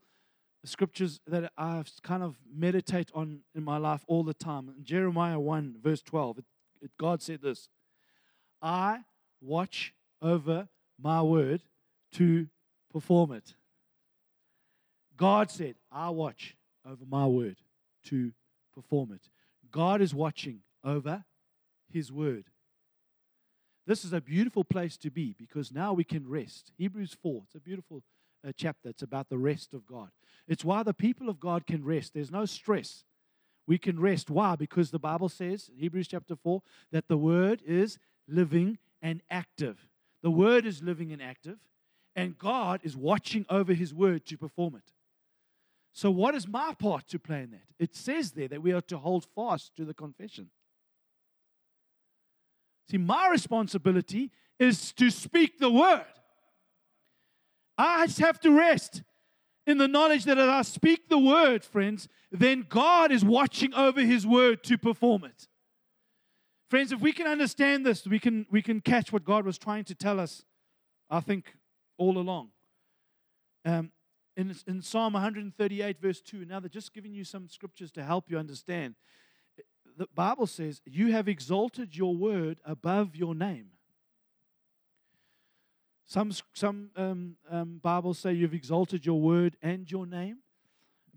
scriptures 0.64 1.20
that 1.26 1.50
I've 1.56 1.90
kind 2.02 2.22
of 2.22 2.36
meditate 2.54 3.10
on 3.14 3.40
in 3.54 3.64
my 3.64 3.78
life 3.78 4.04
all 4.06 4.22
the 4.22 4.34
time. 4.34 4.72
In 4.76 4.84
Jeremiah 4.84 5.40
1, 5.40 5.76
verse 5.82 6.02
12, 6.02 6.38
it, 6.38 6.44
it, 6.82 6.90
God 6.98 7.20
said 7.20 7.40
this 7.42 7.68
I 8.60 9.00
watch 9.40 9.92
over 10.22 10.68
my 11.00 11.20
word 11.22 11.62
to 12.12 12.46
perform 12.92 13.32
it. 13.32 13.54
God 15.16 15.50
said, 15.50 15.74
I 15.90 16.10
watch 16.10 16.56
over 16.86 17.04
my 17.08 17.26
word 17.26 17.56
to 18.04 18.32
perform 18.74 19.12
it. 19.12 19.28
God 19.70 20.00
is 20.00 20.14
watching 20.14 20.60
over 20.84 21.24
his 21.92 22.10
word. 22.10 22.44
This 23.86 24.04
is 24.04 24.12
a 24.12 24.20
beautiful 24.20 24.64
place 24.64 24.96
to 24.98 25.10
be 25.10 25.34
because 25.36 25.72
now 25.72 25.92
we 25.92 26.04
can 26.04 26.28
rest. 26.28 26.72
Hebrews 26.78 27.16
4, 27.20 27.42
it's 27.46 27.54
a 27.54 27.60
beautiful 27.60 28.02
uh, 28.46 28.52
chapter. 28.56 28.88
It's 28.88 29.02
about 29.02 29.28
the 29.28 29.38
rest 29.38 29.74
of 29.74 29.86
God. 29.86 30.10
It's 30.46 30.64
why 30.64 30.82
the 30.82 30.94
people 30.94 31.28
of 31.28 31.40
God 31.40 31.66
can 31.66 31.84
rest. 31.84 32.14
There's 32.14 32.30
no 32.30 32.44
stress. 32.44 33.04
We 33.66 33.78
can 33.78 33.98
rest. 33.98 34.30
Why? 34.30 34.56
Because 34.56 34.90
the 34.90 34.98
Bible 34.98 35.28
says, 35.28 35.70
Hebrews 35.76 36.08
chapter 36.08 36.36
4, 36.36 36.62
that 36.90 37.08
the 37.08 37.16
word 37.16 37.62
is 37.66 37.98
living 38.28 38.78
and 39.00 39.22
active. 39.30 39.88
The 40.22 40.30
word 40.30 40.66
is 40.66 40.82
living 40.82 41.12
and 41.12 41.22
active, 41.22 41.58
and 42.14 42.38
God 42.38 42.80
is 42.82 42.96
watching 42.96 43.44
over 43.48 43.72
his 43.72 43.92
word 43.92 44.24
to 44.26 44.38
perform 44.38 44.76
it. 44.76 44.92
So, 45.92 46.10
what 46.10 46.34
is 46.34 46.48
my 46.48 46.74
part 46.78 47.08
to 47.08 47.18
play 47.18 47.42
in 47.42 47.50
that? 47.50 47.66
It 47.78 47.94
says 47.94 48.32
there 48.32 48.48
that 48.48 48.62
we 48.62 48.72
are 48.72 48.80
to 48.82 48.98
hold 48.98 49.26
fast 49.34 49.76
to 49.76 49.84
the 49.84 49.94
confession. 49.94 50.50
See, 52.90 52.98
my 52.98 53.28
responsibility 53.28 54.30
is 54.58 54.92
to 54.92 55.10
speak 55.10 55.58
the 55.58 55.70
word. 55.70 56.04
I 57.76 58.06
just 58.06 58.20
have 58.20 58.40
to 58.40 58.50
rest 58.50 59.02
in 59.66 59.78
the 59.78 59.88
knowledge 59.88 60.24
that 60.24 60.38
as 60.38 60.48
I 60.48 60.62
speak 60.62 61.08
the 61.08 61.18
word, 61.18 61.64
friends, 61.64 62.08
then 62.30 62.66
God 62.68 63.12
is 63.12 63.24
watching 63.24 63.74
over 63.74 64.00
his 64.00 64.26
word 64.26 64.62
to 64.64 64.78
perform 64.78 65.24
it. 65.24 65.48
Friends, 66.72 66.90
if 66.90 67.00
we 67.02 67.12
can 67.12 67.26
understand 67.26 67.84
this, 67.84 68.06
we 68.06 68.18
can, 68.18 68.46
we 68.50 68.62
can 68.62 68.80
catch 68.80 69.12
what 69.12 69.26
God 69.26 69.44
was 69.44 69.58
trying 69.58 69.84
to 69.84 69.94
tell 69.94 70.18
us, 70.18 70.42
I 71.10 71.20
think, 71.20 71.54
all 71.98 72.16
along. 72.16 72.48
Um, 73.66 73.92
in, 74.38 74.56
in 74.66 74.80
Psalm 74.80 75.12
138, 75.12 76.00
verse 76.00 76.22
2, 76.22 76.46
now 76.46 76.60
they're 76.60 76.70
just 76.70 76.94
giving 76.94 77.12
you 77.12 77.24
some 77.24 77.46
scriptures 77.46 77.92
to 77.92 78.02
help 78.02 78.30
you 78.30 78.38
understand 78.38 78.94
the 79.98 80.08
Bible 80.14 80.46
says, 80.46 80.80
You 80.86 81.12
have 81.12 81.28
exalted 81.28 81.94
your 81.94 82.16
word 82.16 82.56
above 82.64 83.16
your 83.16 83.34
name. 83.34 83.66
Some, 86.06 86.32
some 86.54 86.88
um, 86.96 87.36
um, 87.50 87.80
Bibles 87.82 88.18
say 88.18 88.32
you've 88.32 88.54
exalted 88.54 89.04
your 89.04 89.20
word 89.20 89.58
and 89.60 89.90
your 89.90 90.06
name, 90.06 90.38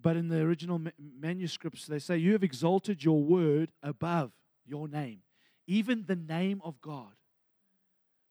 but 0.01 0.17
in 0.17 0.27
the 0.27 0.41
original 0.41 0.79
ma- 0.79 0.89
manuscripts, 0.99 1.85
they 1.85 1.99
say 1.99 2.17
you 2.17 2.33
have 2.33 2.43
exalted 2.43 3.05
your 3.05 3.23
word 3.23 3.71
above 3.81 4.33
your 4.65 4.89
name, 4.89 5.19
even 5.67 6.05
the 6.07 6.15
name 6.15 6.61
of 6.63 6.81
God. 6.81 7.13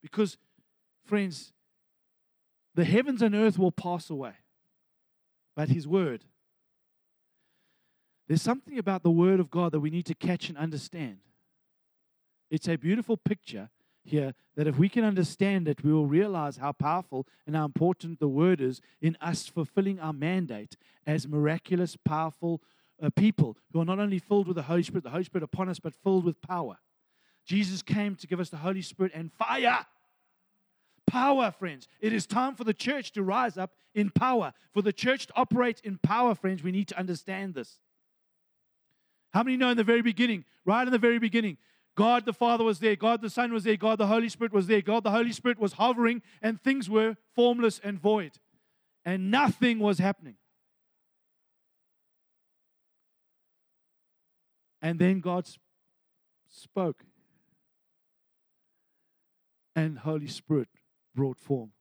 Because, 0.02 0.36
friends, 1.04 1.52
the 2.74 2.84
heavens 2.84 3.22
and 3.22 3.34
earth 3.34 3.58
will 3.58 3.72
pass 3.72 4.10
away, 4.10 4.34
but 5.54 5.68
His 5.68 5.86
word 5.86 6.24
there's 8.26 8.42
something 8.42 8.78
about 8.78 9.02
the 9.02 9.10
Word 9.10 9.40
of 9.40 9.50
God 9.50 9.72
that 9.72 9.80
we 9.80 9.90
need 9.90 10.06
to 10.06 10.14
catch 10.14 10.48
and 10.48 10.56
understand. 10.56 11.18
It's 12.50 12.68
a 12.68 12.76
beautiful 12.76 13.16
picture 13.16 13.70
here 14.02 14.34
that 14.56 14.66
if 14.66 14.78
we 14.78 14.88
can 14.88 15.04
understand 15.04 15.68
it, 15.68 15.82
we 15.82 15.92
will 15.92 16.06
realize 16.06 16.56
how 16.56 16.72
powerful 16.72 17.26
and 17.46 17.54
how 17.54 17.64
important 17.64 18.20
the 18.20 18.28
Word 18.28 18.60
is 18.60 18.80
in 19.00 19.16
us 19.20 19.46
fulfilling 19.46 20.00
our 20.00 20.12
mandate 20.12 20.76
as 21.06 21.28
miraculous, 21.28 21.96
powerful 22.04 22.62
uh, 23.02 23.10
people 23.10 23.56
who 23.72 23.80
are 23.80 23.84
not 23.84 23.98
only 23.98 24.18
filled 24.18 24.46
with 24.46 24.56
the 24.56 24.62
Holy 24.62 24.82
Spirit, 24.82 25.04
the 25.04 25.10
Holy 25.10 25.24
Spirit 25.24 25.44
upon 25.44 25.68
us, 25.68 25.78
but 25.78 25.94
filled 25.94 26.24
with 26.24 26.40
power. 26.40 26.78
Jesus 27.44 27.82
came 27.82 28.16
to 28.16 28.26
give 28.26 28.40
us 28.40 28.50
the 28.50 28.56
Holy 28.56 28.82
Spirit 28.82 29.12
and 29.14 29.32
fire. 29.32 29.86
Power, 31.06 31.50
friends. 31.50 31.86
It 32.00 32.12
is 32.12 32.26
time 32.26 32.54
for 32.54 32.64
the 32.64 32.74
church 32.74 33.12
to 33.12 33.22
rise 33.22 33.58
up 33.58 33.72
in 33.94 34.10
power. 34.10 34.52
For 34.72 34.82
the 34.82 34.92
church 34.92 35.26
to 35.26 35.32
operate 35.36 35.80
in 35.84 35.98
power, 35.98 36.34
friends, 36.34 36.62
we 36.62 36.72
need 36.72 36.88
to 36.88 36.98
understand 36.98 37.54
this. 37.54 37.78
How 39.32 39.42
many 39.42 39.56
know 39.56 39.70
in 39.70 39.76
the 39.76 39.84
very 39.84 40.02
beginning, 40.02 40.44
right 40.64 40.86
in 40.86 40.92
the 40.92 40.98
very 40.98 41.18
beginning, 41.18 41.58
God 41.96 42.24
the 42.24 42.32
Father 42.32 42.64
was 42.64 42.78
there, 42.78 42.96
God 42.96 43.20
the 43.20 43.30
Son 43.30 43.52
was 43.52 43.64
there, 43.64 43.76
God 43.76 43.98
the 43.98 44.06
Holy 44.06 44.28
Spirit 44.28 44.52
was 44.52 44.66
there, 44.66 44.80
God 44.80 45.04
the 45.04 45.10
Holy 45.10 45.32
Spirit 45.32 45.58
was 45.58 45.74
hovering, 45.74 46.22
and 46.42 46.60
things 46.60 46.88
were 46.88 47.16
formless 47.34 47.80
and 47.82 47.98
void, 47.98 48.32
and 49.04 49.30
nothing 49.30 49.78
was 49.78 49.98
happening. 49.98 50.36
And 54.80 54.98
then 54.98 55.20
God 55.20 55.48
spoke, 56.48 57.04
and 59.74 59.98
Holy 59.98 60.28
Spirit 60.28 60.68
brought 61.14 61.38
form. 61.38 61.72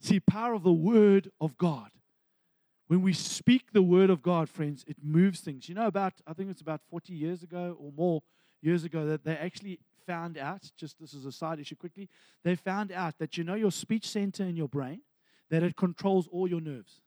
See, 0.00 0.20
power 0.20 0.54
of 0.54 0.62
the 0.62 0.72
Word 0.72 1.30
of 1.40 1.58
God 1.58 1.90
when 2.88 3.02
we 3.02 3.12
speak 3.12 3.72
the 3.72 3.82
word 3.82 4.10
of 4.10 4.22
God, 4.22 4.48
friends, 4.48 4.82
it 4.86 4.96
moves 5.02 5.40
things. 5.40 5.68
You 5.68 5.74
know, 5.74 5.86
about, 5.86 6.14
I 6.26 6.32
think 6.32 6.50
it's 6.50 6.62
about 6.62 6.80
40 6.90 7.12
years 7.12 7.42
ago 7.42 7.76
or 7.78 7.92
more 7.92 8.22
years 8.62 8.82
ago 8.82 9.06
that 9.06 9.24
they 9.24 9.36
actually 9.36 9.78
found 10.06 10.38
out, 10.38 10.62
just 10.76 10.98
this 10.98 11.12
is 11.12 11.26
a 11.26 11.32
side 11.32 11.60
issue 11.60 11.76
quickly, 11.76 12.08
they 12.42 12.56
found 12.56 12.90
out 12.90 13.18
that 13.18 13.36
you 13.36 13.44
know 13.44 13.54
your 13.54 13.70
speech 13.70 14.08
center 14.08 14.42
in 14.42 14.56
your 14.56 14.68
brain, 14.68 15.02
that 15.50 15.62
it 15.62 15.76
controls 15.76 16.26
all 16.32 16.48
your 16.48 16.62
nerves. 16.62 17.02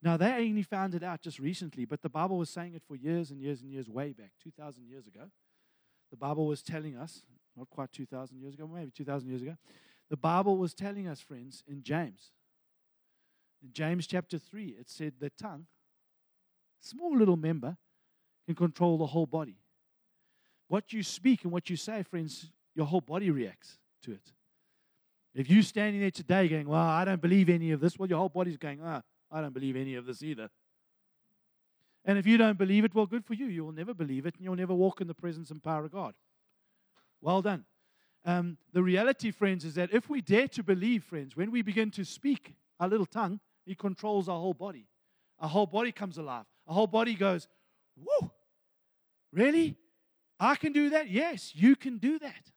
Now, 0.00 0.16
they 0.16 0.30
only 0.30 0.62
found 0.62 0.94
it 0.94 1.02
out 1.02 1.22
just 1.22 1.40
recently, 1.40 1.84
but 1.84 2.02
the 2.02 2.08
Bible 2.08 2.38
was 2.38 2.50
saying 2.50 2.74
it 2.74 2.82
for 2.86 2.94
years 2.94 3.32
and 3.32 3.40
years 3.40 3.62
and 3.62 3.72
years, 3.72 3.88
way 3.88 4.12
back, 4.12 4.30
2,000 4.40 4.86
years 4.86 5.08
ago. 5.08 5.32
The 6.10 6.16
Bible 6.16 6.46
was 6.46 6.62
telling 6.62 6.96
us, 6.96 7.22
not 7.56 7.68
quite 7.70 7.92
2,000 7.92 8.40
years 8.40 8.54
ago, 8.54 8.68
maybe 8.72 8.90
2,000 8.90 9.28
years 9.28 9.42
ago, 9.42 9.56
the 10.10 10.16
Bible 10.16 10.56
was 10.56 10.74
telling 10.74 11.06
us, 11.06 11.20
friends, 11.20 11.62
in 11.66 11.82
James, 11.82 12.30
in 13.62 13.72
James 13.72 14.06
chapter 14.06 14.38
3, 14.38 14.76
it 14.80 14.88
said 14.88 15.14
the 15.20 15.30
tongue, 15.30 15.66
small 16.80 17.16
little 17.16 17.36
member, 17.36 17.76
can 18.46 18.54
control 18.54 18.96
the 18.96 19.06
whole 19.06 19.26
body. 19.26 19.56
What 20.68 20.92
you 20.92 21.02
speak 21.02 21.44
and 21.44 21.52
what 21.52 21.68
you 21.68 21.76
say, 21.76 22.02
friends, 22.02 22.50
your 22.74 22.86
whole 22.86 23.00
body 23.00 23.30
reacts 23.30 23.78
to 24.04 24.12
it. 24.12 24.32
If 25.34 25.50
you're 25.50 25.62
standing 25.62 26.00
there 26.00 26.10
today 26.10 26.48
going, 26.48 26.68
Well, 26.68 26.80
I 26.80 27.04
don't 27.04 27.20
believe 27.20 27.48
any 27.48 27.72
of 27.72 27.80
this, 27.80 27.98
well, 27.98 28.08
your 28.08 28.18
whole 28.18 28.28
body's 28.28 28.56
going, 28.56 28.80
Ah, 28.82 29.02
I 29.30 29.40
don't 29.40 29.52
believe 29.52 29.76
any 29.76 29.94
of 29.96 30.06
this 30.06 30.22
either. 30.22 30.48
And 32.08 32.16
if 32.16 32.26
you 32.26 32.38
don't 32.38 32.56
believe 32.56 32.86
it, 32.86 32.94
well, 32.94 33.04
good 33.04 33.26
for 33.26 33.34
you. 33.34 33.46
You 33.46 33.66
will 33.66 33.72
never 33.72 33.92
believe 33.92 34.24
it 34.24 34.34
and 34.34 34.42
you'll 34.42 34.56
never 34.56 34.72
walk 34.72 35.02
in 35.02 35.06
the 35.06 35.14
presence 35.14 35.50
and 35.50 35.62
power 35.62 35.84
of 35.84 35.92
God. 35.92 36.14
Well 37.20 37.42
done. 37.42 37.66
Um, 38.24 38.56
the 38.72 38.82
reality, 38.82 39.30
friends, 39.30 39.62
is 39.62 39.74
that 39.74 39.92
if 39.92 40.08
we 40.08 40.22
dare 40.22 40.48
to 40.48 40.62
believe, 40.62 41.04
friends, 41.04 41.36
when 41.36 41.50
we 41.50 41.60
begin 41.60 41.90
to 41.92 42.04
speak 42.04 42.54
our 42.80 42.88
little 42.88 43.04
tongue, 43.04 43.40
he 43.66 43.74
controls 43.74 44.26
our 44.26 44.40
whole 44.40 44.54
body. 44.54 44.86
Our 45.38 45.50
whole 45.50 45.66
body 45.66 45.92
comes 45.92 46.16
alive. 46.16 46.46
Our 46.66 46.74
whole 46.74 46.86
body 46.86 47.14
goes, 47.14 47.46
Whoa, 48.02 48.32
really? 49.30 49.76
I 50.40 50.56
can 50.56 50.72
do 50.72 50.88
that? 50.90 51.10
Yes, 51.10 51.52
you 51.54 51.76
can 51.76 51.98
do 51.98 52.18
that. 52.20 52.50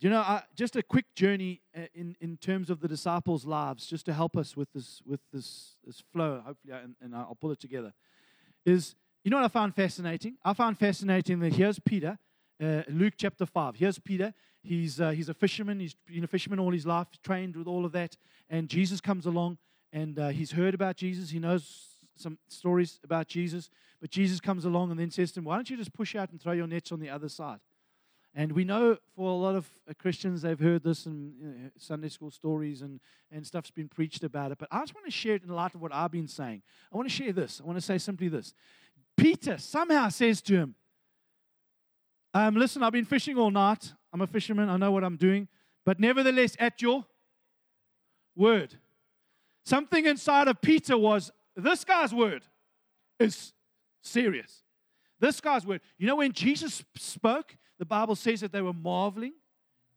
You 0.00 0.10
know, 0.10 0.20
uh, 0.20 0.42
just 0.54 0.76
a 0.76 0.82
quick 0.82 1.06
journey 1.16 1.60
uh, 1.76 1.82
in, 1.92 2.16
in 2.20 2.36
terms 2.36 2.70
of 2.70 2.80
the 2.80 2.86
disciples' 2.86 3.44
lives, 3.44 3.86
just 3.86 4.06
to 4.06 4.12
help 4.12 4.36
us 4.36 4.56
with 4.56 4.72
this 4.72 5.02
with 5.04 5.20
this, 5.32 5.76
this 5.84 6.02
flow. 6.12 6.40
Hopefully, 6.46 6.72
I, 6.72 7.04
and, 7.04 7.16
I'll 7.16 7.36
pull 7.40 7.50
it 7.50 7.58
together. 7.58 7.92
Is 8.64 8.94
you 9.24 9.30
know 9.30 9.38
what 9.38 9.44
I 9.44 9.48
found 9.48 9.74
fascinating? 9.74 10.36
I 10.44 10.52
found 10.52 10.78
fascinating 10.78 11.40
that 11.40 11.52
here's 11.52 11.80
Peter, 11.80 12.18
uh, 12.62 12.82
Luke 12.88 13.14
chapter 13.16 13.44
5. 13.44 13.76
Here's 13.76 13.98
Peter. 13.98 14.32
He's, 14.62 15.00
uh, 15.00 15.10
he's 15.10 15.28
a 15.28 15.34
fisherman. 15.34 15.80
He's 15.80 15.94
been 16.06 16.24
a 16.24 16.28
fisherman 16.28 16.58
all 16.58 16.72
his 16.72 16.86
life, 16.86 17.08
trained 17.22 17.56
with 17.56 17.66
all 17.66 17.84
of 17.84 17.92
that. 17.92 18.16
And 18.48 18.68
Jesus 18.68 19.00
comes 19.00 19.26
along 19.26 19.58
and 19.92 20.18
uh, 20.18 20.28
he's 20.28 20.52
heard 20.52 20.74
about 20.74 20.96
Jesus. 20.96 21.30
He 21.30 21.38
knows 21.38 21.98
some 22.14 22.38
stories 22.48 23.00
about 23.02 23.28
Jesus. 23.28 23.70
But 24.00 24.10
Jesus 24.10 24.40
comes 24.40 24.64
along 24.64 24.90
and 24.90 25.00
then 25.00 25.10
says 25.10 25.32
to 25.32 25.40
him, 25.40 25.44
Why 25.44 25.56
don't 25.56 25.68
you 25.68 25.76
just 25.76 25.92
push 25.92 26.14
out 26.14 26.30
and 26.30 26.40
throw 26.40 26.52
your 26.52 26.66
nets 26.66 26.92
on 26.92 27.00
the 27.00 27.10
other 27.10 27.28
side? 27.28 27.60
And 28.38 28.52
we 28.52 28.62
know 28.62 28.96
for 29.16 29.28
a 29.28 29.34
lot 29.34 29.56
of 29.56 29.68
uh, 29.90 29.94
Christians, 29.98 30.42
they've 30.42 30.60
heard 30.60 30.84
this 30.84 31.06
in 31.06 31.72
Sunday 31.76 32.08
school 32.08 32.30
stories 32.30 32.82
and, 32.82 33.00
and 33.32 33.44
stuff's 33.44 33.72
been 33.72 33.88
preached 33.88 34.22
about 34.22 34.52
it. 34.52 34.58
But 34.58 34.68
I 34.70 34.78
just 34.78 34.94
want 34.94 35.06
to 35.06 35.10
share 35.10 35.34
it 35.34 35.42
in 35.42 35.48
light 35.48 35.74
of 35.74 35.82
what 35.82 35.92
I've 35.92 36.12
been 36.12 36.28
saying. 36.28 36.62
I 36.92 36.96
want 36.96 37.08
to 37.08 37.14
share 37.14 37.32
this. 37.32 37.60
I 37.60 37.66
want 37.66 37.78
to 37.78 37.84
say 37.84 37.98
simply 37.98 38.28
this. 38.28 38.54
Peter 39.16 39.58
somehow 39.58 40.08
says 40.10 40.40
to 40.42 40.54
him, 40.54 40.76
um, 42.32 42.54
listen, 42.54 42.84
I've 42.84 42.92
been 42.92 43.04
fishing 43.04 43.36
all 43.36 43.50
night. 43.50 43.92
I'm 44.12 44.20
a 44.20 44.26
fisherman. 44.28 44.68
I 44.68 44.76
know 44.76 44.92
what 44.92 45.02
I'm 45.02 45.16
doing. 45.16 45.48
But 45.84 45.98
nevertheless, 45.98 46.56
at 46.60 46.80
your 46.80 47.06
word. 48.36 48.76
Something 49.64 50.06
inside 50.06 50.46
of 50.46 50.60
Peter 50.60 50.96
was 50.96 51.32
this 51.56 51.84
guy's 51.84 52.14
word 52.14 52.44
is 53.18 53.52
serious. 54.00 54.62
This 55.20 55.40
guy's 55.40 55.66
word. 55.66 55.80
You 55.98 56.06
know, 56.06 56.16
when 56.16 56.32
Jesus 56.32 56.84
spoke, 56.96 57.56
the 57.78 57.84
Bible 57.84 58.16
says 58.16 58.40
that 58.40 58.52
they 58.52 58.62
were 58.62 58.72
marveling 58.72 59.34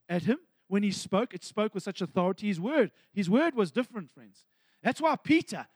at 0.09 0.23
him. 0.23 0.39
When 0.67 0.83
he 0.83 0.91
spoke, 0.91 1.33
it 1.33 1.43
spoke 1.43 1.73
with 1.73 1.83
such 1.83 2.01
authority. 2.01 2.47
His 2.47 2.59
word, 2.59 2.91
his 3.13 3.29
word 3.29 3.55
was 3.55 3.71
different, 3.71 4.11
friends. 4.11 4.45
That's 4.81 5.01
why 5.01 5.15
Peter, 5.17 5.67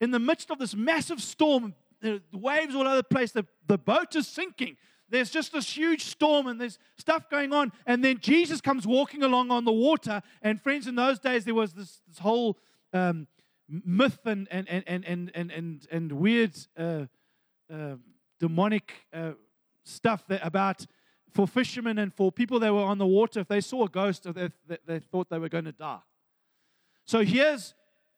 in 0.00 0.10
the 0.10 0.18
midst 0.18 0.50
of 0.50 0.58
this 0.58 0.74
massive 0.74 1.22
storm, 1.22 1.74
the 2.00 2.20
waves 2.32 2.74
all 2.74 2.86
over 2.86 2.96
the 2.96 3.04
place, 3.04 3.32
the, 3.32 3.46
the 3.66 3.78
boat 3.78 4.14
is 4.14 4.26
sinking. 4.26 4.76
there's 5.08 5.30
just 5.30 5.52
this 5.52 5.76
huge 5.76 6.04
storm 6.04 6.46
and 6.48 6.60
there's 6.60 6.78
stuff 6.98 7.30
going 7.30 7.52
on. 7.52 7.72
And 7.86 8.04
then 8.04 8.18
Jesus 8.20 8.60
comes 8.60 8.86
walking 8.86 9.22
along 9.22 9.50
on 9.50 9.64
the 9.64 9.72
water. 9.72 10.20
And 10.42 10.60
friends, 10.60 10.86
in 10.86 10.96
those 10.96 11.18
days, 11.18 11.44
there 11.44 11.54
was 11.54 11.72
this, 11.72 12.00
this 12.08 12.18
whole 12.18 12.58
um, 12.92 13.26
myth 13.68 14.18
and, 14.24 14.48
and, 14.50 14.68
and, 14.68 14.84
and, 14.86 15.30
and, 15.34 15.50
and, 15.50 15.86
and, 15.90 16.12
weird 16.12 16.52
uh, 16.76 17.06
uh, 17.72 17.94
demonic 18.42 18.92
uh, 19.12 19.30
stuff 19.84 20.26
that, 20.26 20.44
about 20.44 20.84
for 21.32 21.46
fishermen 21.46 21.96
and 21.96 22.12
for 22.12 22.32
people 22.32 22.58
that 22.58 22.74
were 22.74 22.82
on 22.82 22.98
the 22.98 23.06
water, 23.06 23.38
if 23.40 23.48
they 23.48 23.60
saw 23.60 23.84
a 23.84 23.88
ghost, 23.88 24.26
they, 24.34 24.50
they, 24.84 24.98
thought 24.98 25.30
they 25.30 25.38
were 25.38 25.48
going 25.48 25.64
to 25.64 25.72
die. 25.72 26.00
So 27.06 27.20
here's 27.20 27.74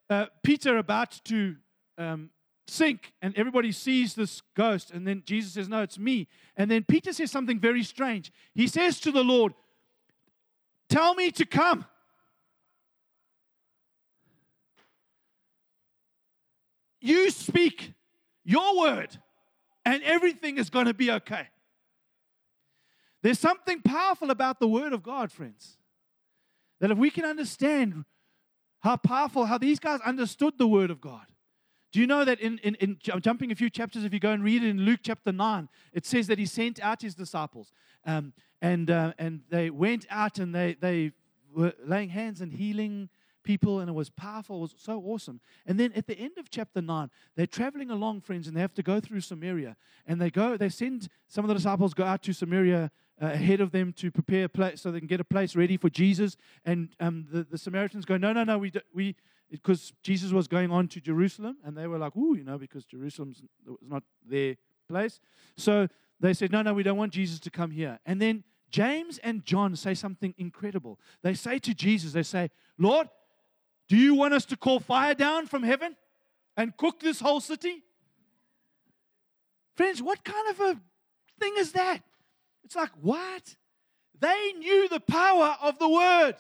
uh, 0.09 0.27
Peter 0.43 0.79
about 0.79 1.21
to 1.25 1.57
um, 1.99 2.31
sink, 2.67 3.13
and 3.21 3.37
everybody 3.37 3.71
sees 3.71 4.15
this 4.15 4.41
ghost. 4.57 4.91
And 4.91 5.07
then 5.07 5.23
Jesus 5.27 5.53
says, 5.53 5.69
No, 5.69 5.83
it's 5.83 5.99
me. 5.99 6.27
And 6.57 6.71
then 6.71 6.85
Peter 6.85 7.13
says 7.13 7.31
something 7.31 7.61
very 7.61 7.83
strange. 7.83 8.33
He 8.55 8.67
says 8.67 8.99
to 9.01 9.13
the 9.13 9.23
Lord, 9.23 9.53
Tell 10.89 11.15
me 11.15 11.31
to 11.33 11.45
come. 11.45 11.85
You 17.01 17.31
speak 17.31 17.93
your 18.43 18.81
word, 18.81 19.19
and 19.85 20.03
everything 20.03 20.59
is 20.59 20.71
going 20.71 20.87
to 20.87 20.95
be 20.95 21.11
okay. 21.11 21.49
There's 23.23 23.39
something 23.39 23.81
powerful 23.81 24.31
about 24.31 24.61
the 24.61 24.69
word 24.69 24.93
of 24.93 25.03
God, 25.03 25.33
friends. 25.33 25.79
That 26.81 26.91
if 26.91 26.99
we 26.99 27.11
can 27.11 27.25
understand 27.25 28.05
how 28.81 28.97
powerful, 28.97 29.47
how 29.47 29.57
these 29.57 29.79
guys 29.79 30.01
understood 30.05 30.59
the 30.59 30.67
word 30.67 30.91
of 30.91 31.01
God, 31.01 31.25
do 31.93 32.01
you 32.01 32.07
know 32.07 32.25
that 32.25 32.41
in, 32.41 32.59
in, 32.59 32.75
in 32.75 32.99
jumping 33.21 33.53
a 33.53 33.55
few 33.55 33.71
chapters, 33.71 34.05
if 34.05 34.13
you 34.13 34.19
go 34.19 34.33
and 34.33 34.43
read 34.43 34.65
it 34.65 34.69
in 34.69 34.81
Luke 34.81 35.01
chapter 35.03 35.31
9, 35.31 35.69
it 35.93 36.05
says 36.05 36.27
that 36.27 36.39
he 36.39 36.45
sent 36.45 36.81
out 36.81 37.01
his 37.01 37.15
disciples. 37.15 37.73
Um, 38.05 38.33
and, 38.61 38.91
uh, 38.91 39.13
and 39.17 39.43
they 39.49 39.71
went 39.71 40.05
out 40.11 40.39
and 40.39 40.55
they, 40.55 40.75
they 40.75 41.13
were 41.55 41.73
laying 41.87 42.09
hands 42.09 42.41
and 42.41 42.53
healing 42.53 43.11
people, 43.45 43.81
and 43.81 43.89
it 43.89 43.93
was 43.93 44.11
powerful. 44.11 44.57
It 44.57 44.61
was 44.61 44.75
so 44.77 45.01
awesome. 45.07 45.41
And 45.67 45.79
then 45.79 45.93
at 45.93 46.07
the 46.07 46.19
end 46.19 46.33
of 46.39 46.51
chapter 46.51 46.83
9, 46.83 47.11
they're 47.37 47.47
traveling 47.47 47.91
along, 47.91 48.23
friends, 48.23 48.49
and 48.49 48.57
they 48.57 48.61
have 48.61 48.75
to 48.75 48.83
go 48.83 48.99
through 48.99 49.21
Samaria. 49.21 49.77
And 50.07 50.21
they 50.21 50.31
go, 50.31 50.57
they 50.57 50.69
send 50.69 51.09
some 51.29 51.45
of 51.45 51.49
the 51.49 51.55
disciples 51.55 51.95
go 51.95 52.05
out 52.05 52.23
to 52.23 52.33
Samaria 52.33 52.91
uh, 53.23 53.27
ahead 53.27 53.61
of 53.61 53.71
them 53.71 53.93
to 53.93 54.11
prepare 54.11 54.47
a 54.47 54.49
place 54.49 54.81
so 54.81 54.91
they 54.91 54.99
can 54.99 55.07
get 55.07 55.21
a 55.21 55.25
place 55.25 55.55
ready 55.55 55.77
for 55.77 55.89
Jesus. 55.89 56.37
And 56.65 56.89
um, 56.99 57.27
the, 57.31 57.45
the 57.45 57.59
Samaritans 57.59 58.05
go, 58.05 58.17
no, 58.17 58.33
no, 58.33 58.43
no, 58.43 58.59
we, 58.59 58.73
we, 58.93 59.15
because 59.51 59.93
Jesus 60.03 60.33
was 60.33 60.49
going 60.49 60.73
on 60.73 60.89
to 60.89 61.01
Jerusalem, 61.01 61.59
and 61.65 61.77
they 61.77 61.87
were 61.87 61.99
like, 61.99 62.17
"Ooh, 62.17 62.35
you 62.37 62.43
know, 62.43 62.59
because 62.59 62.85
Jerusalem's 62.85 63.43
not 63.81 64.03
their 64.29 64.57
place." 64.89 65.21
So 65.57 65.87
they 66.19 66.35
said, 66.35 66.51
"No, 66.51 66.63
no, 66.63 66.75
we 66.75 66.83
don't 66.83 66.99
want 66.99 67.13
Jesus 67.13 67.39
to 67.41 67.51
come 67.51 67.71
here." 67.71 68.01
And 68.05 68.21
then 68.21 68.43
James 68.71 69.19
and 69.19 69.45
John 69.45 69.77
say 69.77 69.95
something 69.95 70.35
incredible. 70.39 70.99
They 71.23 71.35
say 71.35 71.61
to 71.61 71.75
Jesus, 71.75 72.13
"They 72.13 72.25
say, 72.25 72.51
Lord, 72.79 73.09
do 73.89 73.97
you 73.97 74.15
want 74.15 74.35
us 74.35 74.45
to 74.47 74.57
call 74.57 74.81
fire 74.81 75.15
down 75.15 75.47
from 75.47 75.63
heaven 75.63 75.97
and 76.57 76.77
cook 76.77 77.01
this 77.01 77.21
whole 77.21 77.41
city?" 77.41 77.83
Friends, 79.77 80.01
what 80.01 80.25
kind 80.25 80.49
of 80.51 80.61
a 80.61 80.81
thing 81.41 81.55
is 81.59 81.73
that? 81.73 82.03
It's 82.63 82.77
like, 82.77 82.93
what? 83.01 83.57
They 84.19 84.53
knew 84.53 84.89
the 84.89 85.01
power 85.01 85.57
of 85.61 85.79
the 85.79 85.89
word. 85.89 86.37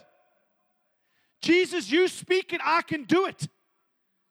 Jesus, 1.42 1.90
you 1.90 2.08
speak 2.08 2.52
it, 2.52 2.60
I 2.64 2.82
can 2.82 3.04
do 3.04 3.26
it. 3.26 3.48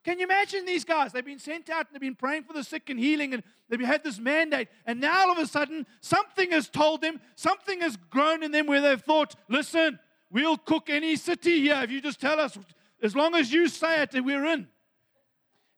Can 0.03 0.19
you 0.19 0.25
imagine 0.25 0.65
these 0.65 0.83
guys? 0.83 1.11
They've 1.11 1.23
been 1.23 1.39
sent 1.39 1.69
out 1.69 1.87
and 1.87 1.93
they've 1.93 2.01
been 2.01 2.15
praying 2.15 2.43
for 2.43 2.53
the 2.53 2.63
sick 2.63 2.89
and 2.89 2.99
healing, 2.99 3.33
and 3.33 3.43
they've 3.69 3.79
had 3.79 4.03
this 4.03 4.19
mandate. 4.19 4.67
And 4.85 4.99
now 4.99 5.27
all 5.27 5.31
of 5.31 5.37
a 5.37 5.45
sudden, 5.45 5.85
something 6.01 6.51
has 6.51 6.69
told 6.69 7.01
them, 7.01 7.21
something 7.35 7.81
has 7.81 7.97
grown 8.09 8.43
in 8.43 8.51
them 8.51 8.67
where 8.67 8.81
they've 8.81 9.01
thought, 9.01 9.35
listen, 9.47 9.99
we'll 10.31 10.57
cook 10.57 10.89
any 10.89 11.15
city 11.15 11.61
here 11.61 11.79
if 11.83 11.91
you 11.91 12.01
just 12.01 12.19
tell 12.19 12.39
us, 12.39 12.57
as 13.03 13.15
long 13.15 13.35
as 13.35 13.51
you 13.51 13.67
say 13.67 14.01
it, 14.01 14.23
we're 14.23 14.45
in. 14.45 14.67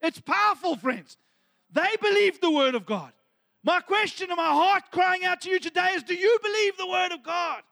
It's 0.00 0.20
powerful, 0.20 0.76
friends. 0.76 1.16
They 1.72 1.96
believe 2.00 2.40
the 2.40 2.50
word 2.50 2.76
of 2.76 2.86
God. 2.86 3.12
My 3.64 3.80
question 3.80 4.30
and 4.30 4.36
my 4.36 4.50
heart 4.50 4.84
crying 4.92 5.24
out 5.24 5.40
to 5.40 5.50
you 5.50 5.58
today 5.58 5.90
is 5.94 6.04
do 6.04 6.14
you 6.14 6.38
believe 6.40 6.76
the 6.76 6.86
word 6.86 7.10
of 7.10 7.24
God? 7.24 7.62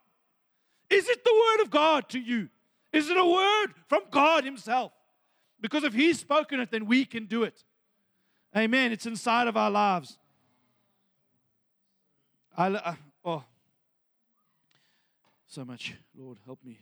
Is 0.91 1.09
it 1.09 1.25
the 1.25 1.33
word 1.33 1.65
of 1.65 1.71
God 1.71 2.09
to 2.11 2.19
you? 2.19 2.49
Is 2.93 3.09
it 3.09 3.17
a 3.17 3.25
word 3.25 3.69
from 3.89 4.03
God 4.11 4.45
Himself? 4.45 4.93
Because 5.61 5.85
if 5.85 5.95
He's 5.95 6.19
spoken 6.19 6.59
it, 6.59 6.73
then 6.73 6.87
we 6.87 7.05
can 7.05 7.27
do 7.27 7.45
it. 7.45 7.63
Amen. 8.57 8.91
It's 8.91 9.07
inside 9.07 9.47
of 9.47 9.57
our 9.57 9.71
lives. 9.71 10.19
I, 12.57 12.67
uh, 12.67 12.95
oh, 13.25 13.45
so 15.47 15.65
much. 15.65 15.95
Lord, 16.17 16.39
help 16.45 16.59
me. 16.65 16.79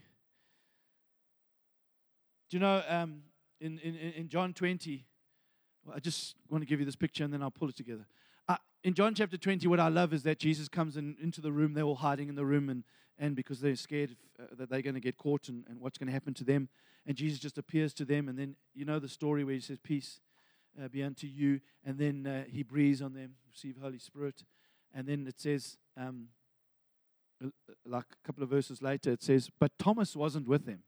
Do 2.52 2.58
you 2.58 2.60
know, 2.60 2.82
um, 2.86 3.22
in, 3.62 3.78
in, 3.78 3.94
in 3.94 4.28
John 4.28 4.52
20, 4.52 5.06
well, 5.86 5.96
I 5.96 6.00
just 6.00 6.36
want 6.50 6.60
to 6.60 6.66
give 6.66 6.80
you 6.80 6.84
this 6.84 6.96
picture 6.96 7.24
and 7.24 7.32
then 7.32 7.42
I'll 7.42 7.50
pull 7.50 7.70
it 7.70 7.76
together. 7.78 8.06
Uh, 8.46 8.58
in 8.84 8.92
John 8.92 9.14
chapter 9.14 9.38
20, 9.38 9.66
what 9.68 9.80
I 9.80 9.88
love 9.88 10.12
is 10.12 10.22
that 10.24 10.38
Jesus 10.38 10.68
comes 10.68 10.98
in, 10.98 11.16
into 11.18 11.40
the 11.40 11.50
room. 11.50 11.72
They're 11.72 11.84
all 11.84 11.94
hiding 11.94 12.28
in 12.28 12.34
the 12.34 12.44
room, 12.44 12.68
and 12.68 12.84
and 13.18 13.34
because 13.34 13.60
they're 13.60 13.74
scared 13.74 14.16
uh, 14.38 14.48
that 14.58 14.68
they're 14.68 14.82
going 14.82 14.96
to 14.96 15.00
get 15.00 15.16
caught 15.16 15.48
and, 15.48 15.64
and 15.66 15.80
what's 15.80 15.96
going 15.96 16.08
to 16.08 16.12
happen 16.12 16.34
to 16.34 16.44
them. 16.44 16.68
And 17.06 17.16
Jesus 17.16 17.38
just 17.38 17.56
appears 17.56 17.94
to 17.94 18.04
them, 18.04 18.28
and 18.28 18.38
then 18.38 18.56
you 18.74 18.84
know 18.84 18.98
the 18.98 19.08
story 19.08 19.44
where 19.44 19.54
he 19.54 19.60
says, 19.60 19.78
Peace 19.82 20.20
uh, 20.78 20.88
be 20.88 21.02
unto 21.02 21.26
you. 21.26 21.62
And 21.86 21.96
then 21.96 22.26
uh, 22.26 22.44
he 22.50 22.62
breathes 22.62 23.00
on 23.00 23.14
them, 23.14 23.36
receive 23.50 23.78
Holy 23.80 23.98
Spirit. 23.98 24.44
And 24.94 25.06
then 25.06 25.26
it 25.26 25.40
says, 25.40 25.78
um, 25.96 26.28
like 27.86 28.04
a 28.12 28.26
couple 28.26 28.42
of 28.42 28.50
verses 28.50 28.82
later, 28.82 29.10
it 29.10 29.22
says, 29.22 29.48
But 29.58 29.72
Thomas 29.78 30.14
wasn't 30.14 30.46
with 30.46 30.66
them. 30.66 30.80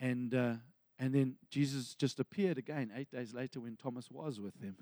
And, 0.00 0.34
uh, 0.34 0.54
and 0.98 1.14
then 1.14 1.36
Jesus 1.50 1.94
just 1.94 2.18
appeared 2.18 2.58
again 2.58 2.90
eight 2.96 3.10
days 3.10 3.34
later 3.34 3.60
when 3.60 3.76
Thomas 3.76 4.10
was 4.10 4.40
with 4.40 4.58
them. 4.60 4.76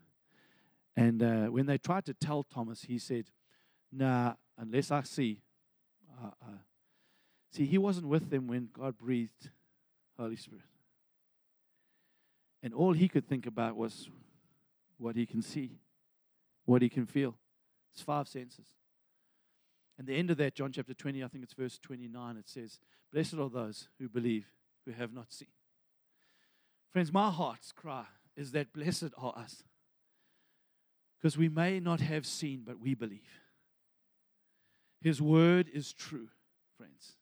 And 0.96 1.22
uh, 1.22 1.46
when 1.46 1.66
they 1.66 1.78
tried 1.78 2.06
to 2.06 2.14
tell 2.14 2.42
Thomas, 2.42 2.82
he 2.82 2.98
said, 2.98 3.26
Nah, 3.92 4.34
unless 4.56 4.90
I 4.90 5.02
see. 5.02 5.42
Uh, 6.20 6.30
uh. 6.42 6.58
See, 7.52 7.64
he 7.64 7.78
wasn't 7.78 8.08
with 8.08 8.30
them 8.30 8.46
when 8.46 8.68
God 8.72 8.98
breathed 8.98 9.50
Holy 10.18 10.36
Spirit. 10.36 10.64
And 12.62 12.74
all 12.74 12.92
he 12.92 13.08
could 13.08 13.26
think 13.26 13.46
about 13.46 13.76
was 13.76 14.10
what 14.98 15.16
he 15.16 15.24
can 15.24 15.42
see, 15.42 15.78
what 16.64 16.82
he 16.82 16.88
can 16.88 17.06
feel. 17.06 17.36
It's 17.92 18.02
five 18.02 18.28
senses. 18.28 18.66
And 19.98 20.06
the 20.06 20.14
end 20.14 20.30
of 20.30 20.36
that, 20.38 20.54
John 20.54 20.72
chapter 20.72 20.94
20, 20.94 21.24
I 21.24 21.28
think 21.28 21.44
it's 21.44 21.54
verse 21.54 21.78
29, 21.78 22.36
it 22.36 22.48
says, 22.48 22.78
Blessed 23.12 23.34
are 23.34 23.48
those 23.48 23.88
who 23.98 24.08
believe, 24.08 24.46
who 24.88 24.94
have 24.94 25.12
not 25.12 25.32
seen. 25.32 25.48
Friends, 26.90 27.12
my 27.12 27.30
heart's 27.30 27.72
cry 27.72 28.06
is 28.36 28.52
that 28.52 28.72
blessed 28.72 29.10
are 29.18 29.36
us. 29.36 29.62
Because 31.18 31.36
we 31.36 31.48
may 31.48 31.78
not 31.78 32.00
have 32.00 32.24
seen, 32.24 32.62
but 32.64 32.80
we 32.80 32.94
believe. 32.94 33.42
His 35.00 35.20
word 35.20 35.68
is 35.72 35.92
true, 35.92 36.28
friends. 36.76 37.16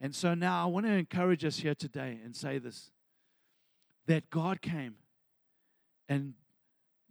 And 0.00 0.14
so 0.14 0.34
now 0.34 0.62
I 0.62 0.66
want 0.66 0.86
to 0.86 0.92
encourage 0.92 1.44
us 1.44 1.58
here 1.58 1.74
today 1.74 2.18
and 2.22 2.34
say 2.34 2.58
this 2.58 2.90
that 4.06 4.28
God 4.28 4.60
came 4.60 4.96
and 6.08 6.34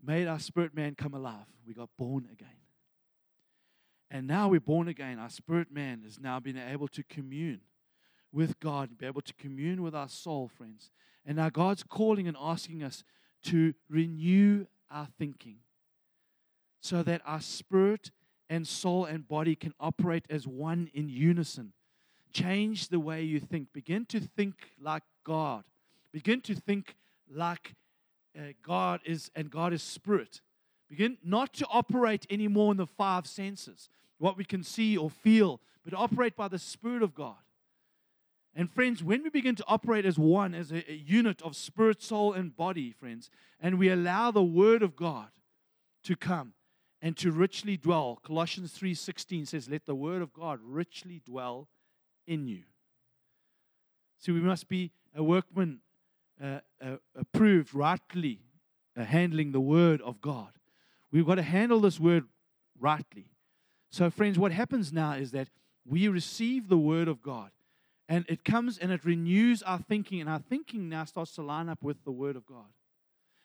made 0.03 0.27
our 0.27 0.39
spirit 0.39 0.75
man 0.75 0.95
come 0.95 1.13
alive. 1.13 1.45
We 1.65 1.73
got 1.73 1.89
born 1.97 2.27
again. 2.31 2.49
And 4.11 4.27
now 4.27 4.49
we're 4.49 4.59
born 4.59 4.87
again. 4.87 5.17
Our 5.17 5.29
spirit 5.29 5.71
man 5.71 6.01
has 6.03 6.19
now 6.19 6.39
been 6.39 6.57
able 6.57 6.89
to 6.89 7.03
commune 7.03 7.61
with 8.31 8.59
God, 8.59 8.97
be 8.97 9.05
able 9.05 9.21
to 9.21 9.33
commune 9.33 9.81
with 9.81 9.95
our 9.95 10.09
soul, 10.09 10.47
friends. 10.47 10.91
And 11.25 11.37
now 11.37 11.49
God's 11.49 11.83
calling 11.83 12.27
and 12.27 12.37
asking 12.39 12.83
us 12.83 13.03
to 13.43 13.73
renew 13.89 14.65
our 14.91 15.07
thinking 15.17 15.57
so 16.81 17.03
that 17.03 17.21
our 17.25 17.41
spirit 17.41 18.11
and 18.49 18.67
soul 18.67 19.05
and 19.05 19.27
body 19.27 19.55
can 19.55 19.73
operate 19.79 20.25
as 20.29 20.47
one 20.47 20.89
in 20.93 21.09
unison. 21.09 21.73
Change 22.31 22.89
the 22.89 22.99
way 22.99 23.21
you 23.21 23.39
think. 23.39 23.73
Begin 23.73 24.05
to 24.07 24.19
think 24.19 24.55
like 24.79 25.03
God. 25.23 25.63
Begin 26.11 26.41
to 26.41 26.55
think 26.55 26.95
like 27.31 27.75
uh, 28.37 28.53
God 28.63 29.01
is, 29.05 29.31
and 29.35 29.49
God 29.49 29.73
is 29.73 29.83
spirit. 29.83 30.41
Begin 30.89 31.17
not 31.23 31.53
to 31.53 31.67
operate 31.71 32.25
anymore 32.29 32.71
in 32.71 32.77
the 32.77 32.87
five 32.87 33.27
senses, 33.27 33.89
what 34.17 34.37
we 34.37 34.43
can 34.43 34.63
see 34.63 34.97
or 34.97 35.09
feel, 35.09 35.59
but 35.83 35.93
operate 35.93 36.35
by 36.35 36.47
the 36.47 36.57
Spirit 36.57 37.03
of 37.03 37.13
God. 37.13 37.35
And 38.59 38.69
friends, 38.69 39.01
when 39.01 39.23
we 39.23 39.29
begin 39.29 39.55
to 39.55 39.63
operate 39.69 40.05
as 40.05 40.19
one, 40.19 40.53
as 40.53 40.69
a, 40.69 40.83
a 40.91 40.93
unit 40.93 41.41
of 41.43 41.55
spirit, 41.55 42.03
soul, 42.03 42.33
and 42.33 42.53
body, 42.53 42.91
friends, 42.91 43.29
and 43.57 43.79
we 43.79 43.87
allow 43.87 44.31
the 44.31 44.43
Word 44.43 44.83
of 44.83 44.97
God 44.97 45.29
to 46.03 46.17
come, 46.17 46.51
and 47.01 47.15
to 47.15 47.31
richly 47.31 47.77
dwell. 47.77 48.19
Colossians 48.21 48.77
3:16 48.77 49.45
says, 49.45 49.69
"Let 49.69 49.85
the 49.85 49.95
word 49.95 50.21
of 50.21 50.33
God 50.33 50.59
richly 50.61 51.21
dwell 51.25 51.69
in 52.27 52.47
you." 52.47 52.65
See, 54.17 54.33
we 54.33 54.41
must 54.41 54.67
be 54.67 54.91
a 55.15 55.23
workman 55.23 55.79
uh, 56.43 56.59
uh, 56.81 56.97
approved, 57.15 57.73
rightly 57.73 58.41
uh, 58.97 59.05
handling 59.05 59.53
the 59.53 59.61
word 59.61 60.01
of 60.01 60.19
God. 60.19 60.51
We've 61.13 61.25
got 61.25 61.35
to 61.35 61.43
handle 61.43 61.79
this 61.79 61.97
word 61.97 62.27
rightly. 62.77 63.31
So, 63.89 64.09
friends, 64.09 64.37
what 64.37 64.51
happens 64.51 64.91
now 64.91 65.13
is 65.13 65.31
that 65.31 65.47
we 65.85 66.09
receive 66.09 66.67
the 66.67 66.77
word 66.77 67.07
of 67.07 67.21
God 67.21 67.51
and 68.09 68.25
it 68.27 68.43
comes 68.43 68.77
and 68.77 68.91
it 68.91 69.05
renews 69.05 69.63
our 69.63 69.79
thinking, 69.79 70.19
and 70.19 70.29
our 70.29 70.39
thinking 70.39 70.89
now 70.89 71.05
starts 71.05 71.33
to 71.35 71.41
line 71.41 71.69
up 71.69 71.81
with 71.81 72.03
the 72.03 72.11
word 72.11 72.35
of 72.35 72.45
God. 72.45 72.65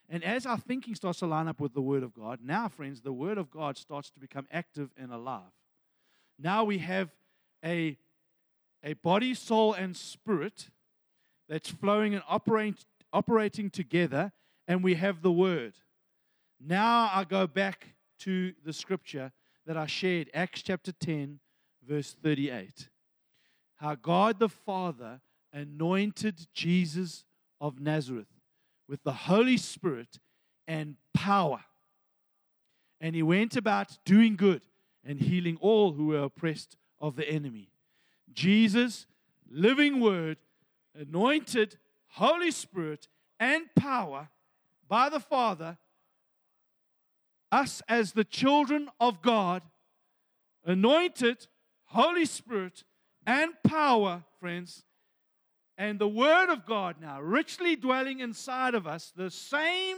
And 0.08 0.22
as 0.22 0.46
our 0.46 0.58
thinking 0.58 0.94
starts 0.94 1.20
to 1.20 1.26
line 1.26 1.48
up 1.48 1.60
with 1.60 1.74
the 1.74 1.80
Word 1.80 2.02
of 2.02 2.14
God, 2.14 2.40
now, 2.42 2.68
friends, 2.68 3.00
the 3.00 3.12
Word 3.12 3.38
of 3.38 3.50
God 3.50 3.78
starts 3.78 4.10
to 4.10 4.20
become 4.20 4.46
active 4.50 4.90
and 4.96 5.12
alive. 5.12 5.52
Now 6.38 6.64
we 6.64 6.78
have 6.78 7.10
a, 7.64 7.96
a 8.82 8.94
body, 8.94 9.34
soul, 9.34 9.72
and 9.72 9.96
spirit 9.96 10.68
that's 11.48 11.70
flowing 11.70 12.14
and 12.14 12.22
operating, 12.28 12.76
operating 13.12 13.70
together, 13.70 14.32
and 14.68 14.84
we 14.84 14.94
have 14.94 15.22
the 15.22 15.32
Word. 15.32 15.74
Now 16.60 17.10
I 17.12 17.24
go 17.24 17.46
back 17.46 17.94
to 18.20 18.52
the 18.64 18.72
scripture 18.72 19.32
that 19.66 19.76
I 19.76 19.86
shared, 19.86 20.30
Acts 20.34 20.62
chapter 20.62 20.92
10, 20.92 21.40
verse 21.86 22.14
38. 22.22 22.88
How 23.76 23.94
God 23.94 24.38
the 24.38 24.48
Father 24.48 25.20
anointed 25.52 26.46
Jesus 26.52 27.24
of 27.60 27.80
Nazareth 27.80 28.28
with 28.88 29.02
the 29.02 29.12
Holy 29.12 29.56
Spirit 29.56 30.18
and 30.66 30.96
power. 31.12 31.60
And 33.00 33.14
he 33.14 33.22
went 33.22 33.56
about 33.56 33.98
doing 34.04 34.36
good 34.36 34.62
and 35.04 35.20
healing 35.20 35.58
all 35.60 35.92
who 35.92 36.08
were 36.08 36.22
oppressed 36.22 36.76
of 37.00 37.16
the 37.16 37.28
enemy. 37.28 37.70
Jesus, 38.32 39.06
living 39.50 40.00
word, 40.00 40.38
anointed, 40.98 41.76
Holy 42.08 42.50
Spirit, 42.50 43.08
and 43.38 43.66
power 43.74 44.28
by 44.88 45.08
the 45.08 45.20
Father, 45.20 45.78
us 47.50 47.82
as 47.88 48.12
the 48.12 48.24
children 48.24 48.88
of 49.00 49.22
God, 49.22 49.62
anointed, 50.64 51.46
Holy 51.86 52.24
Spirit, 52.24 52.84
and 53.26 53.52
power, 53.64 54.24
friends, 54.40 54.84
and 55.76 55.98
the 55.98 56.08
Word 56.08 56.50
of 56.50 56.66
God 56.66 56.96
now 57.00 57.20
richly 57.20 57.76
dwelling 57.76 58.20
inside 58.20 58.74
of 58.74 58.86
us, 58.86 59.12
the 59.16 59.30
same 59.30 59.96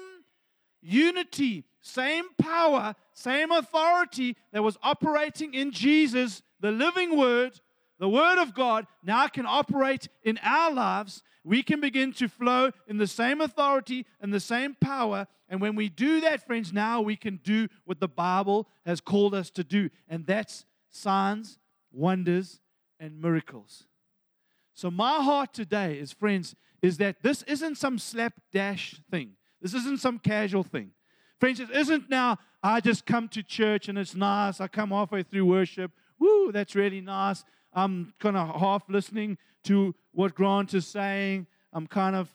unity, 0.81 1.65
same 1.81 2.25
power, 2.39 2.95
same 3.13 3.51
authority 3.51 4.37
that 4.53 4.63
was 4.63 4.79
operating 4.83 5.55
in 5.55 5.73
Jesus, 5.73 6.43
the 6.61 6.71
living 6.71 7.17
Word, 7.17 7.61
the 7.99 8.09
Word 8.09 8.41
of 8.41 8.55
God, 8.55 8.87
now 9.03 9.27
can 9.29 9.47
operate 9.47 10.09
in 10.23 10.39
our 10.43 10.73
lives. 10.73 11.23
We 11.45 11.63
can 11.63 11.81
begin 11.81 12.13
to 12.15 12.29
flow 12.29 12.71
in 12.87 12.99
the 12.99 13.07
same 13.07 13.41
authority 13.41 14.07
and 14.21 14.33
the 14.33 14.41
same 14.41 14.77
power. 14.81 15.27
And 15.49 15.61
when 15.61 15.77
we 15.77 15.89
do 15.89 16.21
that, 16.23 16.47
friends, 16.47 16.73
now 16.73 17.01
we 17.01 17.17
can 17.17 17.41
do 17.43 17.69
what 17.85 18.01
the 18.01 18.09
Bible 18.09 18.69
has 18.85 19.01
called 19.01 19.35
us 19.35 19.51
to 19.51 19.65
do, 19.65 19.91
and 20.09 20.27
that's 20.27 20.65
signs, 20.91 21.59
wonders, 21.93 22.61
and 22.99 23.21
miracles. 23.21 23.85
So, 24.75 24.91
my 24.91 25.23
heart 25.23 25.53
today 25.55 25.99
is, 25.99 26.13
friends, 26.13 26.55
is 26.83 26.99
that 26.99 27.23
this 27.23 27.43
isn't 27.45 27.77
some 27.77 27.99
slapdash 27.99 29.01
thing. 29.11 29.33
This 29.61 29.75
isn't 29.75 30.01
some 30.01 30.19
casual 30.19 30.63
thing. 30.63 30.91
Friends, 31.41 31.61
it 31.61 31.71
isn't 31.71 32.09
now, 32.09 32.39
I 32.63 32.81
just 32.81 33.07
come 33.07 33.29
to 33.29 33.43
church 33.43 33.89
and 33.89 33.99
it's 33.99 34.15
nice. 34.15 34.61
I 34.61 34.69
come 34.69 34.91
halfway 34.91 35.23
through 35.23 35.47
worship. 35.47 35.93
Woo, 36.19 36.51
that's 36.53 36.75
really 36.75 37.01
nice. 37.01 37.45
I'm 37.73 38.15
kind 38.19 38.37
of 38.37 38.61
half 38.61 38.85
listening 38.89 39.39
to 39.65 39.95
what 40.13 40.35
Grant 40.35 40.73
is 40.75 40.87
saying. 40.87 41.47
I'm 41.73 41.87
kind 41.87 42.17
of 42.17 42.29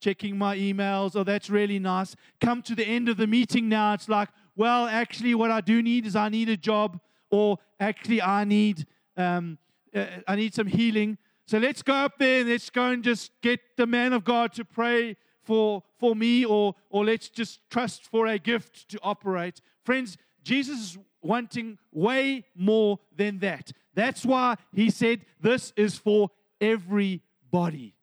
checking 0.00 0.38
my 0.38 0.56
emails. 0.56 1.16
Oh, 1.16 1.24
that's 1.24 1.50
really 1.50 1.78
nice. 1.78 2.16
Come 2.40 2.62
to 2.62 2.74
the 2.74 2.86
end 2.86 3.08
of 3.08 3.16
the 3.16 3.26
meeting 3.26 3.68
now. 3.68 3.92
It's 3.92 4.08
like, 4.08 4.28
well, 4.56 4.86
actually, 4.86 5.34
what 5.34 5.50
I 5.50 5.60
do 5.60 5.82
need 5.82 6.06
is 6.06 6.16
I 6.16 6.30
need 6.30 6.48
a 6.48 6.56
job, 6.56 6.98
or 7.30 7.58
actually, 7.78 8.22
I 8.22 8.44
need 8.44 8.86
um, 9.16 9.58
uh, 9.96 10.06
I 10.28 10.36
need 10.36 10.54
some 10.54 10.66
healing. 10.66 11.18
So 11.46 11.58
let's 11.58 11.82
go 11.82 11.94
up 11.94 12.18
there 12.18 12.40
and 12.40 12.48
let's 12.48 12.70
go 12.70 12.86
and 12.86 13.02
just 13.02 13.30
get 13.40 13.60
the 13.76 13.86
man 13.86 14.12
of 14.12 14.24
God 14.24 14.52
to 14.54 14.64
pray 14.64 15.16
for, 15.42 15.82
for 15.98 16.16
me, 16.16 16.44
or, 16.44 16.74
or 16.90 17.04
let's 17.04 17.28
just 17.28 17.60
trust 17.70 18.04
for 18.04 18.26
a 18.26 18.38
gift 18.38 18.88
to 18.90 18.98
operate. 19.02 19.60
Friends, 19.84 20.18
Jesus 20.42 20.78
is 20.78 20.98
wanting 21.22 21.78
way 21.92 22.44
more 22.54 22.98
than 23.16 23.38
that. 23.38 23.72
That's 23.94 24.26
why 24.26 24.56
he 24.72 24.90
said 24.90 25.24
this 25.40 25.72
is 25.76 25.96
for 25.96 26.30
everybody, 26.60 27.94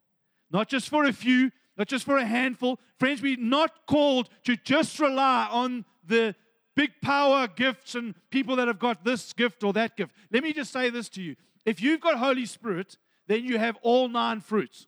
not 0.50 0.68
just 0.68 0.88
for 0.88 1.04
a 1.04 1.12
few, 1.12 1.50
not 1.76 1.88
just 1.88 2.04
for 2.04 2.16
a 2.16 2.24
handful. 2.24 2.78
Friends, 2.98 3.20
we're 3.20 3.36
not 3.38 3.86
called 3.86 4.28
to 4.44 4.56
just 4.56 4.98
rely 4.98 5.48
on 5.50 5.84
the 6.06 6.34
big 6.74 6.90
power 7.02 7.46
gifts 7.46 7.94
and 7.94 8.14
people 8.30 8.56
that 8.56 8.68
have 8.68 8.78
got 8.78 9.04
this 9.04 9.32
gift 9.32 9.62
or 9.62 9.72
that 9.74 9.96
gift. 9.96 10.14
Let 10.32 10.42
me 10.42 10.52
just 10.52 10.72
say 10.72 10.90
this 10.90 11.08
to 11.10 11.22
you. 11.22 11.36
If 11.64 11.80
you've 11.80 12.00
got 12.00 12.18
Holy 12.18 12.46
Spirit, 12.46 12.98
then 13.26 13.44
you 13.44 13.58
have 13.58 13.76
all 13.82 14.08
nine 14.08 14.40
fruits. 14.40 14.86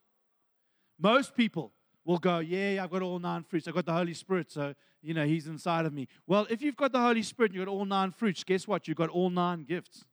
Most 0.98 1.34
people 1.34 1.72
will 2.04 2.18
go, 2.18 2.38
Yeah, 2.38 2.82
I've 2.82 2.90
got 2.90 3.02
all 3.02 3.18
nine 3.18 3.42
fruits. 3.42 3.66
I've 3.66 3.74
got 3.74 3.86
the 3.86 3.92
Holy 3.92 4.14
Spirit, 4.14 4.50
so, 4.50 4.74
you 5.02 5.14
know, 5.14 5.26
He's 5.26 5.46
inside 5.46 5.86
of 5.86 5.92
me. 5.92 6.08
Well, 6.26 6.46
if 6.50 6.62
you've 6.62 6.76
got 6.76 6.92
the 6.92 7.00
Holy 7.00 7.22
Spirit 7.22 7.50
and 7.50 7.56
you've 7.56 7.66
got 7.66 7.72
all 7.72 7.84
nine 7.84 8.12
fruits, 8.12 8.44
guess 8.44 8.66
what? 8.66 8.88
You've 8.88 8.96
got 8.96 9.10
all 9.10 9.30
nine 9.30 9.64
gifts. 9.64 10.04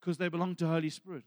Because 0.00 0.18
they 0.18 0.28
belong 0.28 0.54
to 0.56 0.66
Holy 0.66 0.90
Spirit. 0.90 1.24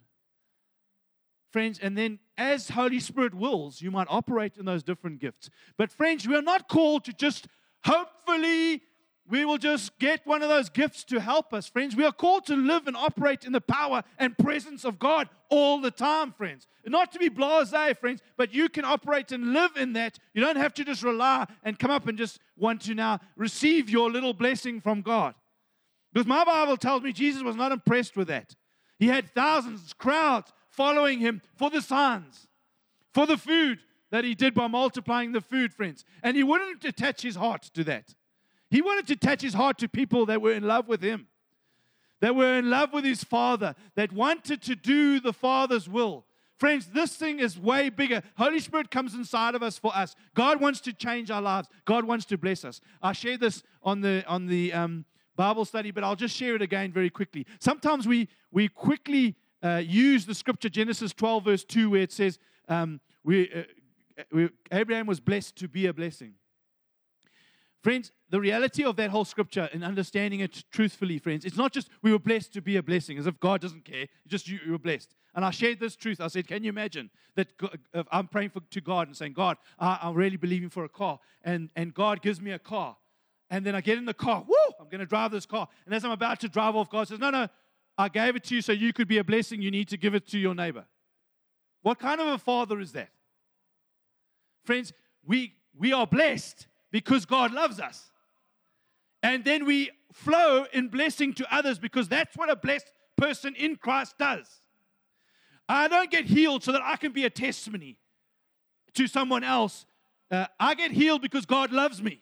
Friends, 1.51 1.80
and 1.80 1.97
then 1.97 2.20
as 2.38 2.70
Holy 2.70 2.99
Spirit 2.99 3.34
wills, 3.34 3.82
you 3.82 3.89
might 3.89 4.07
operate 4.10 4.57
in 4.57 4.66
those 4.66 4.84
different 4.84 5.20
gifts. 5.20 5.49
But, 5.78 5.91
friends, 5.91 6.28
we 6.28 6.36
are 6.36 6.43
not 6.43 6.70
called 6.70 7.05
to 7.05 7.14
just 7.14 7.47
hopefully 7.84 8.84
we 9.30 9.45
will 9.45 9.59
just 9.59 9.97
get 9.99 10.25
one 10.25 10.41
of 10.41 10.49
those 10.49 10.69
gifts 10.69 11.03
to 11.05 11.19
help 11.19 11.53
us, 11.53 11.67
friends. 11.67 11.95
We 11.95 12.03
are 12.03 12.11
called 12.11 12.47
to 12.47 12.55
live 12.55 12.88
and 12.88 12.97
operate 12.97 13.45
in 13.45 13.51
the 13.51 13.61
power 13.61 14.03
and 14.17 14.38
presence 14.38 14.84
of 14.84 14.97
God 14.97 15.30
all 15.49 15.80
the 15.80 15.91
time, 15.91 16.32
friends. 16.32 16.67
Not 16.86 17.11
to 17.11 17.19
be 17.19 17.30
blase, 17.30 17.73
friends, 17.99 18.21
but 18.38 18.53
you 18.53 18.69
can 18.69 18.86
operate 18.86 19.32
and 19.32 19.53
live 19.53 19.77
in 19.77 19.93
that. 19.93 20.17
You 20.34 20.41
don't 20.41 20.57
have 20.57 20.73
to 20.75 20.84
just 20.84 21.03
rely 21.03 21.45
and 21.63 21.77
come 21.77 21.91
up 21.91 22.07
and 22.07 22.17
just 22.17 22.39
want 22.57 22.82
to 22.82 22.95
now 22.95 23.19
receive 23.36 23.89
your 23.89 24.09
little 24.09 24.34
blessing 24.34 24.82
from 24.82 25.01
God. 25.01 25.36
Because 26.11 26.25
my 26.25 26.43
Bible 26.43 26.77
tells 26.77 27.03
me 27.03 27.13
Jesus 27.13 27.43
was 27.43 27.55
not 27.55 27.71
impressed 27.71 28.17
with 28.17 28.30
that. 28.30 28.55
He 28.97 29.07
had 29.07 29.34
thousands, 29.34 29.93
crowds 29.93 30.51
following 30.69 31.19
him 31.19 31.41
for 31.55 31.69
the 31.69 31.82
signs, 31.82 32.47
for 33.13 33.27
the 33.27 33.38
food 33.38 33.80
that 34.09 34.23
he 34.23 34.34
did 34.34 34.55
by 34.55 34.65
multiplying 34.65 35.34
the 35.34 35.41
food, 35.41 35.71
friends. 35.71 36.03
And 36.23 36.36
he 36.36 36.43
wouldn't 36.43 36.84
attach 36.84 37.21
his 37.21 37.36
heart 37.36 37.69
to 37.75 37.84
that. 37.84 38.15
He 38.70 38.82
wanted 38.82 39.07
to 39.07 39.15
touch 39.15 39.41
his 39.41 39.53
heart 39.53 39.78
to 39.80 39.88
people 39.88 40.26
that 40.28 40.41
were 40.41 40.53
in 40.53 40.63
love 40.63 40.88
with 40.88 41.01
him, 41.01 41.28
that 42.22 42.36
were 42.36 42.57
in 42.57 42.70
love 42.70 42.93
with 42.93 43.03
his 43.03 43.24
father, 43.24 43.76
that 43.95 44.11
wanted 44.11 44.61
to 44.63 44.76
do 44.76 45.20
the 45.20 45.34
father's 45.34 45.89
will. 45.89 46.26
Friends, 46.57 46.88
this 46.88 47.15
thing 47.15 47.39
is 47.39 47.57
way 47.57 47.89
bigger. 47.89 48.22
Holy 48.38 48.59
Spirit 48.59 48.91
comes 48.91 49.15
inside 49.15 49.55
of 49.55 49.63
us 49.63 49.78
for 49.78 49.95
us. 49.95 50.13
God 50.36 50.59
wants 50.59 50.82
to 50.82 50.93
change 50.93 51.32
our 51.32 51.41
lives. 51.41 51.70
God 51.86 52.03
wants 52.03 52.26
to 52.26 52.38
bless 52.38 52.65
us. 52.65 52.82
I 53.01 53.13
share 53.13 53.38
this 53.38 53.63
on 53.82 54.01
the 54.01 54.26
on 54.28 54.45
the 54.47 54.74
um, 54.74 55.05
Bible 55.38 55.63
study, 55.63 55.91
but 55.91 56.03
I'll 56.03 56.17
just 56.17 56.36
share 56.36 56.55
it 56.55 56.61
again 56.61 56.91
very 56.91 57.09
quickly. 57.09 57.45
Sometimes 57.59 58.05
we 58.05 58.28
we 58.51 58.67
quickly 58.67 59.38
uh, 59.63 59.82
use 59.86 60.26
the 60.26 60.36
scripture 60.36 60.70
Genesis 60.70 61.13
12 61.13 61.45
verse 61.45 61.63
2 61.63 61.89
where 61.91 62.01
it 62.01 62.11
says 62.11 62.39
um, 62.67 62.99
we, 63.24 63.51
uh, 63.53 64.24
we, 64.32 64.49
Abraham 64.72 65.05
was 65.05 65.20
blessed 65.20 65.55
to 65.57 65.67
be 65.67 65.86
a 65.88 65.93
blessing. 65.93 66.34
Friends, 67.82 68.11
the 68.30 68.39
reality 68.39 68.84
of 68.84 68.97
that 68.97 69.09
whole 69.09 69.23
scripture 69.23 69.69
and 69.71 69.84
understanding 69.84 70.41
it 70.41 70.65
truthfully, 70.71 71.17
friends, 71.17 71.45
it's 71.45 71.55
not 71.55 71.71
just 71.71 71.89
we 72.01 72.11
were 72.11 72.19
blessed 72.19 72.53
to 72.53 72.61
be 72.61 72.75
a 72.75 72.84
blessing, 72.84 73.17
as 73.17 73.25
if 73.25 73.39
God 73.39 73.61
doesn't 73.61 73.86
care, 73.86 74.07
just 74.27 74.49
you, 74.49 74.59
you 74.65 74.73
were 74.73 74.80
blessed. 74.80 75.15
And 75.34 75.45
I 75.45 75.51
shared 75.51 75.80
this 75.80 75.95
truth. 75.95 76.19
I 76.19 76.27
said, 76.27 76.47
Can 76.47 76.63
you 76.63 76.69
imagine 76.69 77.09
that 77.36 77.55
God, 77.57 77.80
uh, 77.93 78.03
I'm 78.11 78.27
praying 78.27 78.49
for, 78.49 78.59
to 78.59 78.82
God 78.82 79.07
and 79.07 79.15
saying, 79.15 79.34
God, 79.34 79.57
I, 79.80 79.99
am 80.01 80.15
really 80.15 80.36
believing 80.36 80.69
for 80.69 80.84
a 80.84 80.89
car, 80.89 81.19
and, 81.43 81.69
and 81.75 81.93
God 81.93 82.21
gives 82.21 82.41
me 82.41 82.51
a 82.51 82.59
car. 82.59 82.97
And 83.49 83.65
then 83.65 83.75
I 83.75 83.82
get 83.82 83.97
in 83.97 84.05
the 84.05 84.13
car, 84.13 84.43
woo, 84.47 84.55
I'm 84.80 84.89
going 84.89 84.99
to 84.99 85.05
drive 85.05 85.32
this 85.32 85.45
car. 85.45 85.67
And 85.86 85.95
as 85.95 86.03
I'm 86.03 86.11
about 86.11 86.39
to 86.41 86.49
drive 86.49 86.75
off, 86.75 86.89
God 86.89 87.07
says, 87.07 87.19
No, 87.19 87.30
no, 87.30 87.47
I 87.97 88.09
gave 88.09 88.36
it 88.36 88.43
to 88.45 88.55
you 88.55 88.61
so 88.61 88.73
you 88.73 88.91
could 88.91 89.07
be 89.07 89.19
a 89.19 89.23
blessing. 89.23 89.61
You 89.61 89.71
need 89.71 89.88
to 89.89 89.97
give 89.97 90.15
it 90.15 90.27
to 90.30 90.38
your 90.38 90.53
neighbor. 90.53 90.86
What 91.82 91.97
kind 91.97 92.19
of 92.19 92.27
a 92.27 92.38
father 92.38 92.80
is 92.80 92.91
that? 92.91 93.09
Friends, 94.65 94.91
we, 95.25 95.53
we 95.77 95.93
are 95.93 96.05
blessed 96.05 96.67
because 96.91 97.25
God 97.25 97.53
loves 97.53 97.79
us. 97.79 98.11
And 99.21 99.43
then 99.43 99.65
we 99.65 99.91
flow 100.13 100.65
in 100.73 100.87
blessing 100.87 101.33
to 101.35 101.53
others 101.53 101.77
because 101.77 102.07
that's 102.07 102.35
what 102.35 102.49
a 102.49 102.55
blessed 102.55 102.91
person 103.17 103.55
in 103.55 103.75
Christ 103.75 104.17
does. 104.17 104.47
I 105.67 105.87
don't 105.87 106.09
get 106.09 106.25
healed 106.25 106.63
so 106.63 106.71
that 106.71 106.81
I 106.83 106.95
can 106.95 107.11
be 107.11 107.25
a 107.25 107.29
testimony 107.29 107.97
to 108.95 109.07
someone 109.07 109.43
else. 109.43 109.85
Uh, 110.31 110.47
I 110.59 110.73
get 110.73 110.91
healed 110.91 111.21
because 111.21 111.45
God 111.45 111.71
loves 111.71 112.01
me. 112.01 112.21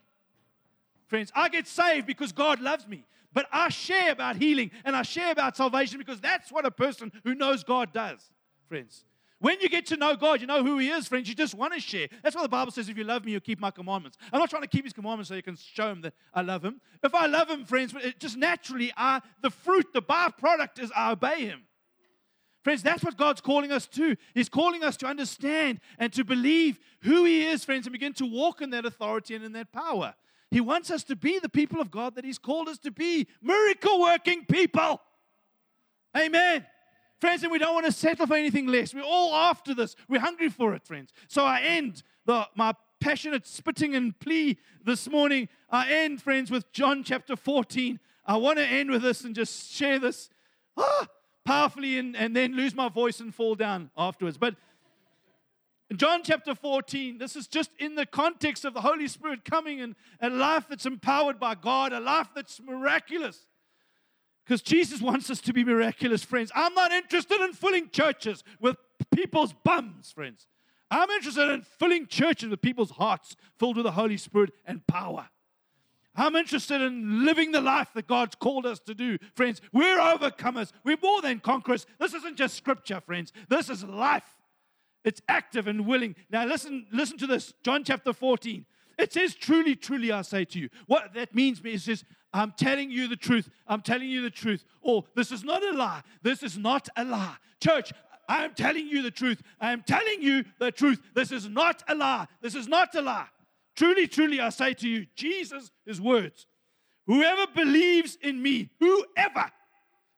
Friends, 1.07 1.31
I 1.33 1.47
get 1.47 1.67
saved 1.67 2.05
because 2.05 2.31
God 2.31 2.59
loves 2.59 2.87
me. 2.87 3.05
But 3.33 3.47
I 3.51 3.69
share 3.69 4.11
about 4.11 4.35
healing 4.35 4.71
and 4.83 4.95
I 4.95 5.03
share 5.03 5.31
about 5.31 5.55
salvation 5.55 5.97
because 5.99 6.19
that's 6.19 6.51
what 6.51 6.65
a 6.65 6.71
person 6.71 7.11
who 7.23 7.35
knows 7.35 7.63
God 7.63 7.93
does, 7.93 8.19
friends. 8.67 9.05
When 9.39 9.59
you 9.61 9.69
get 9.69 9.85
to 9.87 9.97
know 9.97 10.15
God, 10.15 10.41
you 10.41 10.47
know 10.47 10.63
who 10.63 10.79
He 10.79 10.89
is, 10.89 11.07
friends. 11.07 11.29
You 11.29 11.35
just 11.35 11.53
want 11.53 11.73
to 11.73 11.79
share. 11.79 12.07
That's 12.23 12.35
why 12.35 12.41
the 12.41 12.49
Bible 12.49 12.71
says, 12.71 12.89
if 12.89 12.97
you 12.97 13.03
love 13.03 13.23
me, 13.23 13.33
you'll 13.33 13.41
keep 13.41 13.59
my 13.59 13.69
commandments. 13.69 14.17
I'm 14.33 14.39
not 14.39 14.49
trying 14.49 14.63
to 14.63 14.67
keep 14.67 14.83
His 14.83 14.93
commandments 14.93 15.29
so 15.29 15.35
you 15.35 15.43
can 15.43 15.55
show 15.55 15.91
Him 15.91 16.01
that 16.01 16.13
I 16.33 16.41
love 16.41 16.65
Him. 16.65 16.81
If 17.03 17.13
I 17.13 17.27
love 17.27 17.49
Him, 17.49 17.63
friends, 17.63 17.93
it 18.01 18.19
just 18.19 18.35
naturally, 18.35 18.91
I, 18.97 19.21
the 19.41 19.51
fruit, 19.51 19.93
the 19.93 20.01
byproduct 20.01 20.79
is 20.79 20.91
I 20.95 21.11
obey 21.11 21.45
Him. 21.45 21.63
Friends, 22.63 22.81
that's 22.81 23.03
what 23.03 23.15
God's 23.15 23.39
calling 23.39 23.71
us 23.71 23.85
to. 23.87 24.17
He's 24.33 24.49
calling 24.49 24.83
us 24.83 24.97
to 24.97 25.05
understand 25.05 25.81
and 25.99 26.11
to 26.13 26.23
believe 26.23 26.79
who 27.01 27.23
He 27.23 27.45
is, 27.45 27.63
friends, 27.63 27.85
and 27.85 27.93
begin 27.93 28.13
to 28.13 28.25
walk 28.25 28.61
in 28.61 28.71
that 28.71 28.85
authority 28.85 29.35
and 29.35 29.45
in 29.45 29.51
that 29.53 29.71
power. 29.71 30.15
He 30.49 30.61
wants 30.61 30.89
us 30.89 31.03
to 31.05 31.15
be 31.15 31.37
the 31.39 31.49
people 31.49 31.79
of 31.79 31.91
God 31.91 32.15
that 32.15 32.25
He's 32.25 32.39
called 32.39 32.69
us 32.69 32.79
to 32.79 32.91
be 32.91 33.27
miracle 33.41 34.01
working 34.01 34.45
people. 34.45 34.99
Amen. 36.17 36.65
Friends, 37.19 37.41
and 37.43 37.51
we 37.51 37.57
don't 37.57 37.73
want 37.73 37.85
to 37.87 37.91
settle 37.91 38.27
for 38.27 38.35
anything 38.35 38.67
less. 38.67 38.93
We're 38.93 39.01
all 39.01 39.33
after 39.33 39.73
this. 39.73 39.95
We're 40.07 40.21
hungry 40.21 40.49
for 40.49 40.73
it, 40.75 40.85
friends. 40.85 41.11
So 41.27 41.43
I 41.43 41.61
end 41.61 42.03
the, 42.25 42.47
my 42.55 42.73
passionate 42.99 43.47
spitting 43.47 43.95
and 43.95 44.17
plea 44.19 44.57
this 44.83 45.09
morning. 45.09 45.49
I 45.69 45.91
end, 45.91 46.21
friends, 46.21 46.51
with 46.51 46.71
John 46.71 47.03
chapter 47.03 47.35
14. 47.35 47.99
I 48.25 48.37
want 48.37 48.59
to 48.59 48.65
end 48.65 48.91
with 48.91 49.01
this 49.01 49.23
and 49.23 49.33
just 49.33 49.71
share 49.71 49.97
this 49.97 50.29
ah, 50.75 51.07
powerfully 51.43 51.97
and, 51.97 52.15
and 52.15 52.35
then 52.35 52.55
lose 52.55 52.75
my 52.75 52.89
voice 52.89 53.19
and 53.19 53.33
fall 53.33 53.55
down 53.55 53.89
afterwards. 53.97 54.37
But 54.37 54.55
John 55.95 56.21
chapter 56.23 56.53
14, 56.53 57.17
this 57.17 57.35
is 57.35 57.47
just 57.47 57.71
in 57.79 57.95
the 57.95 58.05
context 58.05 58.65
of 58.65 58.73
the 58.73 58.81
Holy 58.81 59.07
Spirit 59.07 59.45
coming 59.45 59.79
and 59.79 59.95
a 60.21 60.29
life 60.29 60.65
that's 60.69 60.85
empowered 60.85 61.39
by 61.39 61.55
God, 61.55 61.93
a 61.93 61.99
life 61.99 62.27
that's 62.35 62.61
miraculous. 62.61 63.45
Because 64.47 64.61
Jesus 64.61 65.01
wants 65.01 65.29
us 65.29 65.41
to 65.41 65.51
be 65.51 65.65
miraculous, 65.65 66.23
friends. 66.23 66.53
I'm 66.55 66.73
not 66.73 66.93
interested 66.93 67.41
in 67.41 67.51
filling 67.51 67.89
churches 67.89 68.45
with 68.61 68.77
people's 69.11 69.53
bums, 69.65 70.13
friends. 70.13 70.47
I'm 70.89 71.09
interested 71.09 71.49
in 71.49 71.63
filling 71.63 72.07
churches 72.07 72.47
with 72.47 72.61
people's 72.61 72.91
hearts 72.91 73.35
filled 73.59 73.75
with 73.75 73.83
the 73.83 73.91
Holy 73.91 74.15
Spirit 74.15 74.51
and 74.65 74.87
power. 74.87 75.27
I'm 76.15 76.37
interested 76.37 76.81
in 76.81 77.25
living 77.25 77.51
the 77.51 77.59
life 77.59 77.89
that 77.93 78.07
God's 78.07 78.35
called 78.35 78.65
us 78.65 78.79
to 78.81 78.95
do, 78.95 79.17
friends. 79.35 79.59
We're 79.73 79.99
overcomers. 79.99 80.71
We're 80.85 80.97
more 81.03 81.21
than 81.21 81.41
conquerors. 81.41 81.85
This 81.99 82.13
isn't 82.13 82.37
just 82.37 82.55
scripture, 82.55 83.01
friends. 83.01 83.33
This 83.49 83.69
is 83.69 83.83
life. 83.83 84.37
It's 85.03 85.21
active 85.27 85.67
and 85.67 85.85
willing. 85.85 86.15
Now 86.29 86.45
listen, 86.45 86.87
listen 86.93 87.17
to 87.17 87.27
this. 87.27 87.53
John 87.63 87.83
chapter 87.83 88.13
14. 88.13 88.65
It 88.97 89.13
says, 89.13 89.35
Truly, 89.35 89.75
truly, 89.75 90.11
I 90.11 90.21
say 90.23 90.45
to 90.45 90.59
you. 90.59 90.69
What 90.87 91.13
that 91.13 91.35
means 91.35 91.61
is 91.61 91.85
just 91.85 92.05
I'm 92.33 92.53
telling 92.57 92.91
you 92.91 93.07
the 93.07 93.15
truth. 93.15 93.49
I'm 93.67 93.81
telling 93.81 94.09
you 94.09 94.21
the 94.21 94.29
truth. 94.29 94.63
Or 94.81 95.05
this 95.15 95.31
is 95.31 95.43
not 95.43 95.63
a 95.63 95.71
lie. 95.71 96.01
This 96.21 96.43
is 96.43 96.57
not 96.57 96.89
a 96.95 97.03
lie. 97.03 97.37
Church, 97.61 97.93
I 98.27 98.43
am 98.43 98.53
telling 98.53 98.87
you 98.87 99.01
the 99.01 99.11
truth. 99.11 99.41
I 99.59 99.71
am 99.71 99.81
telling 99.81 100.21
you 100.21 100.43
the 100.59 100.71
truth. 100.71 101.01
This 101.13 101.31
is 101.31 101.47
not 101.47 101.83
a 101.87 101.95
lie. 101.95 102.27
This 102.41 102.55
is 102.55 102.67
not 102.67 102.93
a 102.95 103.01
lie. 103.01 103.27
Truly, 103.75 104.07
truly, 104.07 104.41
I 104.41 104.49
say 104.49 104.73
to 104.73 104.89
you, 104.89 105.05
Jesus, 105.15 105.71
his 105.85 106.01
words. 106.01 106.47
Whoever 107.05 107.47
believes 107.55 108.17
in 108.21 108.41
me, 108.41 108.69
whoever, 108.79 109.51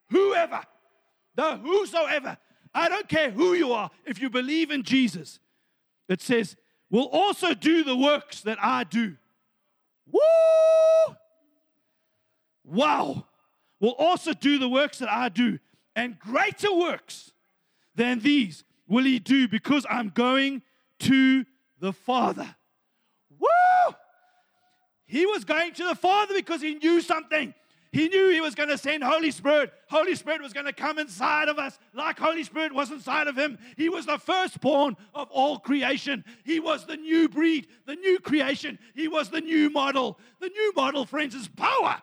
whoever, 0.10 0.62
the 1.36 1.57
whosoever, 1.57 2.38
I 2.74 2.89
don't 2.89 3.07
care 3.07 3.30
who 3.30 3.53
you 3.53 3.74
are, 3.74 3.91
if 4.05 4.22
you 4.22 4.30
believe 4.30 4.72
in 4.72 4.84
Jesus, 4.84 5.39
it 6.07 6.22
says, 6.22 6.55
will 6.89 7.07
also 7.12 7.53
do 7.53 7.84
the 7.84 7.95
works 7.95 8.41
that 8.41 8.57
I 8.62 8.86
do. 8.86 9.16
Woo! 10.12 11.16
Wow. 12.70 13.26
Will 13.80 13.95
also 13.97 14.34
do 14.34 14.59
the 14.59 14.70
works 14.70 14.99
that 14.99 15.09
I 15.09 15.30
do, 15.30 15.59
and 15.95 16.20
greater 16.20 16.74
works 16.74 17.32
than 17.95 18.20
these 18.20 18.63
will 18.88 19.05
he 19.05 19.20
do 19.20 19.47
because 19.47 19.86
I'm 19.89 20.09
going 20.09 20.61
to 20.99 21.45
the 21.80 21.93
Father. 21.93 22.55
Woo! 23.39 23.95
He 25.05 25.26
was 25.26 25.45
going 25.45 25.74
to 25.74 25.88
the 25.88 25.95
Father 25.95 26.34
because 26.34 26.61
he 26.61 26.76
knew 26.76 26.99
something. 26.99 27.53
He 27.91 28.07
knew 28.07 28.30
he 28.30 28.41
was 28.41 28.53
going 28.53 28.70
to 28.70 28.78
send 28.78 29.03
Holy 29.03 29.32
Spirit. 29.32 29.72
Holy 29.89 30.13
Spirit 30.13 30.41
was 30.41 30.53
going 30.53 30.67
to 30.67 30.74
come 30.74 30.99
inside 30.99 31.47
of 31.47 31.57
us 31.57 31.80
like 31.93 32.20
Holy 32.20 32.43
Spirit 32.43 32.74
was 32.74 32.91
inside 32.91 33.28
of 33.28 33.36
him. 33.36 33.57
He 33.78 33.89
was 33.89 34.05
the 34.05 34.20
firstborn 34.20 34.95
of 35.15 35.32
all 35.32 35.57
creation. 35.57 36.24
He 36.43 36.59
was 36.59 36.86
the 36.86 36.97
new 36.97 37.28
breed, 37.28 37.67
the 37.88 37.95
new 37.95 38.20
creation. 38.20 38.78
He 38.93 39.07
was 39.07 39.30
the 39.30 39.41
new 39.41 39.72
model. 39.72 40.20
The 40.39 40.49
new 40.49 40.74
model, 40.76 41.05
friends, 41.05 41.34
is 41.34 41.47
power. 41.47 42.01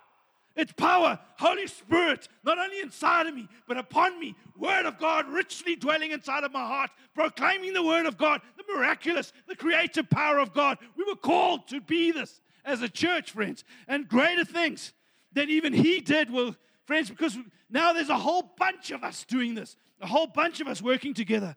It's 0.56 0.72
power, 0.72 1.18
Holy 1.38 1.66
Spirit, 1.66 2.28
not 2.42 2.58
only 2.58 2.80
inside 2.80 3.26
of 3.26 3.34
me, 3.34 3.46
but 3.68 3.76
upon 3.76 4.18
me. 4.18 4.34
Word 4.56 4.86
of 4.86 4.98
God 4.98 5.28
richly 5.28 5.76
dwelling 5.76 6.12
inside 6.12 6.44
of 6.44 6.52
my 6.52 6.66
heart, 6.66 6.90
proclaiming 7.14 7.74
the 7.74 7.82
Word 7.82 8.06
of 8.06 8.16
God, 8.16 8.40
the 8.56 8.64
miraculous, 8.74 9.34
the 9.46 9.54
creative 9.54 10.08
power 10.08 10.38
of 10.38 10.54
God. 10.54 10.78
We 10.96 11.04
were 11.04 11.16
called 11.16 11.68
to 11.68 11.82
be 11.82 12.10
this 12.10 12.40
as 12.64 12.80
a 12.80 12.88
church, 12.88 13.32
friends, 13.32 13.64
and 13.86 14.08
greater 14.08 14.46
things 14.46 14.94
than 15.34 15.50
even 15.50 15.74
He 15.74 16.00
did, 16.00 16.30
will, 16.30 16.56
friends, 16.86 17.10
because 17.10 17.36
now 17.68 17.92
there's 17.92 18.08
a 18.08 18.18
whole 18.18 18.54
bunch 18.58 18.90
of 18.90 19.04
us 19.04 19.26
doing 19.26 19.54
this, 19.54 19.76
a 20.00 20.06
whole 20.06 20.26
bunch 20.26 20.62
of 20.62 20.68
us 20.68 20.80
working 20.80 21.12
together. 21.12 21.54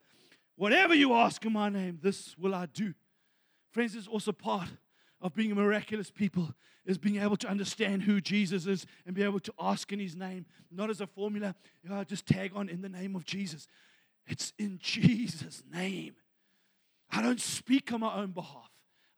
Whatever 0.57 0.93
you 0.93 1.13
ask 1.13 1.45
in 1.45 1.53
my 1.53 1.69
name, 1.69 1.99
this 2.01 2.35
will 2.37 2.53
I 2.53 2.65
do. 2.65 2.93
Friends, 3.71 3.95
is 3.95 4.09
also 4.09 4.33
part 4.33 4.67
of 5.21 5.33
being 5.33 5.53
a 5.53 5.55
miraculous 5.55 6.11
people 6.11 6.53
is 6.89 6.97
being 6.97 7.21
able 7.21 7.37
to 7.37 7.47
understand 7.47 8.01
who 8.01 8.19
Jesus 8.19 8.65
is 8.65 8.87
and 9.05 9.13
be 9.13 9.21
able 9.21 9.39
to 9.41 9.53
ask 9.59 9.91
in 9.91 9.99
his 9.99 10.15
name, 10.15 10.45
not 10.71 10.89
as 10.89 11.01
a 11.01 11.07
formula, 11.07 11.53
you 11.83 11.89
know, 11.89 12.03
just 12.03 12.25
tag 12.25 12.51
on 12.55 12.67
in 12.67 12.81
the 12.81 12.89
name 12.89 13.15
of 13.15 13.25
Jesus. 13.25 13.67
It's 14.25 14.53
in 14.57 14.79
Jesus' 14.81 15.61
name. 15.71 16.15
I 17.11 17.21
don't 17.21 17.39
speak 17.39 17.93
on 17.93 17.99
my 17.99 18.15
own 18.15 18.31
behalf, 18.31 18.71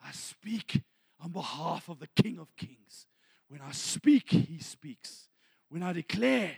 I 0.03 0.11
speak 0.11 0.81
on 1.23 1.31
behalf 1.31 1.87
of 1.87 1.99
the 1.99 2.09
King 2.21 2.39
of 2.39 2.53
Kings. 2.57 3.07
When 3.47 3.61
I 3.61 3.71
speak, 3.71 4.31
he 4.31 4.59
speaks. 4.59 5.29
When 5.69 5.83
I 5.83 5.93
declare, 5.93 6.51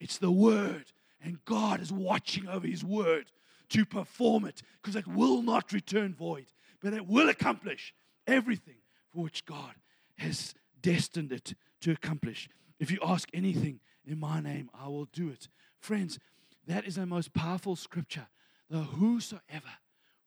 it's 0.00 0.18
the 0.18 0.30
word, 0.30 0.86
and 1.20 1.44
God 1.44 1.80
is 1.80 1.92
watching 1.92 2.48
over 2.48 2.66
his 2.66 2.84
word 2.84 3.30
to 3.70 3.84
perform 3.84 4.44
it 4.44 4.62
because 4.80 4.96
it 4.96 5.06
will 5.06 5.42
not 5.42 5.72
return 5.72 6.14
void, 6.14 6.46
but 6.80 6.94
it 6.94 7.06
will 7.06 7.28
accomplish 7.28 7.94
everything 8.26 8.78
for 9.12 9.22
which 9.22 9.44
God 9.44 9.74
has 10.18 10.54
destined 10.80 11.32
it 11.32 11.54
to 11.80 11.90
accomplish. 11.90 12.48
If 12.78 12.90
you 12.90 12.98
ask 13.02 13.28
anything 13.32 13.80
in 14.06 14.18
my 14.18 14.40
name, 14.40 14.70
I 14.78 14.88
will 14.88 15.06
do 15.06 15.28
it. 15.28 15.48
Friends, 15.80 16.18
that 16.66 16.86
is 16.86 16.96
the 16.96 17.06
most 17.06 17.32
powerful 17.32 17.76
scripture. 17.76 18.26
The 18.70 18.78
whosoever 18.78 19.78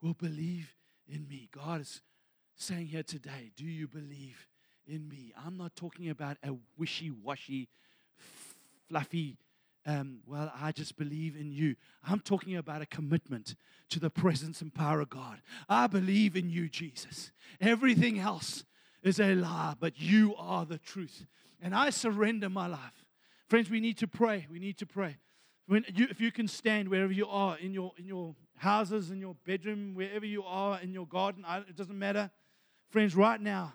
will 0.01 0.13
believe 0.13 0.75
in 1.07 1.27
me. 1.27 1.49
God 1.51 1.81
is 1.81 2.01
saying 2.55 2.87
here 2.87 3.03
today, 3.03 3.51
do 3.55 3.65
you 3.65 3.87
believe 3.87 4.47
in 4.87 5.07
me? 5.07 5.33
I'm 5.45 5.57
not 5.57 5.75
talking 5.75 6.09
about 6.09 6.37
a 6.43 6.55
wishy 6.77 7.11
washy, 7.11 7.69
fluffy, 8.89 9.37
um, 9.85 10.19
well, 10.27 10.51
I 10.59 10.71
just 10.71 10.95
believe 10.95 11.35
in 11.35 11.51
you. 11.51 11.75
I'm 12.07 12.19
talking 12.19 12.55
about 12.55 12.81
a 12.81 12.85
commitment 12.85 13.55
to 13.89 13.99
the 13.99 14.09
presence 14.11 14.61
and 14.61 14.73
power 14.73 15.01
of 15.01 15.09
God. 15.09 15.41
I 15.67 15.87
believe 15.87 16.35
in 16.35 16.49
you, 16.49 16.69
Jesus. 16.69 17.31
Everything 17.59 18.19
else 18.19 18.63
is 19.03 19.19
a 19.19 19.35
lie, 19.35 19.75
but 19.79 19.99
you 19.99 20.35
are 20.37 20.65
the 20.65 20.77
truth. 20.77 21.25
And 21.61 21.75
I 21.75 21.89
surrender 21.89 22.49
my 22.49 22.67
life. 22.67 23.05
Friends, 23.47 23.69
we 23.69 23.79
need 23.79 23.97
to 23.97 24.07
pray. 24.07 24.47
We 24.49 24.59
need 24.59 24.77
to 24.77 24.85
pray. 24.85 25.17
When 25.67 25.85
you, 25.93 26.07
if 26.09 26.19
you 26.19 26.31
can 26.31 26.47
stand 26.47 26.89
wherever 26.89 27.13
you 27.13 27.27
are, 27.27 27.57
in 27.57 27.73
your, 27.73 27.93
in 27.97 28.05
your 28.05 28.35
houses, 28.57 29.11
in 29.11 29.19
your 29.19 29.35
bedroom, 29.45 29.93
wherever 29.93 30.25
you 30.25 30.43
are, 30.43 30.79
in 30.81 30.93
your 30.93 31.07
garden, 31.07 31.45
it 31.67 31.75
doesn't 31.75 31.97
matter. 31.97 32.29
Friends, 32.89 33.15
right 33.15 33.39
now, 33.39 33.73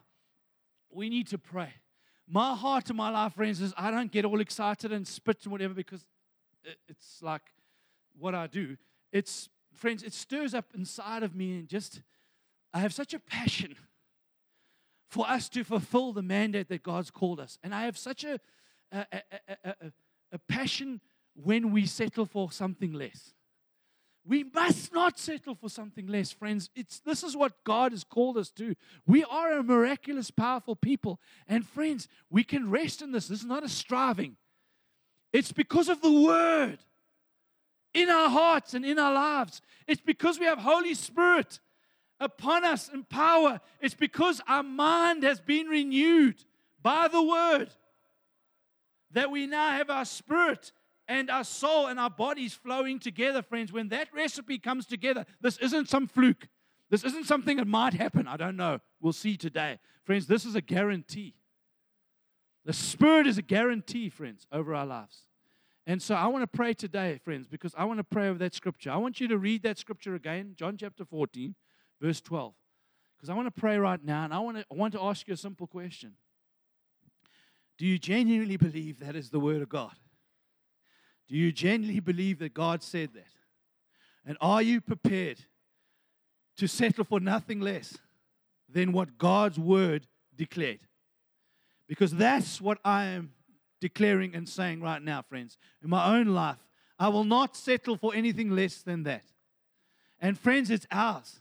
we 0.91 1.09
need 1.09 1.27
to 1.29 1.39
pray. 1.39 1.72
My 2.29 2.55
heart 2.55 2.89
and 2.89 2.97
my 2.97 3.11
life, 3.11 3.35
friends, 3.35 3.61
is 3.61 3.72
I 3.77 3.91
don't 3.91 4.11
get 4.11 4.24
all 4.24 4.41
excited 4.41 4.93
and 4.93 5.07
spit 5.07 5.39
and 5.45 5.53
whatever 5.53 5.74
because 5.74 6.05
it's 6.89 7.22
like 7.22 7.43
what 8.18 8.35
I 8.35 8.47
do. 8.47 8.77
It's, 9.12 9.49
friends, 9.72 10.03
it 10.03 10.12
stirs 10.12 10.55
up 10.55 10.66
inside 10.74 11.22
of 11.22 11.35
me 11.35 11.59
and 11.59 11.68
just, 11.68 12.03
I 12.74 12.81
have 12.81 12.93
such 12.93 13.14
a 13.14 13.20
passion 13.20 13.77
for 15.09 15.28
us 15.28 15.48
to 15.50 15.64
fulfill 15.64 16.12
the 16.12 16.22
mandate 16.22 16.68
that 16.68 16.82
God's 16.82 17.11
called 17.11 17.40
us. 17.40 17.59
And 17.62 17.74
I 17.74 17.84
have 17.84 17.96
such 17.96 18.24
a, 18.24 18.40
a, 18.92 19.07
a, 19.64 19.74
a, 20.32 20.38
passion 20.48 21.00
when 21.34 21.72
we 21.72 21.86
settle 21.86 22.26
for 22.26 22.50
something 22.50 22.92
less. 22.92 23.34
We 24.26 24.42
must 24.42 24.92
not 24.92 25.18
settle 25.18 25.54
for 25.54 25.68
something 25.68 26.09
less, 26.09 26.32
friends. 26.32 26.70
It's, 26.74 26.98
this 26.98 27.22
is 27.22 27.36
what 27.36 27.52
God 27.62 27.92
has 27.92 28.02
called 28.02 28.36
us 28.36 28.50
to. 28.52 28.74
We 29.07 29.22
are 29.24 29.52
a 29.52 29.62
miraculous, 29.62 30.32
powerful 30.32 30.74
people. 30.74 31.20
And, 31.46 31.64
friends, 31.64 32.09
we 32.28 32.42
can 32.42 32.68
rest 32.68 33.02
in 33.02 33.12
this. 33.12 33.28
This 33.28 33.40
is 33.40 33.46
not 33.46 33.62
a 33.62 33.68
striving, 33.68 34.36
it's 35.32 35.52
because 35.52 35.88
of 35.88 36.00
the 36.00 36.12
Word 36.12 36.78
in 37.94 38.11
our 38.11 38.28
hearts 38.28 38.74
and 38.74 38.84
in 38.84 38.98
our 38.98 39.12
lives. 39.12 39.62
It's 39.86 40.02
because 40.02 40.38
we 40.38 40.46
have 40.46 40.59
Holy 40.59 40.94
Spirit 40.94 41.61
upon 42.21 42.64
us 42.64 42.89
in 42.89 43.05
power. 43.05 43.61
It's 43.81 43.95
because 43.95 44.41
our 44.49 44.62
mind 44.62 45.23
has 45.23 45.41
been 45.41 45.67
renewed 45.67 46.45
by 46.83 47.09
the 47.09 47.23
word 47.23 47.71
that 49.12 49.31
we 49.31 49.47
now 49.47 49.71
have 49.71 49.91
our 49.91 50.05
spirit 50.05 50.73
and 51.09 51.31
our 51.31 51.45
soul 51.45 51.87
and 51.87 52.01
our 52.01 52.11
bodies 52.11 52.55
flowing 52.55 52.99
together, 52.99 53.43
friends, 53.43 53.73
when 53.73 53.89
that 53.89 54.09
recipe 54.12 54.59
comes 54.59 54.87
together, 54.87 55.25
this 55.41 55.57
isn't 55.59 55.89
some 55.89 56.07
fluke. 56.07 56.49
This 56.91 57.05
isn't 57.05 57.27
something 57.27 57.57
that 57.57 57.67
might 57.67 57.95
happen. 57.95 58.29
I 58.29 58.37
don't 58.37 58.57
know. 58.57 58.81
We'll 59.01 59.12
see 59.12 59.37
today. 59.37 59.79
Friends, 60.05 60.27
this 60.27 60.45
is 60.45 60.55
a 60.55 60.61
guarantee. 60.61 61.35
The 62.64 62.73
Spirit 62.73 63.27
is 63.27 63.39
a 63.39 63.43
guarantee, 63.43 64.09
friends, 64.09 64.47
over 64.53 64.75
our 64.75 64.87
lives. 64.87 65.23
And 65.87 66.03
so 66.03 66.17
I 66.17 66.27
want 66.27 66.43
to 66.43 66.49
pray 66.49 66.75
today, 66.75 67.21
friends, 67.25 67.47
because 67.47 67.73
I 67.77 67.85
want 67.85 67.99
to 67.99 68.05
pray 68.05 68.29
over 68.29 68.39
that 68.41 68.55
scripture. 68.55 68.91
I 68.91 68.97
want 68.97 69.21
you 69.21 69.29
to 69.29 69.39
read 69.39 69.62
that 69.62 69.79
scripture 69.79 70.17
again, 70.17 70.55
John 70.57 70.77
chapter 70.77 71.05
14, 71.05 71.55
verse 72.01 72.20
12. 72.20 72.55
Because 73.16 73.30
I 73.30 73.34
want 73.34 73.55
to 73.55 73.61
pray 73.61 73.78
right 73.78 74.03
now, 74.03 74.24
and 74.24 74.34
I 74.34 74.38
want 74.38 74.59
to, 74.59 74.64
I 74.70 74.74
want 74.74 74.92
to 74.94 75.03
ask 75.03 75.26
you 75.26 75.34
a 75.34 75.38
simple 75.38 75.66
question. 75.66 76.12
Do 77.78 77.86
you 77.86 77.99
genuinely 77.99 78.57
believe 78.57 79.01
that 79.01 79.16
is 79.16 79.30
the 79.30 79.40
Word 79.40 79.62
of 79.62 79.68
God? 79.68 79.94
Do 81.28 81.36
you 81.36 81.53
genuinely 81.53 82.01
believe 82.01 82.38
that 82.38 82.55
God 82.55 82.82
said 82.82 83.11
that? 83.14 83.24
And 84.24 84.36
are 84.40 84.62
you 84.62 84.80
prepared 84.80 85.38
to 86.57 86.66
settle 86.66 87.05
for 87.05 87.20
nothing 87.20 87.61
less 87.61 87.97
than 88.68 88.92
what 88.92 89.18
God's 89.18 89.59
Word 89.59 90.07
declared? 90.34 90.80
Because 91.88 92.12
that's 92.12 92.61
what 92.61 92.78
I 92.84 93.05
am 93.07 93.32
declaring 93.80 94.34
and 94.34 94.49
saying 94.49 94.80
right 94.80 95.03
now, 95.03 95.22
friends. 95.22 95.59
In 95.82 95.90
my 95.90 96.16
own 96.16 96.28
life, 96.28 96.59
I 96.99 97.09
will 97.09 97.24
not 97.24 97.57
settle 97.57 97.97
for 97.97 98.14
anything 98.14 98.51
less 98.51 98.82
than 98.82 99.03
that. 99.05 99.24
And, 100.18 100.38
friends, 100.38 100.70
it's 100.70 100.86
ours. 100.90 101.40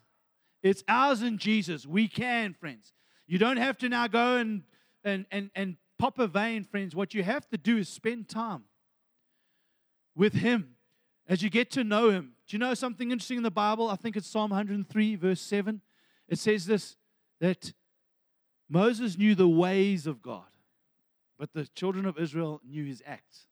It's 0.65 0.83
ours 0.87 1.21
in 1.21 1.37
Jesus. 1.37 1.85
We 1.85 2.07
can, 2.07 2.55
friends. 2.55 2.91
You 3.27 3.37
don't 3.37 3.57
have 3.57 3.77
to 3.77 3.87
now 3.87 4.07
go 4.07 4.37
and, 4.37 4.63
and, 5.03 5.27
and, 5.29 5.51
and 5.53 5.77
pop 5.99 6.17
a 6.17 6.25
vein, 6.25 6.63
friends. 6.63 6.95
What 6.95 7.13
you 7.13 7.21
have 7.21 7.47
to 7.49 7.57
do 7.57 7.77
is 7.77 7.87
spend 7.87 8.29
time 8.29 8.63
with 10.15 10.33
Him 10.33 10.75
as 11.27 11.43
you 11.43 11.51
get 11.51 11.69
to 11.71 11.83
know 11.83 12.09
Him. 12.09 12.33
Do 12.47 12.55
you 12.55 12.59
know 12.59 12.73
something 12.73 13.11
interesting 13.11 13.37
in 13.37 13.43
the 13.43 13.51
Bible? 13.51 13.91
I 13.91 13.95
think 13.95 14.17
it's 14.17 14.27
Psalm 14.27 14.49
103, 14.49 15.15
verse 15.17 15.39
7. 15.39 15.81
It 16.27 16.39
says 16.39 16.65
this 16.65 16.95
that 17.39 17.71
Moses 18.67 19.19
knew 19.19 19.35
the 19.35 19.47
ways 19.47 20.07
of 20.07 20.23
God, 20.23 20.49
but 21.37 21.53
the 21.53 21.67
children 21.75 22.07
of 22.07 22.17
Israel 22.17 22.59
knew 22.67 22.85
his 22.85 23.03
acts. 23.05 23.45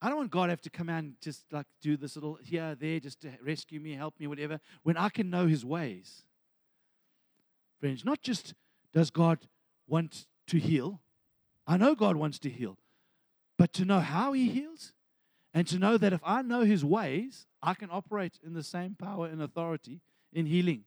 I 0.00 0.08
don't 0.08 0.18
want 0.18 0.30
God 0.30 0.46
to 0.46 0.50
have 0.50 0.60
to 0.62 0.70
come 0.70 0.88
out 0.88 0.98
and 0.98 1.14
just 1.20 1.44
like 1.50 1.66
do 1.80 1.96
this 1.96 2.16
little 2.16 2.38
here, 2.42 2.76
there, 2.78 3.00
just 3.00 3.20
to 3.22 3.30
rescue 3.42 3.80
me, 3.80 3.94
help 3.94 4.14
me, 4.20 4.26
whatever, 4.26 4.60
when 4.82 4.96
I 4.96 5.08
can 5.08 5.30
know 5.30 5.46
his 5.46 5.64
ways. 5.64 6.22
Friends, 7.80 8.04
not 8.04 8.22
just 8.22 8.54
does 8.92 9.10
God 9.10 9.38
want 9.86 10.26
to 10.48 10.58
heal, 10.58 11.00
I 11.66 11.76
know 11.76 11.94
God 11.94 12.16
wants 12.16 12.38
to 12.40 12.50
heal, 12.50 12.78
but 13.58 13.72
to 13.74 13.84
know 13.84 14.00
how 14.00 14.32
he 14.32 14.48
heals 14.48 14.92
and 15.52 15.66
to 15.68 15.78
know 15.78 15.96
that 15.96 16.12
if 16.12 16.20
I 16.24 16.42
know 16.42 16.60
his 16.60 16.84
ways, 16.84 17.46
I 17.62 17.74
can 17.74 17.88
operate 17.90 18.38
in 18.44 18.52
the 18.52 18.62
same 18.62 18.94
power 18.94 19.26
and 19.26 19.42
authority 19.42 20.00
in 20.32 20.46
healing 20.46 20.84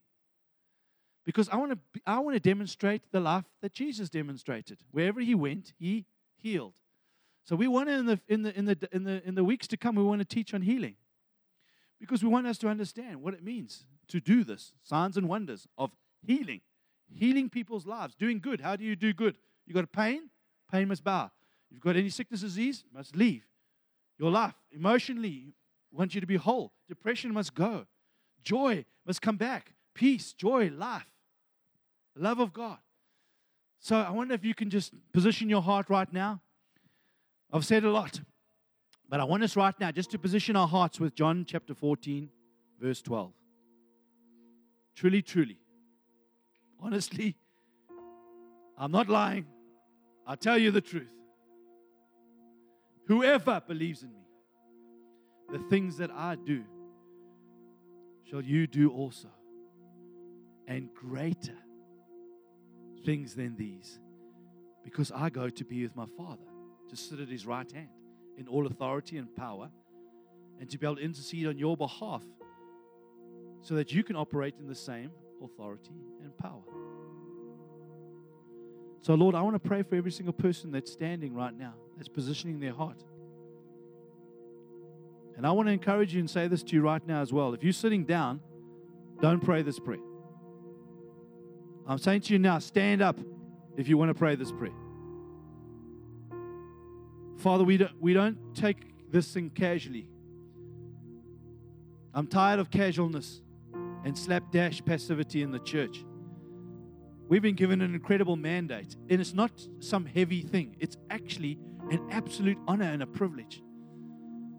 because 1.30 1.48
I 1.50 1.58
want 1.58 1.74
to 1.74 2.02
I 2.08 2.18
want 2.20 2.36
to 2.36 2.40
demonstrate 2.40 3.04
the 3.12 3.20
life 3.20 3.46
that 3.62 3.72
Jesus 3.72 4.10
demonstrated. 4.10 4.80
Wherever 4.92 5.22
he 5.22 5.36
went, 5.36 5.74
he 5.78 6.06
healed. 6.42 6.74
So 7.50 7.56
we 7.56 7.68
want 7.68 7.90
to 7.90 7.96
in 7.96 8.06
the 8.06 8.20
in 8.28 8.44
the 8.44 8.56
in 8.56 8.66
the 8.66 8.90
in 8.92 9.04
the 9.06 9.28
in 9.28 9.34
the 9.34 9.44
weeks 9.44 9.66
to 9.70 9.78
come 9.78 9.96
we 9.96 10.04
want 10.04 10.20
to 10.20 10.26
teach 10.26 10.54
on 10.54 10.62
healing. 10.62 10.98
Because 12.00 12.22
we 12.22 12.30
want 12.30 12.46
us 12.46 12.60
to 12.60 12.68
understand 12.68 13.24
what 13.24 13.34
it 13.34 13.44
means 13.44 13.86
to 14.10 14.20
do 14.20 14.44
this, 14.44 14.72
signs 14.84 15.18
and 15.18 15.28
wonders 15.28 15.68
of 15.76 15.90
healing. 16.22 16.62
Healing 17.12 17.50
people's 17.50 17.88
lives, 17.88 18.14
doing 18.14 18.40
good. 18.40 18.62
How 18.62 18.76
do 18.76 18.84
you 18.84 18.96
do 18.96 19.14
good? 19.14 19.36
You 19.66 19.74
got 19.74 19.84
a 19.84 19.88
pain? 19.88 20.30
Pain 20.72 20.88
must 20.90 21.04
bow. 21.04 21.32
You've 21.72 21.82
got 21.82 21.96
any 21.96 22.10
sickness, 22.10 22.42
disease, 22.42 22.84
must 22.94 23.16
leave. 23.16 23.48
Your 24.20 24.30
life, 24.30 24.54
emotionally, 24.72 25.56
want 25.92 26.14
you 26.14 26.22
to 26.22 26.28
be 26.28 26.36
whole. 26.36 26.72
Depression 26.88 27.34
must 27.34 27.56
go. 27.56 27.88
Joy 28.44 28.86
must 29.08 29.24
come 29.24 29.38
back. 29.38 29.74
Peace, 29.96 30.34
joy, 30.34 30.70
life 30.70 31.10
love 32.16 32.40
of 32.40 32.54
God. 32.54 32.78
So 33.80 33.96
I 33.96 34.12
wonder 34.12 34.34
if 34.34 34.44
you 34.44 34.54
can 34.54 34.70
just 34.70 34.94
position 35.14 35.50
your 35.50 35.62
heart 35.62 35.90
right 35.90 36.12
now. 36.12 36.42
I've 37.52 37.66
said 37.66 37.84
a 37.84 37.92
lot, 37.92 38.22
but 39.10 39.20
I 39.20 39.24
want 39.24 39.44
us 39.44 39.56
right 39.56 39.74
now 39.80 39.92
just 39.92 40.12
to 40.12 40.20
position 40.20 40.56
our 40.56 40.68
hearts 40.68 41.00
with 41.00 41.16
John 41.16 41.46
chapter 41.48 41.74
14, 41.74 42.30
verse 42.80 43.02
12. 43.02 43.32
Truly, 44.96 45.22
truly, 45.22 45.58
honestly, 46.80 47.36
I'm 48.78 48.92
not 48.92 49.10
lying. 49.10 49.46
I'll 50.28 50.38
tell 50.38 50.58
you 50.58 50.72
the 50.72 50.82
truth. 50.82 51.10
Whoever 53.08 53.62
believes 53.66 54.04
in 54.04 54.14
me, 54.14 54.28
the 55.52 55.60
things 55.70 55.98
that 55.98 56.12
I 56.12 56.36
do, 56.36 56.64
shall 58.30 58.42
you 58.42 58.68
do 58.68 58.92
also, 58.92 59.30
and 60.68 60.94
greater 60.94 61.58
things 63.04 63.34
than 63.34 63.56
these 63.56 64.00
because 64.84 65.12
I 65.12 65.30
go 65.30 65.50
to 65.50 65.66
be 65.66 65.82
with 65.82 65.96
my 65.96 66.06
Father, 66.18 66.49
to 66.90 66.96
sit 66.96 67.20
at 67.20 67.28
his 67.28 67.46
right 67.46 67.70
hand 67.72 67.90
in 68.38 68.48
all 68.48 68.66
authority 68.68 69.18
and 69.18 69.36
power, 69.36 69.70
and 70.60 70.70
to 70.70 70.78
be 70.78 70.86
able 70.86 70.96
to 70.98 71.02
intercede 71.02 71.48
on 71.48 71.58
your 71.58 71.76
behalf 71.76 72.24
so 73.62 73.76
that 73.76 73.92
you 73.92 74.04
can 74.04 74.16
operate 74.16 74.56
in 74.60 74.68
the 74.68 74.76
same 74.76 75.12
authority 75.44 75.96
and 76.24 76.38
power. 76.38 76.64
So, 79.02 79.14
Lord, 79.14 79.36
I 79.36 79.42
want 79.42 79.56
to 79.56 79.60
pray 79.60 79.82
for 79.84 79.96
every 79.96 80.12
single 80.12 80.34
person 80.34 80.72
that's 80.72 80.92
standing 80.92 81.34
right 81.34 81.58
now, 81.58 81.74
that's 81.98 82.10
positioning 82.10 82.60
their 82.60 82.74
heart. 82.74 83.04
And 85.38 85.48
I 85.48 85.52
want 85.52 85.68
to 85.68 85.72
encourage 85.72 86.14
you 86.14 86.20
and 86.20 86.30
say 86.30 86.48
this 86.48 86.64
to 86.64 86.76
you 86.76 86.82
right 86.82 87.06
now 87.08 87.22
as 87.22 87.32
well. 87.32 87.54
If 87.54 87.64
you're 87.64 87.72
sitting 87.72 88.04
down, 88.04 88.42
don't 89.22 89.42
pray 89.42 89.62
this 89.62 89.80
prayer. 89.80 90.00
I'm 91.88 91.98
saying 91.98 92.22
to 92.22 92.34
you 92.34 92.40
now, 92.40 92.60
stand 92.60 93.02
up 93.02 93.18
if 93.78 93.88
you 93.88 93.98
want 93.98 94.10
to 94.10 94.14
pray 94.14 94.36
this 94.36 94.52
prayer. 94.52 94.74
Father, 97.40 97.64
we 97.64 97.78
don't, 97.78 98.02
we 98.02 98.14
don't 98.14 98.38
take 98.54 99.12
this 99.12 99.34
thing 99.34 99.50
casually. 99.50 100.10
I'm 102.14 102.28
tired 102.28 102.60
of 102.60 102.70
casualness 102.70 103.42
and 104.04 104.18
slapdash 104.18 104.84
passivity 104.84 105.42
in 105.42 105.52
the 105.52 105.60
church. 105.60 106.04
We've 107.30 107.42
been 107.42 107.56
given 107.56 107.82
an 107.82 107.94
incredible 107.94 108.36
mandate, 108.36 108.98
and 109.10 109.22
it's 109.22 109.34
not 109.34 109.52
some 109.80 110.06
heavy 110.06 110.42
thing. 110.42 110.76
It's 110.80 110.98
actually 111.10 111.58
an 111.92 112.06
absolute 112.12 112.58
honor 112.68 112.86
and 112.92 113.02
a 113.02 113.08
privilege 113.08 113.64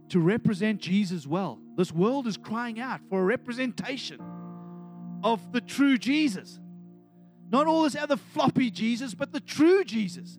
to 0.08 0.18
represent 0.18 0.80
Jesus 0.80 1.26
well. 1.26 1.60
This 1.76 1.92
world 1.92 2.26
is 2.26 2.38
crying 2.38 2.80
out 2.80 3.00
for 3.10 3.20
a 3.20 3.24
representation 3.24 4.20
of 5.22 5.52
the 5.52 5.60
true 5.60 5.98
Jesus. 5.98 6.58
Not 7.50 7.66
all 7.66 7.82
this 7.82 7.96
other 7.96 8.16
floppy 8.16 8.70
Jesus, 8.70 9.14
but 9.14 9.32
the 9.32 9.40
true 9.40 9.84
Jesus 9.84 10.38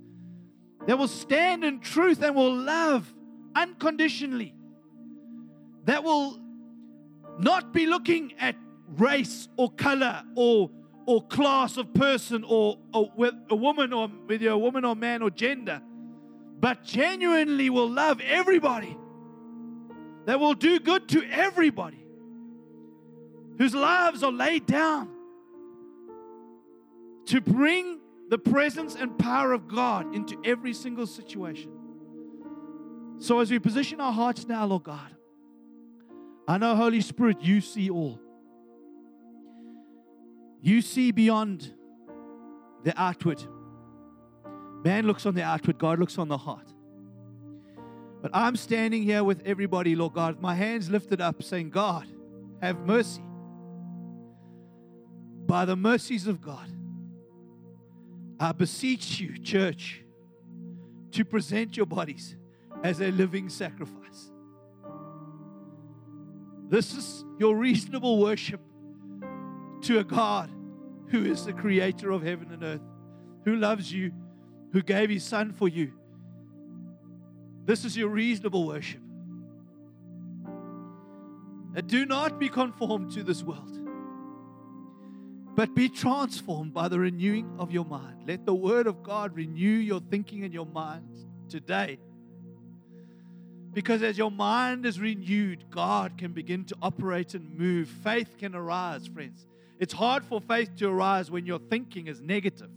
that 0.88 0.98
will 0.98 1.08
stand 1.08 1.64
in 1.64 1.80
truth 1.80 2.22
and 2.22 2.36
will 2.36 2.56
love 2.56 3.14
unconditionally. 3.56 4.54
That 5.86 6.04
will 6.04 6.40
not 7.40 7.74
be 7.74 7.86
looking 7.86 8.34
at 8.40 8.56
race 8.98 9.48
or 9.58 9.72
color 9.72 10.24
or 10.36 10.70
or 11.06 11.26
class 11.28 11.78
of 11.78 11.94
person 11.94 12.44
or, 12.48 12.78
or 12.94 13.12
with 13.16 13.34
a 13.50 13.56
woman 13.56 13.92
or 13.92 14.08
whether 14.08 14.50
a 14.50 14.58
woman 14.58 14.86
or 14.86 14.96
man 14.96 15.22
or 15.22 15.30
gender, 15.30 15.82
but 16.60 16.84
genuinely 16.84 17.70
will 17.70 17.90
love 17.90 18.22
everybody. 18.22 18.98
That 20.26 20.40
will 20.40 20.54
do 20.54 20.80
good 20.80 21.10
to 21.10 21.24
everybody. 21.30 22.06
Whose 23.58 23.74
lives 23.74 24.24
are 24.24 24.32
laid 24.32 24.68
down 24.68 25.10
to 27.26 27.42
bring 27.42 28.00
the 28.32 28.38
presence 28.38 28.96
and 28.96 29.20
power 29.20 29.52
of 29.52 29.68
God 29.68 30.16
into 30.16 30.42
every 30.46 30.74
single 30.74 31.06
situation. 31.06 31.70
So, 33.20 33.40
as 33.42 33.52
we 33.52 33.60
position 33.60 34.00
our 34.00 34.14
hearts 34.14 34.48
now, 34.48 34.66
Lord 34.66 34.84
God, 34.84 35.16
I 36.48 36.58
know, 36.58 36.74
Holy 36.78 37.02
Spirit, 37.02 37.42
you 37.42 37.60
see 37.60 37.90
all. 37.90 38.22
You 40.62 40.82
see 40.82 41.12
beyond 41.12 41.74
the 42.86 43.00
outward. 43.00 43.44
Man 44.86 45.06
looks 45.06 45.26
on 45.26 45.36
the 45.36 45.44
outward, 45.44 45.78
God 45.78 46.00
looks 46.00 46.18
on 46.18 46.30
the 46.30 46.38
heart. 46.38 46.74
But 48.22 48.32
I'm 48.34 48.56
standing 48.56 49.04
here 49.04 49.26
with 49.26 49.42
everybody, 49.46 49.94
Lord 49.94 50.14
God, 50.14 50.40
my 50.40 50.56
hands 50.56 50.90
lifted 50.90 51.20
up, 51.20 51.44
saying, 51.44 51.72
God, 51.72 52.08
have 52.62 52.80
mercy. 52.80 53.24
By 55.46 55.66
the 55.66 55.76
mercies 55.76 56.28
of 56.28 56.40
God, 56.40 56.72
I 58.42 58.54
beseech 58.54 59.20
you, 59.20 59.38
church, 59.38 60.02
to 61.12 61.24
present 61.24 61.78
your 61.78 61.86
bodies 61.86 62.36
as 62.84 63.00
a 63.00 63.12
living 63.12 63.50
sacrifice. 63.50 64.32
This 66.68 66.96
is 66.96 67.24
your 67.38 67.56
reasonable 67.56 68.20
worship 68.20 68.60
to 69.82 70.00
a 70.00 70.04
God 70.04 70.50
who 71.10 71.24
is 71.24 71.46
the 71.46 71.54
creator 71.54 72.10
of 72.10 72.24
heaven 72.24 72.52
and 72.52 72.64
earth, 72.64 72.82
who 73.46 73.58
loves 73.58 73.92
you, 73.94 74.12
who 74.74 74.82
gave 74.82 75.12
his 75.12 75.24
son 75.24 75.54
for 75.54 75.68
you. 75.68 75.94
This 77.66 77.86
is 77.86 77.96
your 77.96 78.10
reasonable 78.10 78.66
worship. 78.66 79.02
And 81.76 81.86
do 81.86 82.08
not 82.08 82.39
be 82.39 82.50
conformed 82.50 83.12
to 83.12 83.22
this 83.22 83.44
world, 83.44 83.81
but 85.56 85.76
be 85.76 85.89
transformed 85.89 86.74
by 86.74 86.88
the 86.88 86.99
renewing 86.99 87.56
of 87.60 87.72
your 87.72 87.86
mind. 87.86 88.24
Let 88.28 88.45
the 88.45 88.54
Word 88.54 88.88
of 88.88 89.04
God 89.04 89.36
renew 89.36 89.68
your 89.68 89.99
thinking 89.99 90.43
and 90.43 90.54
your 90.54 90.66
mind 90.66 91.18
today. 91.49 91.99
Because 93.74 94.04
as 94.04 94.18
your 94.18 94.32
mind 94.32 94.86
is 94.86 94.99
renewed, 94.99 95.66
God 95.70 96.18
can 96.18 96.34
begin 96.34 96.66
to 96.66 96.76
operate 96.82 97.34
and 97.36 97.58
move. 97.58 97.88
Faith 97.88 98.38
can 98.38 98.56
arise, 98.56 99.08
friends. 99.08 99.45
It's 99.80 99.93
hard 99.93 100.24
for 100.26 100.41
faith 100.41 100.76
to 100.78 100.89
arise 100.89 101.32
when 101.32 101.45
your 101.45 101.60
thinking 101.60 102.08
is 102.08 102.22
negative. 102.22 102.70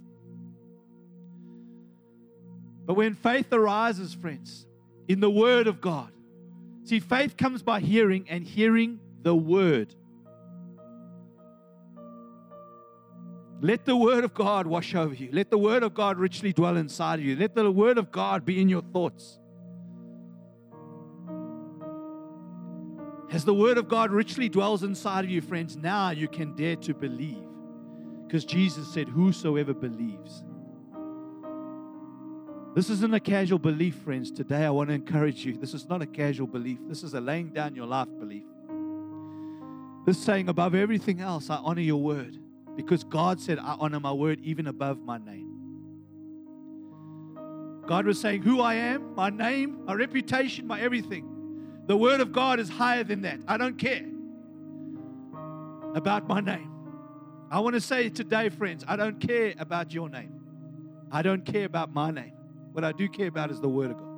But 2.86 2.94
when 2.94 3.14
faith 3.14 3.52
arises, 3.52 4.14
friends, 4.14 4.66
in 5.08 5.20
the 5.20 5.30
Word 5.30 5.66
of 5.66 5.80
God, 5.80 6.12
see, 6.84 7.00
faith 7.00 7.36
comes 7.36 7.62
by 7.62 7.80
hearing 7.80 8.26
and 8.28 8.44
hearing 8.44 9.00
the 9.22 9.34
Word. 9.34 9.94
Let 13.60 13.84
the 13.84 13.96
Word 13.96 14.24
of 14.24 14.34
God 14.34 14.66
wash 14.66 14.94
over 14.94 15.14
you. 15.14 15.30
Let 15.32 15.50
the 15.50 15.58
Word 15.58 15.82
of 15.82 15.94
God 15.94 16.18
richly 16.18 16.52
dwell 16.52 16.76
inside 16.76 17.18
of 17.20 17.24
you. 17.24 17.36
Let 17.36 17.54
the 17.54 17.70
Word 17.70 17.98
of 17.98 18.10
God 18.10 18.44
be 18.44 18.60
in 18.60 18.68
your 18.68 18.82
thoughts. 18.82 19.38
As 23.30 23.44
the 23.44 23.54
Word 23.54 23.78
of 23.78 23.88
God 23.88 24.10
richly 24.12 24.48
dwells 24.48 24.82
inside 24.82 25.24
of 25.24 25.30
you, 25.30 25.40
friends, 25.40 25.76
now 25.76 26.10
you 26.10 26.28
can 26.28 26.54
dare 26.54 26.76
to 26.76 26.94
believe. 26.94 27.48
Because 28.26 28.44
Jesus 28.44 28.86
said, 28.92 29.08
Whosoever 29.08 29.74
believes. 29.74 30.44
This 32.74 32.90
isn't 32.90 33.14
a 33.14 33.20
casual 33.20 33.60
belief, 33.60 33.94
friends. 33.96 34.32
Today 34.32 34.64
I 34.64 34.70
want 34.70 34.88
to 34.88 34.94
encourage 34.94 35.44
you. 35.44 35.56
This 35.56 35.74
is 35.74 35.88
not 35.88 36.02
a 36.02 36.06
casual 36.06 36.48
belief. 36.48 36.78
This 36.88 37.04
is 37.04 37.14
a 37.14 37.20
laying 37.20 37.50
down 37.50 37.76
your 37.76 37.86
life 37.86 38.08
belief. 38.18 38.44
This 40.04 40.18
saying, 40.18 40.48
above 40.48 40.74
everything 40.74 41.20
else, 41.20 41.50
I 41.50 41.56
honor 41.56 41.80
your 41.80 42.02
word. 42.02 42.36
Because 42.76 43.04
God 43.04 43.40
said, 43.40 43.58
I 43.58 43.76
honor 43.78 44.00
my 44.00 44.12
word 44.12 44.40
even 44.42 44.66
above 44.66 45.00
my 45.00 45.18
name. 45.18 45.50
God 47.86 48.06
was 48.06 48.20
saying, 48.20 48.42
Who 48.42 48.60
I 48.60 48.74
am, 48.74 49.14
my 49.14 49.30
name, 49.30 49.84
my 49.84 49.94
reputation, 49.94 50.66
my 50.66 50.80
everything. 50.80 51.30
The 51.86 51.96
word 51.96 52.20
of 52.20 52.32
God 52.32 52.60
is 52.60 52.68
higher 52.68 53.04
than 53.04 53.22
that. 53.22 53.40
I 53.46 53.56
don't 53.58 53.76
care 53.76 54.06
about 55.94 56.26
my 56.26 56.40
name. 56.40 56.70
I 57.50 57.60
want 57.60 57.74
to 57.74 57.80
say 57.80 58.08
today, 58.08 58.48
friends, 58.48 58.84
I 58.88 58.96
don't 58.96 59.20
care 59.20 59.54
about 59.58 59.92
your 59.92 60.08
name. 60.08 60.40
I 61.12 61.22
don't 61.22 61.44
care 61.44 61.66
about 61.66 61.92
my 61.92 62.10
name. 62.10 62.32
What 62.72 62.84
I 62.84 62.92
do 62.92 63.08
care 63.08 63.28
about 63.28 63.50
is 63.50 63.60
the 63.60 63.68
Word 63.68 63.92
of 63.92 63.98
God. 63.98 64.08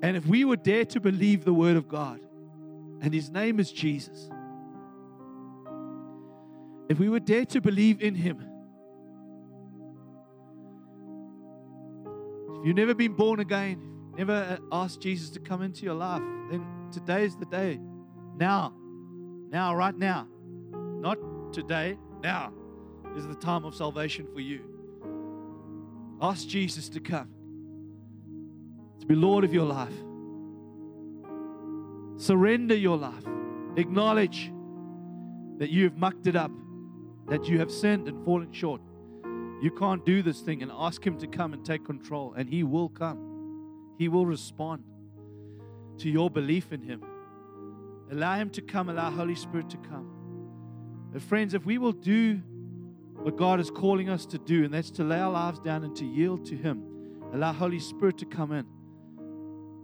And 0.00 0.16
if 0.16 0.24
we 0.26 0.44
would 0.44 0.62
dare 0.62 0.84
to 0.86 1.00
believe 1.00 1.44
the 1.44 1.52
Word 1.52 1.76
of 1.76 1.88
God, 1.88 2.20
and 3.00 3.12
His 3.12 3.28
name 3.28 3.60
is 3.60 3.70
Jesus, 3.70 4.30
if 6.88 6.98
we 6.98 7.08
would 7.08 7.24
dare 7.24 7.44
to 7.46 7.60
believe 7.60 8.02
in 8.02 8.14
Him, 8.14 8.38
if 12.60 12.66
you've 12.66 12.76
never 12.76 12.94
been 12.94 13.14
born 13.14 13.40
again, 13.40 13.80
never 14.16 14.58
asked 14.72 15.00
Jesus 15.00 15.30
to 15.30 15.40
come 15.40 15.62
into 15.62 15.84
your 15.84 15.94
life, 15.94 16.22
then 16.50 16.66
today 16.90 17.24
is 17.24 17.36
the 17.36 17.46
day. 17.46 17.78
Now, 18.36 18.74
now, 19.50 19.74
right 19.74 19.96
now, 19.96 20.26
not 20.72 21.18
today, 21.52 21.96
now 22.22 22.52
is 23.16 23.26
the 23.26 23.34
time 23.34 23.64
of 23.64 23.74
salvation 23.74 24.26
for 24.32 24.40
you. 24.40 24.60
Ask 26.20 26.48
Jesus 26.48 26.88
to 26.90 27.00
come, 27.00 27.28
to 29.00 29.06
be 29.06 29.14
Lord 29.14 29.44
of 29.44 29.54
your 29.54 29.66
life. 29.66 29.94
Surrender 32.16 32.74
your 32.74 32.96
life. 32.96 33.24
Acknowledge 33.76 34.52
that 35.58 35.70
you 35.70 35.84
have 35.84 35.96
mucked 35.96 36.26
it 36.26 36.34
up, 36.34 36.50
that 37.28 37.46
you 37.46 37.58
have 37.58 37.70
sinned 37.70 38.08
and 38.08 38.24
fallen 38.24 38.52
short. 38.52 38.80
You 39.60 39.70
can't 39.70 40.04
do 40.04 40.22
this 40.22 40.40
thing 40.40 40.62
and 40.62 40.70
ask 40.74 41.04
Him 41.04 41.18
to 41.18 41.26
come 41.26 41.52
and 41.52 41.64
take 41.64 41.84
control, 41.84 42.34
and 42.34 42.48
He 42.48 42.62
will 42.62 42.88
come. 42.88 43.94
He 43.98 44.08
will 44.08 44.26
respond 44.26 44.84
to 45.98 46.08
your 46.08 46.30
belief 46.30 46.72
in 46.72 46.82
Him. 46.82 47.02
Allow 48.10 48.36
Him 48.36 48.50
to 48.50 48.62
come, 48.62 48.88
allow 48.88 49.10
Holy 49.10 49.34
Spirit 49.34 49.68
to 49.70 49.76
come. 49.78 50.08
But 51.12 51.22
friends, 51.22 51.54
if 51.54 51.66
we 51.66 51.78
will 51.78 51.92
do 51.92 52.40
what 53.14 53.36
God 53.36 53.58
is 53.58 53.70
calling 53.70 54.08
us 54.08 54.24
to 54.26 54.38
do, 54.38 54.64
and 54.64 54.72
that's 54.72 54.90
to 54.92 55.04
lay 55.04 55.18
our 55.18 55.32
lives 55.32 55.58
down 55.58 55.82
and 55.84 55.94
to 55.96 56.06
yield 56.06 56.46
to 56.46 56.56
Him. 56.56 56.84
Allow 57.32 57.52
Holy 57.52 57.80
Spirit 57.80 58.16
to 58.18 58.26
come 58.26 58.52
in. 58.52 58.64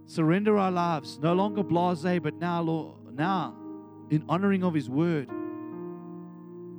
Surrender 0.06 0.56
our 0.56 0.70
lives, 0.70 1.18
no 1.20 1.32
longer 1.32 1.62
blase, 1.62 2.20
but 2.22 2.34
now, 2.34 2.62
Lord, 2.62 3.14
now 3.14 3.56
in 4.10 4.24
honoring 4.28 4.62
of 4.62 4.74
His 4.74 4.88
word, 4.88 5.28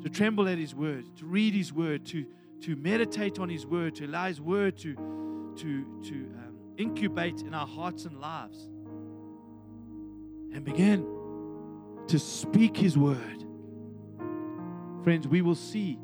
to 0.06 0.12
tremble 0.12 0.48
at 0.48 0.60
His 0.60 0.76
word, 0.76 1.04
to 1.18 1.26
read 1.26 1.56
His 1.56 1.74
word, 1.74 2.06
to, 2.06 2.28
to 2.62 2.76
meditate 2.76 3.40
on 3.40 3.50
His 3.50 3.66
word, 3.66 3.96
to 3.96 4.06
allow 4.06 4.28
His 4.28 4.40
word 4.40 4.78
to, 4.78 4.94
to, 5.58 5.84
to 6.04 6.14
um, 6.14 6.56
incubate 6.78 7.42
in 7.42 7.56
our 7.56 7.66
hearts 7.66 8.06
and 8.06 8.22
lives, 8.22 8.70
and 10.54 10.64
begin 10.64 11.08
to 12.08 12.20
speak 12.20 12.78
His 12.78 12.96
word. 12.96 13.46
Friends, 15.04 15.28
we 15.28 15.42
will 15.42 15.56
see 15.56 15.98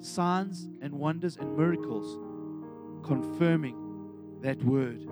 signs 0.00 0.68
and 0.82 0.92
wonders 0.92 1.38
and 1.38 1.56
miracles 1.56 2.18
confirming 3.02 3.78
that 4.42 4.62
word. 4.62 5.08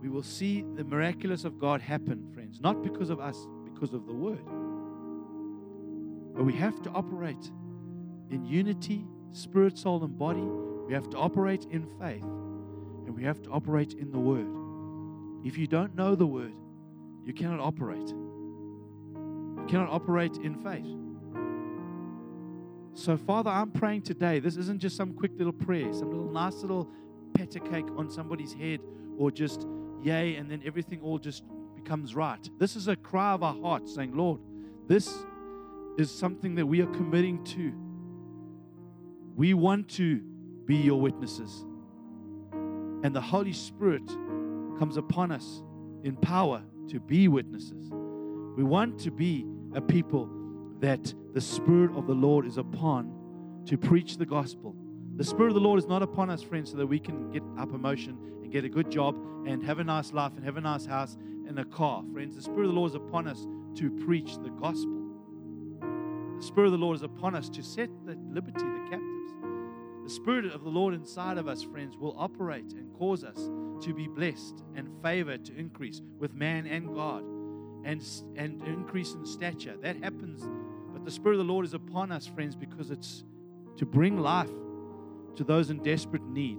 We 0.00 0.08
will 0.08 0.22
see 0.22 0.64
the 0.76 0.84
miraculous 0.84 1.44
of 1.44 1.58
God 1.58 1.80
happen, 1.80 2.30
friends, 2.32 2.60
not 2.60 2.84
because 2.84 3.10
of 3.10 3.18
us, 3.18 3.48
because 3.64 3.94
of 3.94 4.06
the 4.06 4.14
word. 4.14 4.63
But 6.34 6.44
we 6.44 6.52
have 6.54 6.82
to 6.82 6.90
operate 6.90 7.50
in 8.30 8.44
unity, 8.44 9.06
spirit, 9.32 9.78
soul, 9.78 10.02
and 10.04 10.18
body. 10.18 10.40
We 10.40 10.92
have 10.92 11.08
to 11.10 11.16
operate 11.16 11.66
in 11.70 11.86
faith, 11.98 12.24
and 12.24 13.14
we 13.16 13.22
have 13.24 13.40
to 13.42 13.50
operate 13.50 13.94
in 13.94 14.10
the 14.10 14.18
word. 14.18 14.48
If 15.46 15.56
you 15.56 15.66
don't 15.66 15.94
know 15.94 16.14
the 16.14 16.26
word, 16.26 16.54
you 17.24 17.32
cannot 17.32 17.60
operate. 17.60 18.08
You 18.08 19.64
cannot 19.68 19.90
operate 19.90 20.36
in 20.38 20.56
faith. 20.56 20.86
So, 22.94 23.16
Father, 23.16 23.50
I'm 23.50 23.70
praying 23.70 24.02
today. 24.02 24.40
This 24.40 24.56
isn't 24.56 24.80
just 24.80 24.96
some 24.96 25.14
quick 25.14 25.32
little 25.36 25.52
prayer, 25.52 25.92
some 25.92 26.10
little 26.10 26.30
nice 26.30 26.56
little 26.56 26.88
petter 27.34 27.58
cake 27.58 27.86
on 27.96 28.10
somebody's 28.10 28.52
head, 28.52 28.80
or 29.18 29.30
just 29.30 29.66
yay, 30.02 30.36
and 30.36 30.50
then 30.50 30.62
everything 30.64 31.00
all 31.00 31.18
just 31.18 31.44
becomes 31.74 32.14
right. 32.14 32.48
This 32.58 32.76
is 32.76 32.88
a 32.88 32.96
cry 32.96 33.32
of 33.32 33.42
our 33.42 33.54
heart 33.54 33.88
saying, 33.88 34.16
Lord, 34.16 34.40
this 34.86 35.24
is 35.96 36.10
something 36.10 36.56
that 36.56 36.66
we 36.66 36.80
are 36.80 36.86
committing 36.86 37.42
to. 37.44 37.72
We 39.36 39.54
want 39.54 39.88
to 39.90 40.20
be 40.64 40.76
your 40.76 41.00
witnesses. 41.00 41.64
And 42.52 43.14
the 43.14 43.20
Holy 43.20 43.52
Spirit 43.52 44.06
comes 44.78 44.96
upon 44.96 45.30
us 45.30 45.62
in 46.02 46.16
power 46.16 46.62
to 46.88 47.00
be 47.00 47.28
witnesses. 47.28 47.90
We 48.56 48.64
want 48.64 48.98
to 49.00 49.10
be 49.10 49.46
a 49.74 49.80
people 49.80 50.28
that 50.80 51.12
the 51.32 51.40
Spirit 51.40 51.96
of 51.96 52.06
the 52.06 52.14
Lord 52.14 52.46
is 52.46 52.58
upon 52.58 53.62
to 53.66 53.76
preach 53.76 54.16
the 54.16 54.26
gospel. 54.26 54.74
The 55.16 55.24
Spirit 55.24 55.48
of 55.48 55.54
the 55.54 55.60
Lord 55.60 55.78
is 55.78 55.86
not 55.86 56.02
upon 56.02 56.30
us, 56.30 56.42
friends, 56.42 56.70
so 56.70 56.76
that 56.76 56.86
we 56.86 56.98
can 56.98 57.30
get 57.30 57.42
our 57.56 57.66
promotion 57.66 58.18
and 58.42 58.50
get 58.50 58.64
a 58.64 58.68
good 58.68 58.90
job 58.90 59.16
and 59.46 59.62
have 59.62 59.78
a 59.78 59.84
nice 59.84 60.12
life 60.12 60.32
and 60.36 60.44
have 60.44 60.56
a 60.56 60.60
nice 60.60 60.86
house 60.86 61.16
and 61.46 61.58
a 61.58 61.64
car. 61.64 62.04
Friends, 62.12 62.36
the 62.36 62.42
Spirit 62.42 62.66
of 62.66 62.68
the 62.68 62.78
Lord 62.78 62.90
is 62.90 62.94
upon 62.96 63.28
us 63.28 63.46
to 63.76 63.90
preach 64.04 64.38
the 64.38 64.50
gospel. 64.50 65.03
Spirit 66.44 66.66
of 66.66 66.72
the 66.72 66.78
Lord 66.78 66.96
is 66.96 67.02
upon 67.02 67.34
us 67.34 67.48
to 67.48 67.62
set 67.62 67.88
the 68.04 68.16
liberty 68.30 68.60
the 68.60 68.90
captives. 68.90 69.32
The 70.04 70.10
Spirit 70.10 70.44
of 70.46 70.62
the 70.62 70.68
Lord 70.68 70.92
inside 70.92 71.38
of 71.38 71.48
us, 71.48 71.62
friends, 71.62 71.96
will 71.96 72.14
operate 72.18 72.72
and 72.74 72.92
cause 72.92 73.24
us 73.24 73.48
to 73.80 73.94
be 73.94 74.06
blessed 74.06 74.62
and 74.76 74.88
favor 75.02 75.38
to 75.38 75.56
increase 75.56 76.02
with 76.18 76.34
man 76.34 76.66
and 76.66 76.94
God 76.94 77.24
and, 77.84 78.02
and 78.36 78.62
increase 78.62 79.14
in 79.14 79.24
stature. 79.24 79.74
That 79.80 79.96
happens 80.02 80.42
But 80.92 81.04
the 81.04 81.10
Spirit 81.10 81.40
of 81.40 81.46
the 81.46 81.52
Lord 81.52 81.64
is 81.64 81.72
upon 81.72 82.12
us, 82.12 82.26
friends, 82.26 82.54
because 82.54 82.90
it's 82.90 83.24
to 83.78 83.86
bring 83.86 84.18
life 84.18 84.50
to 85.36 85.44
those 85.44 85.70
in 85.70 85.82
desperate 85.82 86.22
need. 86.22 86.58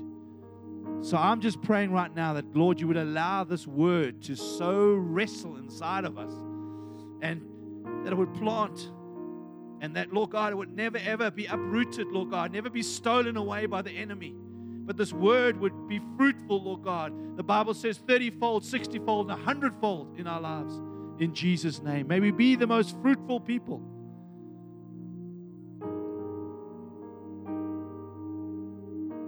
So 1.02 1.18
I'm 1.18 1.42
just 1.42 1.62
praying 1.62 1.92
right 1.92 2.14
now 2.14 2.34
that, 2.34 2.56
Lord, 2.56 2.80
you 2.80 2.88
would 2.88 2.98
allow 2.98 3.44
this 3.44 3.68
word 3.68 4.24
to 4.24 4.36
so 4.36 4.96
wrestle 4.96 5.58
inside 5.58 6.06
of 6.06 6.18
us 6.18 6.34
and 7.22 7.42
that 8.04 8.12
it 8.12 8.16
would 8.16 8.34
plant 8.34 8.92
and 9.82 9.96
that, 9.96 10.14
Lord 10.14 10.32
God, 10.32 10.52
it 10.52 10.56
would 10.56 10.76
never 10.76 10.98
ever 10.98 11.32
be 11.32 11.46
uprooted, 11.46 12.08
Lord 12.08 12.32
God, 12.32 12.52
never 12.52 12.70
be 12.70 12.82
stolen 12.82 13.38
away 13.38 13.66
by 13.66 13.82
the 13.82 13.92
enemy. 13.92 14.34
But 14.86 14.98
this 14.98 15.12
word 15.12 15.60
would 15.60 15.88
be 15.88 16.00
fruitful, 16.16 16.64
Lord 16.64 16.84
God. 16.84 17.38
The 17.38 17.44
Bible 17.44 17.74
says 17.74 17.98
30 17.98 18.30
fold, 18.32 18.64
60 18.64 19.00
fold, 19.00 19.30
and 19.32 19.38
100 19.40 19.74
fold 19.82 20.20
in 20.20 20.28
our 20.28 20.40
lives. 20.40 20.76
In 21.20 21.34
Jesus' 21.34 21.82
name. 21.82 22.08
May 22.08 22.20
we 22.20 22.32
be 22.32 22.56
the 22.56 22.68
most 22.68 22.96
fruitful 23.02 23.40
people. 23.40 23.82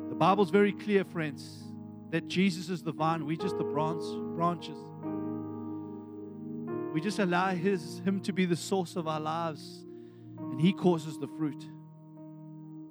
The 0.09 0.15
Bible's 0.15 0.49
very 0.49 0.73
clear, 0.73 1.03
friends. 1.05 1.63
that 2.09 2.27
Jesus 2.27 2.69
is 2.69 2.81
the 2.83 2.91
vine, 2.91 3.25
we 3.25 3.35
just 3.35 3.57
the 3.57 3.63
branch, 3.63 4.01
branches. 4.35 4.77
We 6.93 7.01
just 7.01 7.19
allow 7.19 7.49
his, 7.49 7.99
Him 7.99 8.21
to 8.21 8.33
be 8.33 8.45
the 8.45 8.55
source 8.55 8.95
of 8.95 9.07
our 9.07 9.19
lives, 9.19 9.85
and 10.57 10.65
He 10.65 10.73
causes 10.73 11.19
the 11.19 11.27
fruit. 11.27 11.63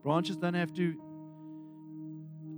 Branches 0.04 0.36
don't 0.36 0.54
have 0.54 0.72
to 0.74 0.94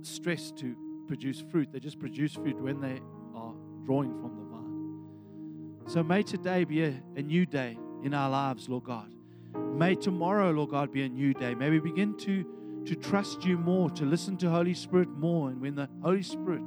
stress 0.03 0.51
to 0.51 0.75
produce 1.07 1.43
fruit, 1.49 1.69
they 1.73 1.79
just 1.79 1.97
produce 1.97 2.35
fruit 2.35 2.61
when 2.61 2.79
they 2.79 3.01
are 3.33 3.55
drawing 3.85 4.13
from 4.21 4.35
the 4.35 4.43
vine. 4.43 5.87
So 5.87 6.03
may 6.03 6.21
today 6.21 6.63
be 6.63 6.83
a, 6.83 6.93
a 7.15 7.23
new 7.23 7.47
day 7.47 7.79
in 8.03 8.13
our 8.13 8.29
lives, 8.29 8.69
Lord 8.69 8.83
God. 8.83 9.11
May 9.55 9.95
tomorrow, 9.95 10.51
Lord 10.51 10.69
God, 10.69 10.91
be 10.91 11.01
a 11.01 11.09
new 11.09 11.33
day. 11.33 11.55
May 11.55 11.71
we 11.71 11.79
begin 11.79 12.15
to, 12.19 12.45
to 12.85 12.93
trust 12.93 13.43
you 13.43 13.57
more, 13.57 13.89
to 13.89 14.05
listen 14.05 14.37
to 14.37 14.49
Holy 14.51 14.75
Spirit 14.75 15.09
more. 15.09 15.49
And 15.49 15.59
when 15.59 15.73
the 15.73 15.89
Holy 16.03 16.21
Spirit 16.21 16.61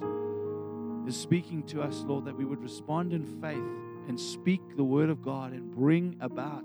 is 1.06 1.16
speaking 1.16 1.62
to 1.69 1.81
us, 1.81 2.02
Lord, 2.05 2.24
that 2.24 2.36
we 2.36 2.44
would 2.44 2.60
respond 2.60 3.12
in 3.12 3.24
faith 3.40 3.62
and 4.09 4.19
speak 4.19 4.77
the 4.77 4.82
word 4.82 5.10
of 5.10 5.23
God 5.23 5.52
and 5.52 5.70
bring 5.70 6.16
about 6.20 6.64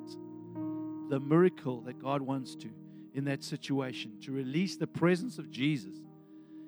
the 1.09 1.19
miracle 1.19 1.81
that 1.81 2.01
God 2.01 2.21
wants 2.21 2.55
to 2.55 2.69
in 3.13 3.25
that 3.25 3.43
situation, 3.43 4.13
to 4.21 4.31
release 4.31 4.77
the 4.77 4.87
presence 4.87 5.39
of 5.39 5.49
Jesus 5.49 5.95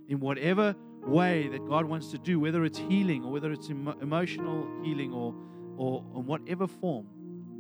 in 0.08 0.20
whatever 0.20 0.76
way 1.06 1.48
that 1.50 1.66
God 1.68 1.86
wants 1.86 2.10
to 2.12 2.18
do, 2.18 2.40
whether 2.40 2.66
it's 2.66 2.80
healing 2.80 3.24
or 3.24 3.32
whether 3.32 3.52
it's 3.52 3.70
emo- 3.70 3.98
emotional 4.02 4.68
healing 4.84 5.14
or, 5.14 5.36
or 5.78 6.04
in 6.16 6.26
whatever 6.26 6.68
form. 6.68 7.08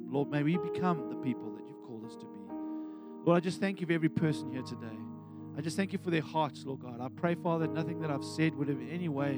Lord, 0.07 0.30
may 0.31 0.41
we 0.41 0.57
become 0.57 1.10
the 1.10 1.15
people 1.18 1.51
that 1.51 1.68
you've 1.68 1.84
called 1.84 2.03
us 2.06 2.15
to 2.15 2.26
be. 2.26 2.39
Lord, 3.26 3.38
I 3.38 3.39
just 3.39 3.60
thank 3.60 3.80
you 3.80 3.88
for 3.88 3.93
every 3.93 4.10
person 4.10 4.51
here 4.51 4.64
today. 4.64 4.97
I 5.56 5.61
just 5.61 5.77
thank 5.77 5.93
you 5.93 5.99
for 5.99 6.10
their 6.10 6.22
hearts, 6.22 6.64
Lord 6.65 6.80
God. 6.80 6.99
I 6.99 7.10
pray, 7.10 7.35
Father, 7.35 7.68
that 7.68 7.73
nothing 7.73 7.99
that 7.99 8.10
I've 8.10 8.23
said 8.23 8.56
would 8.56 8.69
have 8.69 8.80
in 8.80 8.89
any 8.89 9.10
way 9.10 9.38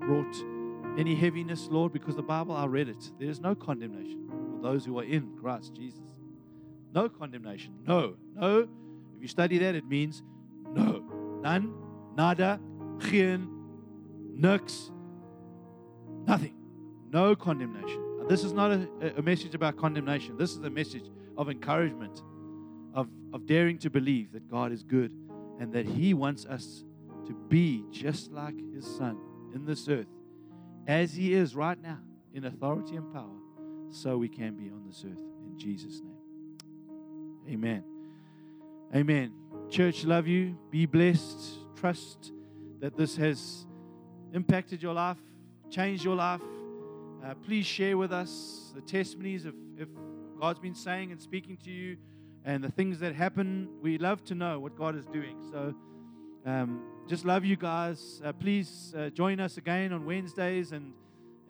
brought 0.00 0.34
any 0.98 1.14
heaviness, 1.14 1.68
Lord, 1.70 1.92
because 1.92 2.16
the 2.16 2.22
Bible, 2.22 2.56
I 2.56 2.66
read 2.66 2.88
it. 2.88 3.12
There 3.18 3.28
is 3.28 3.38
no 3.38 3.54
condemnation 3.54 4.28
for 4.56 4.62
those 4.62 4.84
who 4.84 4.98
are 4.98 5.04
in 5.04 5.36
Christ 5.40 5.74
Jesus. 5.74 6.07
No 6.98 7.08
condemnation. 7.08 7.74
No. 7.86 8.16
No. 8.34 8.68
If 9.14 9.22
you 9.22 9.28
study 9.28 9.58
that, 9.58 9.76
it 9.76 9.86
means 9.86 10.24
no. 10.72 11.04
None. 11.42 11.72
Nada. 12.16 12.58
Geen. 12.98 13.48
Nux. 14.34 14.90
Nothing. 16.26 16.56
No 17.12 17.36
condemnation. 17.36 18.26
This 18.28 18.42
is 18.42 18.52
not 18.52 18.72
a, 18.72 18.88
a 19.16 19.22
message 19.22 19.54
about 19.54 19.76
condemnation. 19.76 20.36
This 20.36 20.50
is 20.50 20.58
a 20.58 20.70
message 20.70 21.04
of 21.36 21.48
encouragement, 21.48 22.20
of, 22.92 23.08
of 23.32 23.46
daring 23.46 23.78
to 23.78 23.90
believe 23.90 24.32
that 24.32 24.50
God 24.50 24.72
is 24.72 24.82
good 24.82 25.12
and 25.60 25.72
that 25.74 25.86
He 25.86 26.14
wants 26.14 26.46
us 26.46 26.84
to 27.26 27.32
be 27.48 27.84
just 27.92 28.32
like 28.32 28.56
His 28.74 28.84
Son 28.84 29.16
in 29.54 29.64
this 29.64 29.88
earth 29.88 30.08
as 30.88 31.14
He 31.14 31.32
is 31.32 31.54
right 31.54 31.80
now 31.80 32.00
in 32.34 32.44
authority 32.44 32.96
and 32.96 33.12
power, 33.12 33.38
so 33.88 34.18
we 34.18 34.28
can 34.28 34.56
be 34.56 34.68
on 34.68 34.82
this 34.84 35.04
earth. 35.06 35.22
In 35.46 35.56
Jesus' 35.56 36.00
name. 36.02 36.17
Amen. 37.48 37.82
Amen. 38.94 39.32
Church, 39.70 40.04
love 40.04 40.26
you. 40.26 40.54
Be 40.70 40.84
blessed. 40.84 41.40
Trust 41.76 42.32
that 42.80 42.94
this 42.94 43.16
has 43.16 43.66
impacted 44.34 44.82
your 44.82 44.92
life, 44.92 45.16
changed 45.70 46.04
your 46.04 46.14
life. 46.14 46.42
Uh, 47.24 47.32
please 47.34 47.64
share 47.64 47.96
with 47.96 48.12
us 48.12 48.72
the 48.74 48.82
testimonies 48.82 49.46
of 49.46 49.54
if 49.78 49.88
God's 50.38 50.58
been 50.58 50.74
saying 50.74 51.10
and 51.10 51.20
speaking 51.20 51.56
to 51.64 51.70
you 51.70 51.96
and 52.44 52.62
the 52.62 52.70
things 52.70 53.00
that 53.00 53.14
happen. 53.14 53.68
We 53.80 53.96
love 53.96 54.22
to 54.24 54.34
know 54.34 54.60
what 54.60 54.76
God 54.76 54.94
is 54.94 55.06
doing. 55.06 55.38
So, 55.50 55.74
um, 56.44 56.82
just 57.08 57.24
love 57.24 57.46
you 57.46 57.56
guys. 57.56 58.20
Uh, 58.22 58.32
please 58.32 58.94
uh, 58.96 59.08
join 59.08 59.40
us 59.40 59.56
again 59.56 59.94
on 59.94 60.04
Wednesdays 60.04 60.72
and 60.72 60.92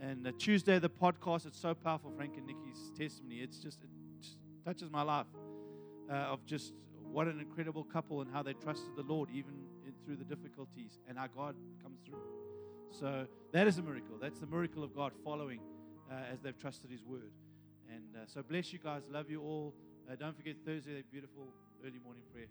and 0.00 0.32
Tuesday 0.38 0.78
the 0.78 0.88
podcast. 0.88 1.46
It's 1.46 1.60
so 1.60 1.74
powerful, 1.74 2.12
Frank 2.16 2.36
and 2.36 2.46
Nikki's 2.46 2.92
testimony. 2.96 3.40
It's 3.40 3.58
just 3.58 3.82
it 3.82 3.90
just 4.20 4.36
touches 4.64 4.92
my 4.92 5.02
life 5.02 5.26
uh, 6.10 6.14
of 6.14 6.44
just 6.46 6.72
what 7.12 7.26
an 7.26 7.40
incredible 7.40 7.84
couple 7.84 8.20
and 8.20 8.30
how 8.32 8.42
they 8.42 8.52
trusted 8.52 8.90
the 8.96 9.02
Lord 9.02 9.30
even 9.32 9.54
in, 9.86 9.92
through 10.04 10.16
the 10.16 10.24
difficulties 10.24 10.98
and 11.08 11.18
how 11.18 11.26
God 11.26 11.54
comes 11.82 12.00
through. 12.04 12.22
So 12.90 13.26
that 13.52 13.66
is 13.66 13.78
a 13.78 13.82
miracle. 13.82 14.16
That's 14.20 14.40
the 14.40 14.46
miracle 14.46 14.84
of 14.84 14.94
God 14.94 15.12
following 15.24 15.60
uh, 16.10 16.32
as 16.32 16.40
they've 16.40 16.58
trusted 16.58 16.90
His 16.90 17.04
word. 17.04 17.32
And 17.92 18.04
uh, 18.14 18.26
so 18.26 18.42
bless 18.42 18.72
you 18.72 18.78
guys. 18.78 19.02
Love 19.10 19.30
you 19.30 19.42
all. 19.42 19.74
don't 20.18 20.36
forget 20.36 20.56
Thursday, 20.64 20.94
that 20.94 21.10
beautiful 21.10 21.48
early 21.84 21.98
morning 22.04 22.22
prayer. 22.32 22.48